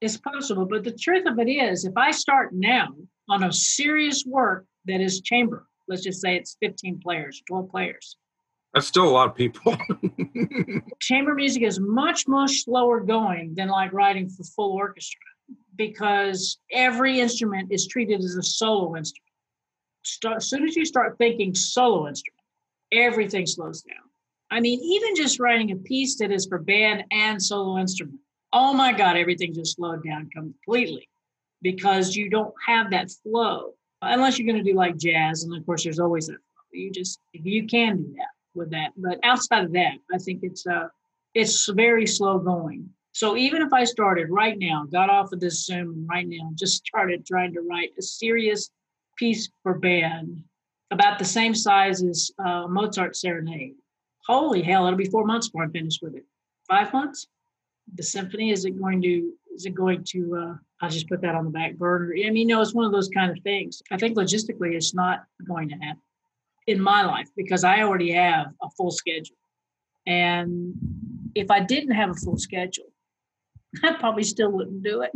it's 0.00 0.16
possible 0.16 0.64
but 0.64 0.84
the 0.84 0.92
truth 0.92 1.26
of 1.26 1.38
it 1.38 1.48
is 1.48 1.84
if 1.84 1.96
i 1.96 2.10
start 2.10 2.52
now 2.52 2.88
on 3.28 3.44
a 3.44 3.52
serious 3.52 4.24
work 4.26 4.66
that 4.86 5.00
is 5.00 5.20
chamber 5.20 5.66
let's 5.88 6.02
just 6.02 6.20
say 6.20 6.36
it's 6.36 6.56
15 6.60 7.00
players 7.00 7.42
12 7.46 7.70
players. 7.70 8.16
That's 8.74 8.86
still 8.86 9.06
a 9.06 9.10
lot 9.10 9.28
of 9.28 9.34
people. 9.34 9.76
Chamber 11.00 11.34
music 11.34 11.62
is 11.62 11.78
much 11.78 12.26
much 12.26 12.62
slower 12.62 13.00
going 13.00 13.54
than 13.54 13.68
like 13.68 13.92
writing 13.92 14.30
for 14.30 14.44
full 14.44 14.72
orchestra 14.72 15.20
because 15.76 16.58
every 16.70 17.20
instrument 17.20 17.70
is 17.70 17.86
treated 17.86 18.20
as 18.20 18.36
a 18.36 18.42
solo 18.42 18.96
instrument 18.96 19.31
start, 20.02 20.38
as 20.38 20.48
soon 20.48 20.66
as 20.66 20.76
you 20.76 20.84
start 20.84 21.18
thinking 21.18 21.54
solo 21.54 22.08
instrument, 22.08 22.40
everything 22.92 23.46
slows 23.46 23.82
down. 23.82 23.96
I 24.50 24.60
mean, 24.60 24.80
even 24.82 25.16
just 25.16 25.40
writing 25.40 25.72
a 25.72 25.76
piece 25.76 26.18
that 26.18 26.30
is 26.30 26.46
for 26.46 26.58
band 26.58 27.04
and 27.10 27.42
solo 27.42 27.78
instrument, 27.78 28.20
oh 28.52 28.74
my 28.74 28.92
God, 28.92 29.16
everything 29.16 29.54
just 29.54 29.76
slowed 29.76 30.04
down 30.04 30.28
completely 30.30 31.08
because 31.62 32.14
you 32.14 32.28
don't 32.28 32.54
have 32.66 32.90
that 32.90 33.10
flow 33.22 33.72
unless 34.02 34.38
you're 34.38 34.52
going 34.52 34.62
to 34.62 34.70
do 34.70 34.76
like 34.76 34.96
jazz. 34.98 35.44
And 35.44 35.56
of 35.56 35.64
course, 35.64 35.84
there's 35.84 36.00
always 36.00 36.26
that. 36.26 36.38
You 36.72 36.90
just, 36.90 37.18
you 37.32 37.66
can 37.66 37.98
do 37.98 38.14
that 38.16 38.28
with 38.54 38.70
that. 38.70 38.92
But 38.96 39.20
outside 39.22 39.64
of 39.64 39.72
that, 39.72 39.94
I 40.12 40.18
think 40.18 40.40
it's, 40.42 40.66
uh, 40.66 40.88
it's 41.34 41.68
very 41.68 42.06
slow 42.06 42.38
going. 42.38 42.90
So 43.12 43.36
even 43.36 43.62
if 43.62 43.72
I 43.72 43.84
started 43.84 44.30
right 44.30 44.58
now, 44.58 44.86
got 44.90 45.10
off 45.10 45.32
of 45.32 45.40
this 45.40 45.64
Zoom 45.64 46.06
right 46.08 46.26
now, 46.26 46.50
just 46.54 46.84
started 46.86 47.26
trying 47.26 47.52
to 47.54 47.60
write 47.60 47.90
a 47.98 48.02
serious 48.02 48.70
piece 49.16 49.50
for 49.62 49.78
band, 49.78 50.42
about 50.90 51.18
the 51.18 51.24
same 51.24 51.54
size 51.54 52.02
as 52.02 52.30
uh, 52.44 52.66
Mozart 52.68 53.16
Serenade. 53.16 53.74
Holy 54.26 54.62
hell! 54.62 54.86
It'll 54.86 54.96
be 54.96 55.04
four 55.06 55.24
months 55.24 55.48
before 55.48 55.64
I'm 55.64 55.72
finished 55.72 56.02
with 56.02 56.14
it. 56.14 56.24
Five 56.68 56.92
months. 56.92 57.26
The 57.94 58.02
symphony 58.02 58.50
is 58.50 58.64
it 58.64 58.78
going 58.80 59.02
to 59.02 59.32
is 59.54 59.66
it 59.66 59.74
going 59.74 60.04
to? 60.04 60.36
Uh, 60.36 60.54
I'll 60.80 60.90
just 60.90 61.08
put 61.08 61.20
that 61.22 61.34
on 61.34 61.44
the 61.44 61.50
back 61.50 61.76
burner. 61.76 62.12
I 62.24 62.30
mean, 62.30 62.48
no, 62.48 62.60
it's 62.60 62.74
one 62.74 62.84
of 62.84 62.92
those 62.92 63.08
kind 63.08 63.30
of 63.30 63.42
things. 63.42 63.82
I 63.90 63.96
think 63.96 64.16
logistically, 64.16 64.74
it's 64.74 64.94
not 64.94 65.24
going 65.46 65.68
to 65.68 65.74
happen 65.76 66.02
in 66.66 66.80
my 66.80 67.04
life 67.04 67.28
because 67.36 67.64
I 67.64 67.82
already 67.82 68.12
have 68.12 68.48
a 68.62 68.70
full 68.70 68.90
schedule. 68.90 69.36
And 70.06 70.74
if 71.34 71.50
I 71.50 71.60
didn't 71.60 71.92
have 71.92 72.10
a 72.10 72.14
full 72.14 72.36
schedule, 72.36 72.92
I 73.82 73.94
probably 73.94 74.24
still 74.24 74.50
wouldn't 74.50 74.82
do 74.82 75.02
it. 75.02 75.12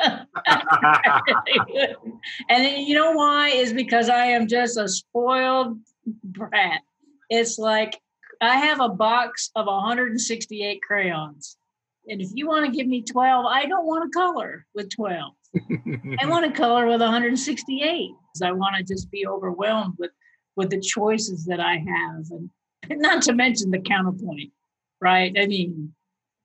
and 2.48 2.86
you 2.86 2.94
know 2.94 3.12
why? 3.12 3.48
Is 3.48 3.72
because 3.72 4.08
I 4.08 4.26
am 4.26 4.46
just 4.46 4.78
a 4.78 4.88
spoiled 4.88 5.78
brat. 6.24 6.80
It's 7.28 7.58
like 7.58 8.00
I 8.40 8.56
have 8.56 8.80
a 8.80 8.88
box 8.88 9.50
of 9.54 9.66
168 9.66 10.80
crayons. 10.82 11.56
And 12.08 12.20
if 12.20 12.30
you 12.34 12.46
want 12.46 12.66
to 12.66 12.72
give 12.72 12.86
me 12.86 13.02
12, 13.02 13.46
I 13.46 13.66
don't 13.66 13.86
want 13.86 14.10
to 14.10 14.18
color 14.18 14.66
with 14.74 14.90
12. 14.90 15.32
I 15.54 16.24
want 16.26 16.46
to 16.46 16.52
color 16.52 16.86
with 16.86 17.00
168 17.00 18.08
because 18.08 18.42
I 18.42 18.52
want 18.52 18.76
to 18.76 18.82
just 18.82 19.10
be 19.10 19.26
overwhelmed 19.26 19.96
with 19.98 20.12
with 20.56 20.70
the 20.70 20.80
choices 20.80 21.44
that 21.46 21.60
I 21.60 21.76
have 21.76 22.24
and 22.30 22.50
not 23.00 23.22
to 23.22 23.32
mention 23.32 23.70
the 23.70 23.78
counterpoint, 23.78 24.52
right? 25.00 25.34
I 25.38 25.46
mean, 25.46 25.94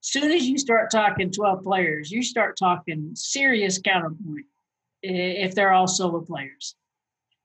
soon 0.05 0.31
as 0.31 0.47
you 0.47 0.57
start 0.57 0.91
talking 0.91 1.31
12 1.31 1.63
players, 1.63 2.11
you 2.11 2.21
start 2.21 2.57
talking 2.57 3.11
serious 3.15 3.79
counterpoint 3.79 4.45
if 5.01 5.55
they're 5.55 5.73
all 5.73 5.87
solo 5.87 6.21
players. 6.21 6.75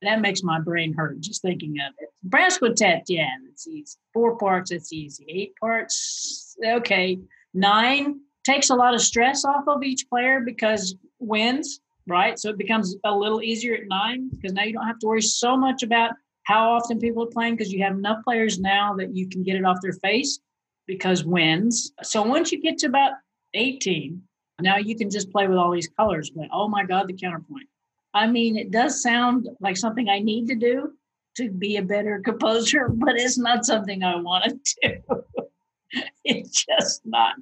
That 0.02 0.20
makes 0.20 0.42
my 0.42 0.61
brain 0.61 0.94
hurt 0.94 1.20
just 1.20 1.42
thinking 1.42 1.76
of 1.80 1.94
it. 1.98 2.08
Brass 2.22 2.58
quintet, 2.58 3.04
yeah, 3.08 3.28
it's 3.50 3.66
easy. 3.66 3.96
Four 4.14 4.38
parts, 4.38 4.70
it's 4.70 4.92
easy. 4.92 5.26
Eight 5.28 5.54
parts, 5.61 6.56
okay. 6.64 7.18
Nine 7.52 8.20
takes 8.44 8.70
a 8.70 8.74
lot 8.74 8.94
of 8.94 9.02
stress 9.02 9.44
off 9.44 9.64
of 9.66 9.82
each 9.82 10.08
player 10.08 10.40
because 10.40 10.94
wins. 11.18 11.80
right? 12.06 12.38
So 12.38 12.50
it 12.50 12.58
becomes 12.58 12.96
a 13.04 13.14
little 13.14 13.42
easier 13.42 13.74
at 13.74 13.88
nine 13.88 14.30
because 14.30 14.52
now 14.52 14.62
you 14.62 14.72
don't 14.72 14.86
have 14.86 14.98
to 15.00 15.06
worry 15.06 15.22
so 15.22 15.56
much 15.56 15.82
about 15.82 16.12
how 16.44 16.72
often 16.72 16.98
people 16.98 17.22
are 17.24 17.30
playing 17.30 17.56
because 17.56 17.72
you 17.72 17.82
have 17.84 17.94
enough 17.94 18.24
players 18.24 18.58
now 18.58 18.94
that 18.94 19.14
you 19.14 19.28
can 19.28 19.42
get 19.42 19.56
it 19.56 19.64
off 19.64 19.78
their 19.82 19.92
face 19.92 20.40
because 20.91 21.24
wins. 21.24 21.93
So 22.03 22.20
once 22.20 22.51
you 22.51 22.61
get 22.61 22.76
to 22.78 22.88
about 22.88 23.12
18, 23.55 24.20
now 24.61 24.76
you 24.76 24.97
can 24.97 25.09
just 25.09 25.30
play 25.30 25.47
with 25.47 25.57
all 25.57 25.70
these 25.70 25.88
colors. 25.97 26.30
But 26.30 26.49
oh 26.53 26.66
my 26.66 26.84
God, 26.84 27.07
the 27.07 27.12
counterpoint. 27.12 27.68
I 28.12 28.26
mean, 28.26 28.57
it 28.57 28.72
does 28.72 29.01
sound 29.01 29.49
like 29.61 29.76
something 29.76 30.09
I 30.09 30.18
need 30.18 30.49
to 30.49 30.57
do 30.57 30.91
to 31.36 31.49
be 31.49 31.76
a 31.76 31.82
better 31.82 32.20
composer, 32.24 32.88
but 32.88 33.14
it's 33.14 33.38
not 33.38 33.64
something 33.64 34.03
I 34.03 34.16
want 34.16 34.66
to 34.66 34.76
do. 35.12 36.01
it's 36.24 36.66
just 36.66 37.03
not. 37.05 37.36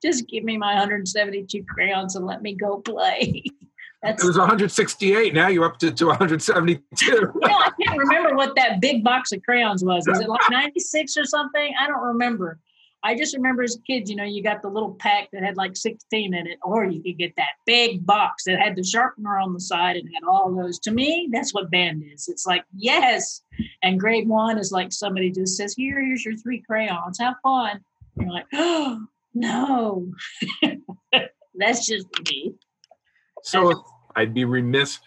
Just 0.00 0.28
give 0.28 0.44
me 0.44 0.56
my 0.56 0.74
172 0.74 1.64
crayons 1.64 2.14
and 2.14 2.24
let 2.24 2.40
me 2.40 2.54
go 2.54 2.78
play. 2.82 3.42
That's, 4.04 4.22
it 4.22 4.26
was 4.28 4.38
168. 4.38 5.34
Now 5.34 5.48
you're 5.48 5.64
up 5.64 5.78
to, 5.78 5.90
to 5.90 6.06
172. 6.06 7.32
no, 7.34 7.48
I 7.48 7.70
can't 7.80 7.98
remember 7.98 8.36
what 8.36 8.54
that 8.54 8.80
big 8.80 9.02
box 9.02 9.32
of 9.32 9.42
crayons 9.42 9.84
was. 9.84 10.04
Was 10.08 10.20
it 10.20 10.28
like 10.28 10.40
96 10.50 11.16
or 11.16 11.24
something? 11.24 11.72
I 11.80 11.88
don't 11.88 12.02
remember. 12.02 12.58
I 13.04 13.16
just 13.16 13.34
remember 13.34 13.62
as 13.62 13.78
kids, 13.86 14.08
you 14.08 14.16
know, 14.16 14.24
you 14.24 14.42
got 14.42 14.62
the 14.62 14.68
little 14.68 14.94
pack 14.94 15.28
that 15.32 15.42
had 15.42 15.56
like 15.56 15.76
16 15.76 16.34
in 16.34 16.46
it, 16.46 16.58
or 16.62 16.84
you 16.84 17.02
could 17.02 17.18
get 17.18 17.34
that 17.36 17.50
big 17.66 18.06
box 18.06 18.44
that 18.44 18.60
had 18.60 18.76
the 18.76 18.84
sharpener 18.84 19.38
on 19.38 19.52
the 19.52 19.60
side 19.60 19.96
and 19.96 20.08
had 20.14 20.26
all 20.28 20.54
those. 20.54 20.78
To 20.80 20.92
me, 20.92 21.28
that's 21.32 21.52
what 21.52 21.70
band 21.70 22.04
is. 22.12 22.28
It's 22.28 22.46
like, 22.46 22.64
yes. 22.76 23.42
And 23.82 23.98
grade 23.98 24.28
one 24.28 24.58
is 24.58 24.70
like 24.70 24.92
somebody 24.92 25.30
just 25.30 25.56
says, 25.56 25.74
Here, 25.74 26.00
here's 26.00 26.24
your 26.24 26.36
three 26.36 26.60
crayons. 26.60 27.18
Have 27.18 27.34
fun. 27.42 27.80
And 28.16 28.26
you're 28.26 28.32
like, 28.32 28.46
oh, 28.52 29.06
no. 29.34 30.12
that's 31.54 31.86
just 31.86 32.06
me. 32.28 32.54
So 33.42 33.84
I'd 34.14 34.34
be 34.34 34.44
remiss 34.44 35.00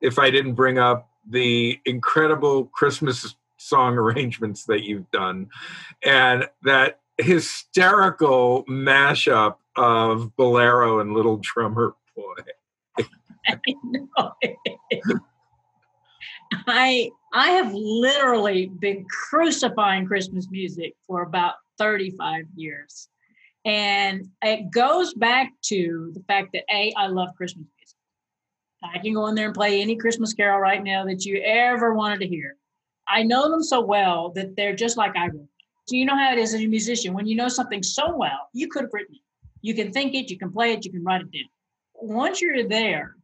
if 0.00 0.18
I 0.18 0.30
didn't 0.30 0.54
bring 0.54 0.78
up 0.78 1.10
the 1.28 1.78
incredible 1.84 2.66
Christmas 2.66 3.34
song 3.58 3.96
arrangements 3.96 4.64
that 4.64 4.82
you've 4.82 5.10
done 5.10 5.48
and 6.04 6.48
that 6.62 6.98
hysterical 7.18 8.64
mashup 8.66 9.56
of 9.76 10.34
Bolero 10.36 11.00
and 11.00 11.14
Little 11.14 11.38
Drummer 11.38 11.94
Boy. 12.16 13.04
I 13.46 13.58
know. 13.84 14.32
I 16.66 17.10
I 17.32 17.50
have 17.50 17.72
literally 17.72 18.66
been 18.66 19.04
crucifying 19.08 20.06
Christmas 20.06 20.48
music 20.50 20.94
for 21.06 21.22
about 21.22 21.54
35 21.78 22.44
years. 22.54 23.08
And 23.64 24.28
it 24.42 24.70
goes 24.70 25.14
back 25.14 25.52
to 25.62 26.10
the 26.14 26.22
fact 26.24 26.50
that 26.52 26.64
A, 26.70 26.92
I 26.96 27.06
love 27.06 27.30
Christmas 27.36 27.66
music. 27.78 27.96
I 28.82 28.98
can 28.98 29.14
go 29.14 29.28
in 29.28 29.34
there 29.34 29.46
and 29.46 29.54
play 29.54 29.80
any 29.80 29.96
Christmas 29.96 30.32
carol 30.32 30.58
right 30.58 30.82
now 30.82 31.04
that 31.06 31.24
you 31.24 31.40
ever 31.42 31.94
wanted 31.94 32.20
to 32.20 32.26
hear. 32.26 32.56
I 33.06 33.22
know 33.22 33.48
them 33.50 33.62
so 33.62 33.80
well 33.80 34.30
that 34.30 34.56
they're 34.56 34.74
just 34.74 34.96
like 34.96 35.16
I 35.16 35.28
wrote. 35.28 35.48
So 35.92 35.96
you 35.96 36.06
know 36.06 36.16
how 36.16 36.32
it 36.32 36.38
is 36.38 36.54
as 36.54 36.62
a 36.62 36.66
musician. 36.66 37.12
When 37.12 37.26
you 37.26 37.36
know 37.36 37.48
something 37.48 37.82
so 37.82 38.16
well, 38.16 38.48
you 38.54 38.66
could 38.66 38.84
have 38.84 38.94
written 38.94 39.14
it. 39.14 39.20
You 39.60 39.74
can 39.74 39.92
think 39.92 40.14
it, 40.14 40.30
you 40.30 40.38
can 40.38 40.50
play 40.50 40.72
it, 40.72 40.86
you 40.86 40.90
can 40.90 41.04
write 41.04 41.20
it 41.20 41.30
down. 41.30 41.50
Once 41.92 42.40
you're 42.40 42.66
there, 42.66 43.16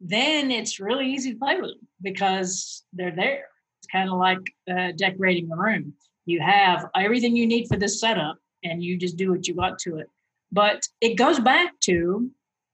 then 0.00 0.50
it's 0.50 0.80
really 0.80 1.08
easy 1.08 1.32
to 1.32 1.38
play 1.38 1.60
with 1.60 1.70
them 1.70 1.86
because 2.02 2.82
they're 2.92 3.14
there. 3.14 3.44
It's 3.78 3.86
kind 3.86 4.10
of 4.10 4.18
like 4.18 4.40
uh, 4.68 4.90
decorating 4.96 5.48
a 5.52 5.56
room. 5.56 5.94
You 6.26 6.40
have 6.40 6.86
everything 6.96 7.36
you 7.36 7.46
need 7.46 7.68
for 7.68 7.76
this 7.76 8.00
setup, 8.00 8.38
and 8.64 8.82
you 8.82 8.96
just 8.96 9.16
do 9.16 9.30
what 9.30 9.46
you 9.46 9.54
want 9.54 9.78
to 9.84 9.98
it. 9.98 10.10
But 10.50 10.88
it 11.00 11.14
goes 11.14 11.38
back 11.38 11.78
to 11.82 12.28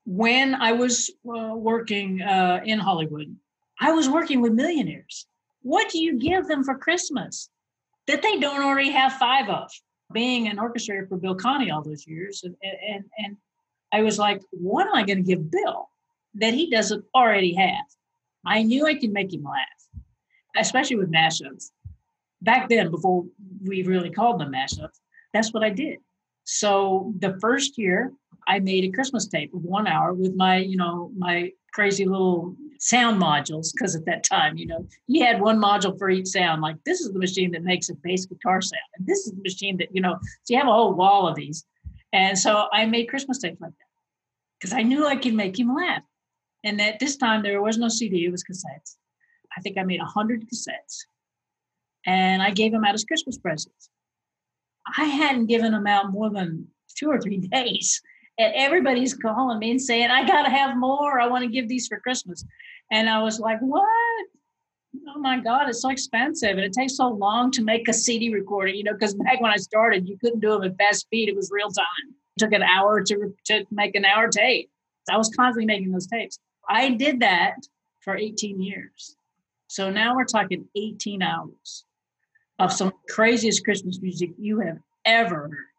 when 0.07 0.55
I 0.55 0.73
was 0.73 1.11
uh, 1.29 1.53
working 1.55 2.23
uh, 2.23 2.63
in 2.65 2.79
Hollywood. 2.79 3.37
I 3.79 3.93
was 3.93 4.09
working 4.09 4.41
with 4.41 4.55
millionaires. 4.55 5.27
What 5.61 5.91
do 5.91 5.99
you 5.99 6.19
give 6.19 6.47
them 6.47 6.65
for 6.65 6.79
Christmas? 6.79 7.51
That 8.07 8.23
they 8.23 8.39
don't 8.39 8.63
already 8.63 8.91
have 8.91 9.15
five 9.15 9.49
of. 9.49 9.71
Being 10.13 10.49
an 10.49 10.59
orchestrator 10.59 11.09
for 11.09 11.17
Bill 11.17 11.35
Conti 11.35 11.71
all 11.71 11.83
those 11.83 12.07
years, 12.07 12.43
and 12.45 12.55
and, 12.63 13.05
and 13.19 13.37
I 13.93 14.03
was 14.03 14.19
like, 14.19 14.43
what 14.51 14.87
am 14.87 14.95
I 14.95 15.03
going 15.03 15.19
to 15.19 15.23
give 15.23 15.51
Bill 15.51 15.89
that 16.35 16.53
he 16.53 16.71
doesn't 16.71 17.05
already 17.15 17.55
have? 17.55 17.87
I 18.45 18.63
knew 18.63 18.87
I 18.87 18.95
could 18.97 19.13
make 19.13 19.33
him 19.33 19.45
laugh, 19.45 20.03
especially 20.57 20.97
with 20.97 21.11
mashups. 21.11 21.71
Back 22.43 22.69
then, 22.69 22.91
before 22.91 23.25
we 23.63 23.83
really 23.85 24.11
called 24.11 24.41
them 24.41 24.53
mashups, 24.53 25.01
that's 25.33 25.53
what 25.55 25.65
I 25.65 25.71
did. 25.71 25.99
So 26.45 27.15
the 27.19 27.39
first 27.41 27.79
year, 27.79 28.13
I 28.47 28.59
made 28.59 28.85
a 28.85 28.93
Christmas 28.93 29.27
tape 29.27 29.55
of 29.55 29.63
one 29.63 29.87
hour 29.87 30.13
with 30.13 30.35
my, 30.35 30.59
you 30.59 30.77
know, 30.77 31.11
my 31.17 31.53
crazy 31.73 32.05
little 32.05 32.55
sound 32.85 33.21
modules 33.21 33.73
because 33.73 33.97
at 33.97 34.05
that 34.05 34.23
time, 34.23 34.59
you 34.59 34.67
know, 34.67 34.87
you 35.07 35.25
had 35.25 35.41
one 35.41 35.59
module 35.59 35.99
for 35.99 36.11
each 36.11 36.29
sound. 36.29 36.61
Like 36.61 36.77
this 36.85 37.01
is 37.01 37.13
the 37.13 37.19
machine 37.19 37.51
that 37.53 37.65
makes 37.65 37.89
a 37.89 37.95
bass 37.95 38.27
guitar 38.27 38.61
sound, 38.61 38.83
and 38.99 39.07
this 39.07 39.27
is 39.27 39.33
the 39.33 39.43
machine 39.43 39.79
that 39.79 39.89
you 39.95 40.03
know. 40.03 40.19
So 40.43 40.53
you 40.53 40.59
have 40.59 40.69
a 40.69 40.73
whole 40.73 40.93
wall 40.93 41.27
of 41.27 41.35
these, 41.35 41.65
and 42.13 42.39
so 42.39 42.67
I 42.73 42.85
made 42.85 43.07
Christmas 43.07 43.39
tapes 43.39 43.61
like 43.61 43.71
that 43.71 43.87
because 44.61 44.75
I 44.75 44.83
knew 44.83 45.07
I 45.07 45.17
could 45.17 45.35
make 45.35 45.59
him 45.59 45.75
laugh. 45.75 46.03
And 46.63 46.81
at 46.81 46.99
this 46.99 47.17
time, 47.17 47.43
there 47.43 47.63
was 47.63 47.79
no 47.79 47.89
CD; 47.89 48.27
it 48.27 48.31
was 48.31 48.45
cassettes. 48.45 48.97
I 49.57 49.61
think 49.63 49.79
I 49.79 49.83
made 49.83 50.01
a 50.01 50.05
hundred 50.05 50.47
cassettes, 50.47 51.07
and 52.05 52.43
I 52.43 52.51
gave 52.51 52.73
them 52.73 52.85
out 52.85 52.95
as 52.95 53.05
Christmas 53.05 53.39
presents. 53.39 53.89
I 54.99 55.07
hadn't 55.07 55.47
given 55.47 55.73
them 55.73 55.87
out 55.87 56.13
more 56.13 56.29
than 56.29 56.69
two 56.95 57.11
or 57.11 57.19
three 57.19 57.39
days 57.53 58.03
and 58.39 58.53
everybody's 58.55 59.15
calling 59.15 59.59
me 59.59 59.71
and 59.73 59.81
saying, 59.81 60.11
I 60.11 60.27
got 60.27 60.43
to 60.43 60.51
have 60.51 60.77
more. 60.77 61.21
I 61.21 61.27
want 61.27 61.45
to 61.45 61.51
give 61.51 61.69
these 61.69 61.87
for 61.87 62.01
Christmas. 62.01 62.45
And 62.91 63.09
I 63.09 63.23
was 63.23 63.39
like, 63.39 63.61
what? 63.61 64.27
Oh 65.09 65.19
my 65.19 65.39
God, 65.39 65.69
it's 65.69 65.83
so 65.83 65.91
expensive. 65.91 66.51
And 66.51 66.61
it 66.61 66.73
takes 66.73 66.97
so 66.97 67.09
long 67.09 67.51
to 67.53 67.63
make 67.63 67.89
a 67.89 67.93
CD 67.93 68.33
recording, 68.33 68.77
you 68.77 68.85
know, 68.85 68.93
because 68.93 69.15
back 69.15 69.41
when 69.41 69.53
I 69.53 69.57
started, 69.57 70.09
you 70.09 70.17
couldn't 70.19 70.41
do 70.41 70.51
them 70.51 70.65
at 70.65 70.77
fast 70.77 71.01
speed. 71.01 71.29
It 71.29 71.37
was 71.37 71.51
real 71.53 71.71
time. 71.71 72.15
It 72.37 72.41
took 72.41 72.53
an 72.53 72.63
hour 72.63 73.03
to, 73.03 73.35
to 73.47 73.65
make 73.71 73.95
an 73.95 74.05
hour 74.05 74.29
tape. 74.29 74.71
I 75.11 75.17
was 75.17 75.31
constantly 75.35 75.67
making 75.67 75.93
those 75.93 76.07
tapes. 76.07 76.39
I 76.69 76.91
did 76.91 77.21
that 77.21 77.57
for 78.01 78.17
18 78.17 78.61
years. 78.61 79.17
So 79.69 79.91
now 79.91 80.15
we're 80.15 80.25
talking 80.25 80.67
18 80.77 81.23
hours 81.23 81.85
of 82.59 82.73
some 82.73 82.93
craziest 83.09 83.65
Christmas 83.65 84.01
music 84.01 84.31
you 84.39 84.61
have 84.61 84.79
ever 85.05 85.49
heard. 85.49 85.74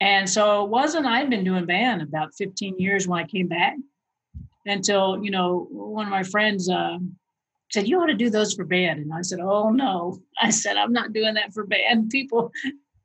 And 0.00 0.28
so 0.28 0.64
it 0.64 0.70
wasn't, 0.70 1.06
I'd 1.06 1.28
been 1.28 1.44
doing 1.44 1.66
band 1.66 2.00
about 2.00 2.34
15 2.34 2.78
years 2.78 3.06
when 3.06 3.20
I 3.20 3.26
came 3.26 3.48
back 3.48 3.76
until, 4.64 5.22
you 5.22 5.30
know, 5.30 5.68
one 5.70 6.06
of 6.06 6.10
my 6.10 6.22
friends 6.22 6.70
uh, 6.70 6.98
said, 7.70 7.86
You 7.86 8.00
ought 8.00 8.06
to 8.06 8.14
do 8.14 8.30
those 8.30 8.54
for 8.54 8.64
band. 8.64 9.00
And 9.00 9.12
I 9.12 9.20
said, 9.20 9.40
Oh, 9.40 9.70
no. 9.70 10.20
I 10.40 10.50
said, 10.50 10.76
I'm 10.76 10.92
not 10.92 11.12
doing 11.12 11.34
that 11.34 11.52
for 11.52 11.66
band. 11.66 12.10
People, 12.10 12.50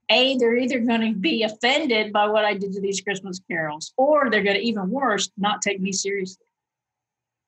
A, 0.10 0.38
they're 0.38 0.56
either 0.56 0.80
going 0.80 1.02
to 1.02 1.20
be 1.20 1.44
offended 1.44 2.14
by 2.14 2.28
what 2.28 2.46
I 2.46 2.54
did 2.54 2.72
to 2.74 2.82
these 2.82 3.02
Christmas 3.02 3.42
carols, 3.50 3.94
or 3.98 4.30
they're 4.30 4.44
going 4.44 4.58
to, 4.58 4.64
even 4.64 4.90
worse, 4.90 5.30
not 5.38 5.62
take 5.62 5.82
me 5.82 5.92
seriously. 5.92 6.46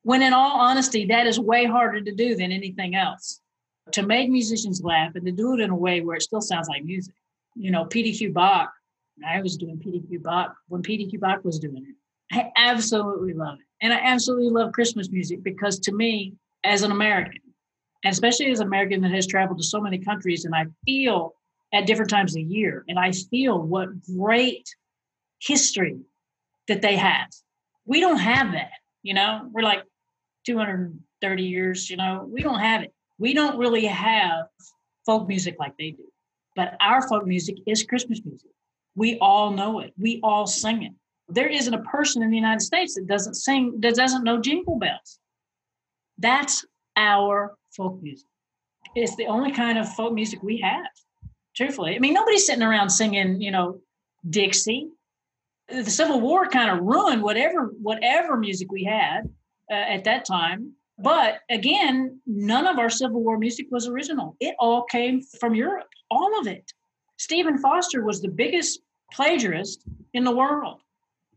When 0.04 0.22
in 0.22 0.34
all 0.34 0.60
honesty, 0.60 1.06
that 1.08 1.28
is 1.28 1.40
way 1.40 1.66
harder 1.66 2.02
to 2.02 2.12
do 2.14 2.36
than 2.36 2.52
anything 2.52 2.96
else. 2.96 3.42
To 3.94 4.06
make 4.06 4.30
musicians 4.30 4.82
laugh 4.84 5.16
and 5.16 5.26
to 5.26 5.32
do 5.32 5.54
it 5.54 5.62
in 5.62 5.70
a 5.70 5.76
way 5.76 6.02
where 6.02 6.18
it 6.18 6.22
still 6.22 6.42
sounds 6.42 6.68
like 6.68 6.84
music. 6.84 7.14
You 7.56 7.72
know, 7.72 7.86
PDQ 7.86 8.34
Bach 8.34 8.72
I 9.26 9.42
was 9.42 9.58
doing 9.58 9.78
PDQ 9.78 10.22
Bach 10.24 10.56
when 10.68 10.82
PDQ 10.82 11.20
Bach 11.20 11.44
was 11.44 11.60
doing 11.60 11.86
it. 11.88 11.96
I 12.32 12.52
absolutely 12.56 13.34
love 13.34 13.56
it. 13.60 13.66
And 13.82 13.94
I 13.94 13.98
absolutely 13.98 14.50
love 14.50 14.74
Christmas 14.74 15.10
music 15.10 15.44
because 15.44 15.80
to 15.80 15.92
me, 15.92 16.34
as 16.64 16.84
an 16.84 16.92
American, 16.92 17.42
and 18.04 18.12
especially 18.12 18.52
as 18.52 18.60
an 18.60 18.68
American 18.68 19.02
that 19.02 19.12
has 19.12 19.28
traveled 19.28 19.60
to 19.60 19.64
so 19.64 19.80
many 19.80 19.98
countries, 19.98 20.46
and 20.46 20.54
I 20.56 20.66
feel 20.86 21.34
at 21.74 21.86
different 21.86 22.10
times 22.10 22.36
of 22.36 22.42
year, 22.42 22.84
and 22.88 22.98
I 22.98 23.12
feel 23.12 23.62
what 23.62 23.90
great 24.16 24.68
history 25.40 26.00
that 26.68 26.82
they 26.82 26.96
have. 26.96 27.28
We 27.86 28.00
don't 28.00 28.20
have 28.20 28.52
that, 28.54 28.72
you 29.04 29.14
know, 29.14 29.48
we're 29.52 29.62
like 29.62 29.84
230 30.46 31.44
years, 31.44 31.90
you 31.90 31.98
know, 31.98 32.26
we 32.28 32.42
don't 32.42 32.60
have 32.60 32.84
it. 32.84 32.94
We 33.20 33.34
don't 33.34 33.58
really 33.58 33.86
have 33.86 34.48
folk 35.06 35.28
music 35.28 35.56
like 35.60 35.76
they 35.78 35.92
do. 35.92 36.04
But 36.56 36.76
our 36.82 37.08
folk 37.08 37.26
music 37.26 37.58
is 37.66 37.84
Christmas 37.84 38.22
music. 38.26 38.52
We 38.98 39.20
all 39.20 39.52
know 39.52 39.80
it. 39.80 39.94
We 39.98 40.20
all 40.24 40.48
sing 40.48 40.82
it. 40.82 40.92
There 41.30 41.48
isn't 41.48 41.74
a 41.74 41.84
person 41.84 42.24
in 42.24 42.32
the 42.32 42.36
United 42.36 42.62
States 42.62 42.96
that 42.96 43.06
doesn't 43.06 43.36
sing, 43.36 43.80
that 43.82 43.94
doesn't 43.96 44.24
know 44.24 44.42
jingle 44.42 44.80
bells. 44.80 45.20
That's 46.18 46.66
our 46.96 47.56
folk 47.76 48.02
music. 48.02 48.28
It's 48.96 49.16
the 49.16 49.28
only 49.28 49.52
kind 49.52 49.78
of 49.78 49.88
folk 49.94 50.14
music 50.14 50.42
we 50.42 50.58
have, 50.62 50.90
truthfully. 51.56 51.96
I 51.96 52.00
mean, 52.00 52.16
nobody's 52.16 52.48
sitting 52.48 52.64
around 52.64 52.90
singing, 52.90 53.40
you 53.40 53.52
know, 53.52 53.80
Dixie. 54.28 54.90
The 55.70 55.84
Civil 55.84 56.20
War 56.20 56.48
kind 56.48 56.72
of 56.72 56.84
ruined 56.84 57.22
whatever 57.22 57.74
whatever 57.80 58.36
music 58.36 58.72
we 58.72 58.84
had 58.84 59.30
uh, 59.70 59.76
at 59.76 60.06
that 60.06 60.26
time. 60.26 60.72
But 60.98 61.42
again, 61.52 62.20
none 62.26 62.66
of 62.66 62.80
our 62.80 62.90
Civil 62.90 63.22
War 63.22 63.38
music 63.38 63.68
was 63.70 63.88
original. 63.88 64.36
It 64.40 64.56
all 64.58 64.86
came 64.86 65.22
from 65.22 65.54
Europe, 65.54 65.90
all 66.10 66.40
of 66.40 66.48
it. 66.48 66.72
Stephen 67.18 67.60
Foster 67.60 68.04
was 68.04 68.22
the 68.22 68.30
biggest 68.30 68.80
plagiarist 69.12 69.84
in 70.14 70.24
the 70.24 70.36
world. 70.36 70.82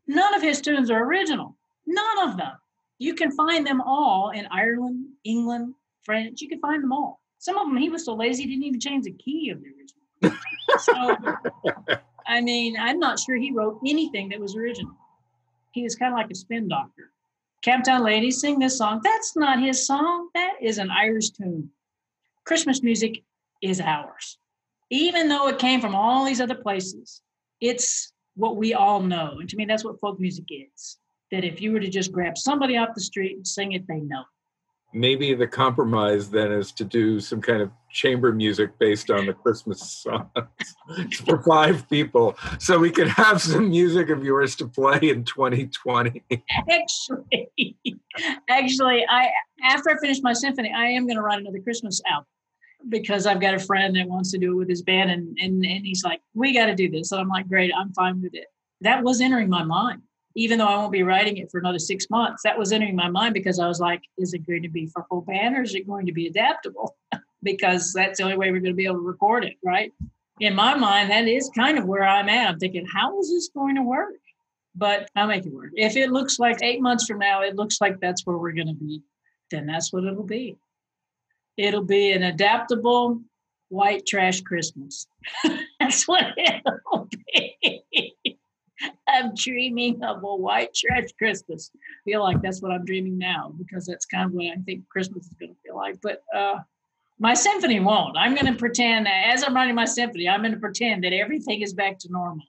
None 0.07 0.35
of 0.35 0.43
his 0.43 0.61
tunes 0.61 0.91
are 0.91 1.05
original. 1.05 1.57
None 1.87 2.29
of 2.29 2.37
them. 2.37 2.53
You 2.99 3.15
can 3.15 3.31
find 3.33 3.67
them 3.67 3.81
all 3.81 4.31
in 4.31 4.47
Ireland, 4.51 5.07
England, 5.25 5.75
French. 6.03 6.41
You 6.41 6.49
can 6.49 6.61
find 6.61 6.83
them 6.83 6.93
all. 6.93 7.21
Some 7.39 7.57
of 7.57 7.67
them 7.67 7.77
he 7.77 7.89
was 7.89 8.05
so 8.05 8.15
lazy 8.15 8.43
he 8.43 8.51
didn't 8.51 8.65
even 8.65 8.81
change 8.81 9.05
the 9.05 9.13
key 9.13 9.51
of 9.51 9.61
the 9.63 9.69
original. 9.69 10.39
so, 10.79 12.03
I 12.27 12.41
mean, 12.41 12.77
I'm 12.79 12.99
not 12.99 13.19
sure 13.19 13.37
he 13.37 13.53
wrote 13.53 13.81
anything 13.87 14.29
that 14.29 14.41
was 14.41 14.55
original. 14.57 14.95
He 15.73 15.83
was 15.83 15.97
kind 15.97 16.13
of 16.13 16.19
like 16.19 16.31
a 16.31 16.35
spin 16.35 16.69
doctor. 16.69 17.13
Camptown 17.65 18.03
Ladies 18.05 18.41
sing 18.41 18.59
this 18.59 18.79
song. 18.79 19.01
That's 19.05 19.37
not 19.37 19.61
his 19.61 19.87
song. 19.87 20.29
That 20.35 20.55
is 20.61 20.79
an 20.79 20.91
Irish 20.91 21.31
tune. 21.31 21.71
Christmas 22.45 22.83
music 22.83 23.23
is 23.63 23.81
ours. 23.81 24.39
Even 24.91 25.29
though 25.29 25.49
it 25.49 25.59
came 25.59 25.81
from 25.81 25.95
all 25.95 26.25
these 26.25 26.41
other 26.41 26.55
places, 26.55 27.23
it's 27.61 28.13
what 28.35 28.57
we 28.57 28.75
all 28.75 29.01
know. 29.01 29.39
And 29.41 29.49
to 29.49 29.57
me, 29.57 29.65
that's 29.65 29.85
what 29.85 30.01
folk 30.01 30.19
music 30.21 30.47
is. 30.51 30.99
That 31.31 31.45
if 31.45 31.61
you 31.61 31.73
were 31.73 31.81
to 31.81 31.89
just 31.89 32.13
grab 32.13 32.37
somebody 32.37 32.77
off 32.77 32.91
the 32.95 33.01
street 33.01 33.37
and 33.37 33.47
sing 33.47 33.73
it, 33.73 33.87
they 33.87 34.01
know 34.01 34.25
maybe 34.93 35.35
the 35.35 35.47
compromise 35.47 36.31
then 36.31 36.53
is 36.53 36.73
to 36.73 36.85
do 36.85 37.21
some 37.21 37.41
kind 37.41 37.63
of 37.63 37.71
chamber 37.91 38.33
music 38.33 38.79
based 38.79 39.11
on 39.11 39.27
the 39.27 39.33
Christmas 39.33 39.81
songs 40.03 40.27
for 41.25 41.43
five 41.43 41.89
people, 41.89 42.37
so 42.59 42.79
we 42.79 42.91
could 42.91 43.09
have 43.09 43.41
some 43.41 43.71
music 43.71 44.09
of 44.11 44.25
yours 44.25 44.57
to 44.57 44.67
play 44.67 44.99
in 45.03 45.25
2020. 45.25 46.23
Actually, 46.71 47.77
actually, 48.49 49.05
I 49.09 49.31
after 49.65 49.91
I 49.91 49.99
finish 50.01 50.19
my 50.23 50.33
symphony, 50.33 50.73
I 50.77 50.87
am 50.87 51.07
going 51.07 51.17
to 51.17 51.23
write 51.23 51.41
another 51.41 51.61
Christmas 51.61 52.01
album 52.11 52.27
because 52.89 53.27
I've 53.27 53.41
got 53.41 53.55
a 53.55 53.59
friend 53.59 53.95
that 53.97 54.09
wants 54.09 54.31
to 54.33 54.39
do 54.39 54.53
it 54.53 54.57
with 54.57 54.69
his 54.69 54.83
band, 54.83 55.11
and 55.11 55.37
and 55.41 55.65
and 55.65 55.87
he's 55.87 56.05
like, 56.05 56.21
"We 56.35 56.55
got 56.55 56.67
to 56.67 56.75
do 56.75 56.91
this," 56.91 57.13
and 57.13 57.21
I'm 57.21 57.29
like, 57.29 57.49
"Great, 57.49 57.73
I'm 57.77 57.93
fine 57.93 58.23
with 58.23 58.35
it." 58.35 58.47
That 58.81 59.03
was 59.03 59.21
entering 59.21 59.49
my 59.49 59.63
mind 59.63 60.03
even 60.37 60.59
though 60.59 60.67
I 60.67 60.77
won't 60.77 60.93
be 60.93 61.03
writing 61.03 61.39
it 61.39 61.51
for 61.51 61.59
another 61.59 61.79
six 61.79 62.09
months, 62.09 62.43
that 62.45 62.59
was 62.59 62.73
entering 62.73 62.97
my 62.97 63.09
mind 63.09 63.35
because 63.35 63.59
I 63.59 63.67
was 63.67 63.81
like, 63.81 64.03
is 64.17 64.33
it 64.33 64.47
going 64.47 64.63
to 64.63 64.69
be 64.69 64.87
for 64.87 65.05
full 65.09 65.23
band 65.23 65.57
or 65.57 65.63
is 65.63 65.75
it 65.75 65.87
going 65.87 66.07
to 66.07 66.13
be 66.13 66.27
adaptable? 66.27 66.97
because 67.43 67.93
that's 67.93 68.19
the 68.19 68.25
only 68.25 68.37
way 68.37 68.51
we're 68.51 68.61
going 68.61 68.73
to 68.73 68.77
be 68.77 68.85
able 68.85 68.97
to 68.97 69.01
record 69.01 69.45
it, 69.45 69.57
right? 69.65 69.93
In 70.39 70.55
my 70.55 70.75
mind, 70.75 71.11
that 71.11 71.27
is 71.27 71.51
kind 71.55 71.79
of 71.79 71.85
where 71.85 72.05
I'm 72.05 72.29
at. 72.29 72.49
I'm 72.49 72.59
thinking, 72.59 72.87
how 72.87 73.19
is 73.19 73.31
this 73.31 73.49
going 73.49 73.77
to 73.77 73.83
work? 73.83 74.15
But 74.75 75.11
I'll 75.17 75.27
make 75.27 75.45
it 75.45 75.53
work. 75.53 75.73
If 75.75 75.97
it 75.97 76.11
looks 76.11 76.39
like 76.39 76.63
eight 76.63 76.81
months 76.81 77.07
from 77.07 77.19
now, 77.19 77.43
it 77.43 77.57
looks 77.57 77.81
like 77.81 77.99
that's 78.01 78.25
where 78.25 78.39
we're 78.39 78.53
going 78.53 78.69
to 78.69 78.75
be, 78.75 79.03
then 79.51 79.67
that's 79.67 79.93
what 79.93 80.05
it'll 80.05 80.23
be. 80.23 80.57
It'll 81.61 81.85
be 81.85 82.13
an 82.13 82.23
adaptable 82.23 83.21
white 83.69 84.07
trash 84.07 84.41
Christmas. 84.41 85.07
that's 85.81 86.09
what 86.09 86.25
it'll 86.39 87.07
be. 87.35 88.39
I'm 89.07 89.35
dreaming 89.35 90.03
of 90.03 90.23
a 90.23 90.37
white 90.37 90.73
trash 90.73 91.09
Christmas. 91.19 91.71
I 91.75 92.11
feel 92.11 92.23
like 92.23 92.41
that's 92.41 92.63
what 92.63 92.73
I'm 92.73 92.87
dreaming 92.87 93.19
now 93.19 93.53
because 93.59 93.85
that's 93.85 94.07
kind 94.07 94.25
of 94.25 94.33
what 94.33 94.47
I 94.47 94.57
think 94.65 94.89
Christmas 94.89 95.27
is 95.27 95.35
going 95.39 95.55
to 95.55 95.61
feel 95.63 95.77
like. 95.77 96.01
But 96.01 96.23
uh, 96.35 96.61
my 97.19 97.35
symphony 97.35 97.79
won't. 97.79 98.17
I'm 98.17 98.35
going 98.35 98.51
to 98.51 98.59
pretend 98.59 99.07
as 99.07 99.45
I'm 99.45 99.55
writing 99.55 99.75
my 99.75 99.85
symphony, 99.85 100.31
I'm 100.31 100.41
going 100.41 100.55
to 100.55 100.61
pretend 100.61 101.05
that 101.05 101.13
everything 101.13 101.61
is 101.61 101.75
back 101.75 101.99
to 101.99 102.09
normal. 102.11 102.47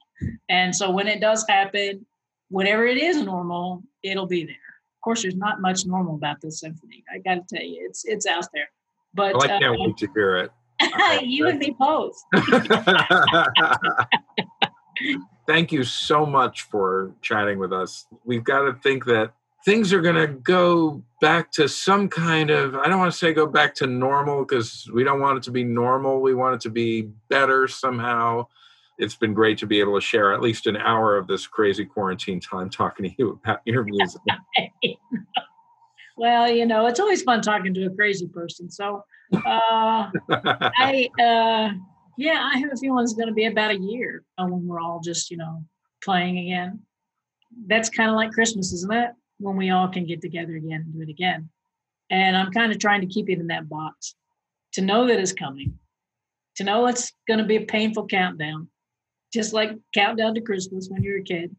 And 0.48 0.74
so 0.74 0.90
when 0.90 1.06
it 1.06 1.20
does 1.20 1.44
happen, 1.46 2.06
whatever 2.48 2.86
it 2.86 2.96
is 2.96 3.20
normal, 3.20 3.82
it'll 4.02 4.26
be 4.26 4.46
there. 4.46 4.54
Of 4.54 5.04
course, 5.04 5.20
there's 5.20 5.36
not 5.36 5.60
much 5.60 5.84
normal 5.84 6.14
about 6.14 6.40
this 6.40 6.60
symphony. 6.60 7.04
I 7.12 7.18
got 7.18 7.46
to 7.46 7.54
tell 7.54 7.66
you, 7.66 7.84
it's 7.86 8.06
it's 8.06 8.26
out 8.26 8.46
there. 8.54 8.70
But 9.14 9.34
well, 9.34 9.44
I 9.44 9.58
can't 9.58 9.76
uh, 9.76 9.78
wait 9.78 9.96
to 9.98 10.08
hear 10.14 10.36
it. 10.38 10.50
you 11.22 11.46
and 11.46 11.58
me 11.60 11.76
both 11.78 12.20
thank 15.46 15.72
you 15.72 15.84
so 15.84 16.24
much 16.24 16.62
for 16.62 17.12
chatting 17.20 17.58
with 17.58 17.72
us. 17.72 18.06
We've 18.24 18.44
got 18.44 18.62
to 18.62 18.74
think 18.74 19.04
that 19.06 19.32
things 19.64 19.92
are 19.92 20.00
going 20.00 20.16
to 20.16 20.26
go 20.26 21.02
back 21.20 21.52
to 21.52 21.68
some 21.68 22.08
kind 22.08 22.50
of, 22.50 22.74
I 22.74 22.88
don't 22.88 22.98
want 22.98 23.12
to 23.12 23.18
say 23.18 23.32
go 23.32 23.46
back 23.46 23.74
to 23.76 23.86
normal 23.86 24.44
because 24.44 24.88
we 24.92 25.04
don't 25.04 25.20
want 25.20 25.38
it 25.38 25.42
to 25.44 25.50
be 25.50 25.64
normal. 25.64 26.20
We 26.20 26.34
want 26.34 26.54
it 26.56 26.60
to 26.62 26.70
be 26.70 27.10
better 27.28 27.68
somehow. 27.68 28.46
It's 28.98 29.14
been 29.14 29.34
great 29.34 29.58
to 29.58 29.66
be 29.66 29.80
able 29.80 29.94
to 29.94 30.00
share 30.00 30.32
at 30.32 30.40
least 30.40 30.66
an 30.66 30.76
hour 30.76 31.16
of 31.16 31.26
this 31.26 31.46
crazy 31.46 31.84
quarantine 31.84 32.40
time 32.40 32.70
talking 32.70 33.08
to 33.08 33.14
you 33.18 33.40
about 33.42 33.60
your 33.64 33.84
music. 33.84 34.20
well, 36.22 36.48
you 36.48 36.66
know, 36.66 36.86
it's 36.86 37.00
always 37.00 37.22
fun 37.22 37.40
talking 37.40 37.74
to 37.74 37.86
a 37.86 37.90
crazy 37.90 38.28
person. 38.28 38.70
So 38.70 39.02
uh, 39.34 40.08
I, 40.14 41.08
uh, 41.18 41.70
yeah, 42.16 42.48
I 42.54 42.58
have 42.58 42.70
a 42.72 42.76
feeling 42.76 43.02
it's 43.02 43.14
going 43.14 43.26
to 43.26 43.34
be 43.34 43.46
about 43.46 43.72
a 43.72 43.78
year 43.80 44.22
when 44.38 44.68
we're 44.68 44.78
all 44.78 45.00
just, 45.00 45.32
you 45.32 45.36
know, 45.36 45.64
playing 46.00 46.38
again. 46.38 46.78
That's 47.66 47.90
kind 47.90 48.08
of 48.08 48.14
like 48.14 48.30
Christmas, 48.30 48.72
isn't 48.72 48.92
it? 48.92 49.10
When 49.40 49.56
we 49.56 49.70
all 49.70 49.88
can 49.88 50.06
get 50.06 50.20
together 50.20 50.54
again 50.54 50.82
and 50.84 50.94
do 50.94 51.02
it 51.02 51.08
again. 51.08 51.50
And 52.08 52.36
I'm 52.36 52.52
kind 52.52 52.70
of 52.70 52.78
trying 52.78 53.00
to 53.00 53.08
keep 53.08 53.28
it 53.28 53.40
in 53.40 53.48
that 53.48 53.68
box 53.68 54.14
to 54.74 54.80
know 54.80 55.08
that 55.08 55.18
it's 55.18 55.32
coming, 55.32 55.76
to 56.54 56.62
know 56.62 56.86
it's 56.86 57.12
going 57.26 57.38
to 57.38 57.44
be 57.44 57.56
a 57.56 57.66
painful 57.66 58.06
countdown, 58.06 58.68
just 59.34 59.52
like 59.52 59.72
countdown 59.92 60.36
to 60.36 60.40
Christmas 60.40 60.86
when 60.88 61.02
you're 61.02 61.18
a 61.18 61.24
kid. 61.24 61.56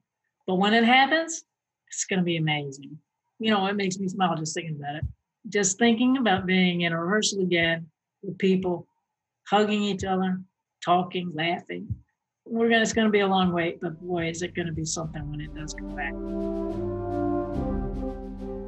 But 0.47 0.55
when 0.55 0.73
it 0.73 0.85
happens, 0.85 1.43
it's 1.89 2.05
going 2.05 2.19
to 2.19 2.23
be 2.23 2.37
amazing. 2.37 2.97
You 3.43 3.51
know, 3.51 3.65
it 3.65 3.75
makes 3.75 3.99
me 3.99 4.07
smile 4.07 4.37
just 4.37 4.53
thinking 4.53 4.77
about 4.79 4.95
it. 4.95 5.03
Just 5.49 5.77
thinking 5.77 6.15
about 6.15 6.45
being 6.45 6.79
in 6.79 6.93
a 6.93 6.97
rehearsal 6.97 7.41
again 7.41 7.87
with 8.21 8.37
people 8.37 8.87
hugging 9.49 9.83
each 9.83 10.05
other, 10.05 10.39
talking, 10.81 11.29
laughing. 11.35 11.93
We're 12.45 12.69
gonna, 12.69 12.83
it's 12.83 12.93
going 12.93 13.07
to 13.07 13.11
be 13.11 13.19
a 13.19 13.27
long 13.27 13.51
wait, 13.51 13.81
but 13.81 13.99
boy, 13.99 14.29
is 14.29 14.43
it 14.43 14.55
going 14.55 14.67
to 14.67 14.71
be 14.71 14.85
something 14.85 15.29
when 15.29 15.41
it 15.41 15.53
does 15.53 15.73
come 15.73 15.93
back. 15.93 16.13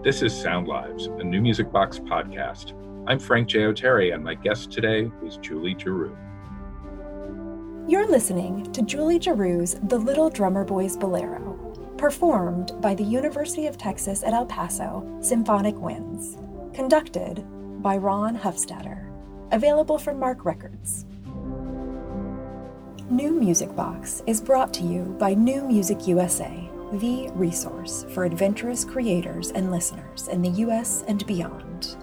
This 0.04 0.22
is 0.22 0.36
Sound 0.38 0.68
Lives, 0.68 1.06
a 1.06 1.24
NewMusicBox 1.24 2.02
podcast. 2.02 2.74
I'm 3.08 3.18
Frank 3.18 3.48
J. 3.48 3.60
Oteri, 3.60 4.14
and 4.14 4.22
my 4.22 4.34
guest 4.36 4.74
today 4.74 5.10
is 5.26 5.38
Julie 5.38 5.78
Giroux. 5.80 6.18
You're 7.88 8.10
listening 8.10 8.70
to 8.74 8.82
Julie 8.82 9.20
Giroux's 9.20 9.80
The 9.84 9.98
Little 9.98 10.30
Drummer 10.30 10.66
Boys 10.66 10.98
Bolero, 10.98 11.45
performed 11.98 12.74
by 12.82 12.94
the 12.94 13.04
University 13.04 13.68
of 13.68 13.78
Texas 13.78 14.24
at 14.24 14.34
El 14.34 14.46
Paso 14.46 15.20
Symphonic 15.22 15.76
Winds, 15.80 16.38
conducted 16.74 17.44
by 17.82 17.98
Ron 17.98 18.38
Hufstader. 18.38 19.12
Available 19.52 19.98
from 19.98 20.20
Mark 20.20 20.44
Records. 20.44 21.06
NewMusicBox 23.12 24.24
is 24.26 24.42
brought 24.42 24.74
to 24.74 24.84
you 24.84 25.04
by 25.20 25.36
New 25.36 25.62
Music 25.64 26.08
USA, 26.08 26.68
the 26.94 27.30
resource 27.36 28.06
for 28.10 28.26
adventurous 28.26 28.84
creators 28.84 29.52
and 29.52 29.72
listeners 29.72 30.28
in 30.28 30.42
the 30.42 30.50
U.S. 30.50 31.04
and 31.08 31.26
beyond. 31.28 31.96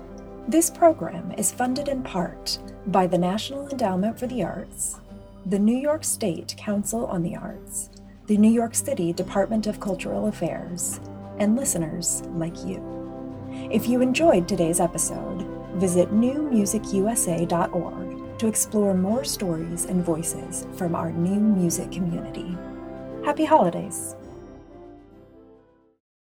This 0.46 0.70
program 0.70 1.32
is 1.32 1.50
funded 1.50 1.88
in 1.88 2.02
part 2.02 2.58
by 2.86 3.06
the 3.08 3.18
National 3.18 3.68
Endowment 3.68 4.18
for 4.18 4.28
the 4.28 4.44
Arts, 4.44 5.00
the 5.46 5.58
New 5.58 5.76
York 5.76 6.04
State 6.04 6.54
Council 6.56 7.06
on 7.06 7.22
the 7.22 7.34
Arts, 7.34 7.90
the 8.26 8.36
New 8.36 8.50
York 8.50 8.74
City 8.74 9.12
Department 9.12 9.66
of 9.66 9.80
Cultural 9.80 10.28
Affairs, 10.28 11.00
and 11.38 11.56
listeners 11.56 12.22
like 12.34 12.64
you. 12.64 12.80
If 13.70 13.88
you 13.88 14.00
enjoyed 14.00 14.46
today's 14.46 14.78
episode, 14.78 15.44
visit 15.74 16.12
newmusicusa.org 16.12 18.38
to 18.38 18.46
explore 18.46 18.94
more 18.94 19.24
stories 19.24 19.86
and 19.86 20.04
voices 20.04 20.68
from 20.76 20.94
our 20.94 21.10
new 21.10 21.40
music 21.40 21.90
community. 21.90 22.56
Happy 23.24 23.44
holidays! 23.44 24.14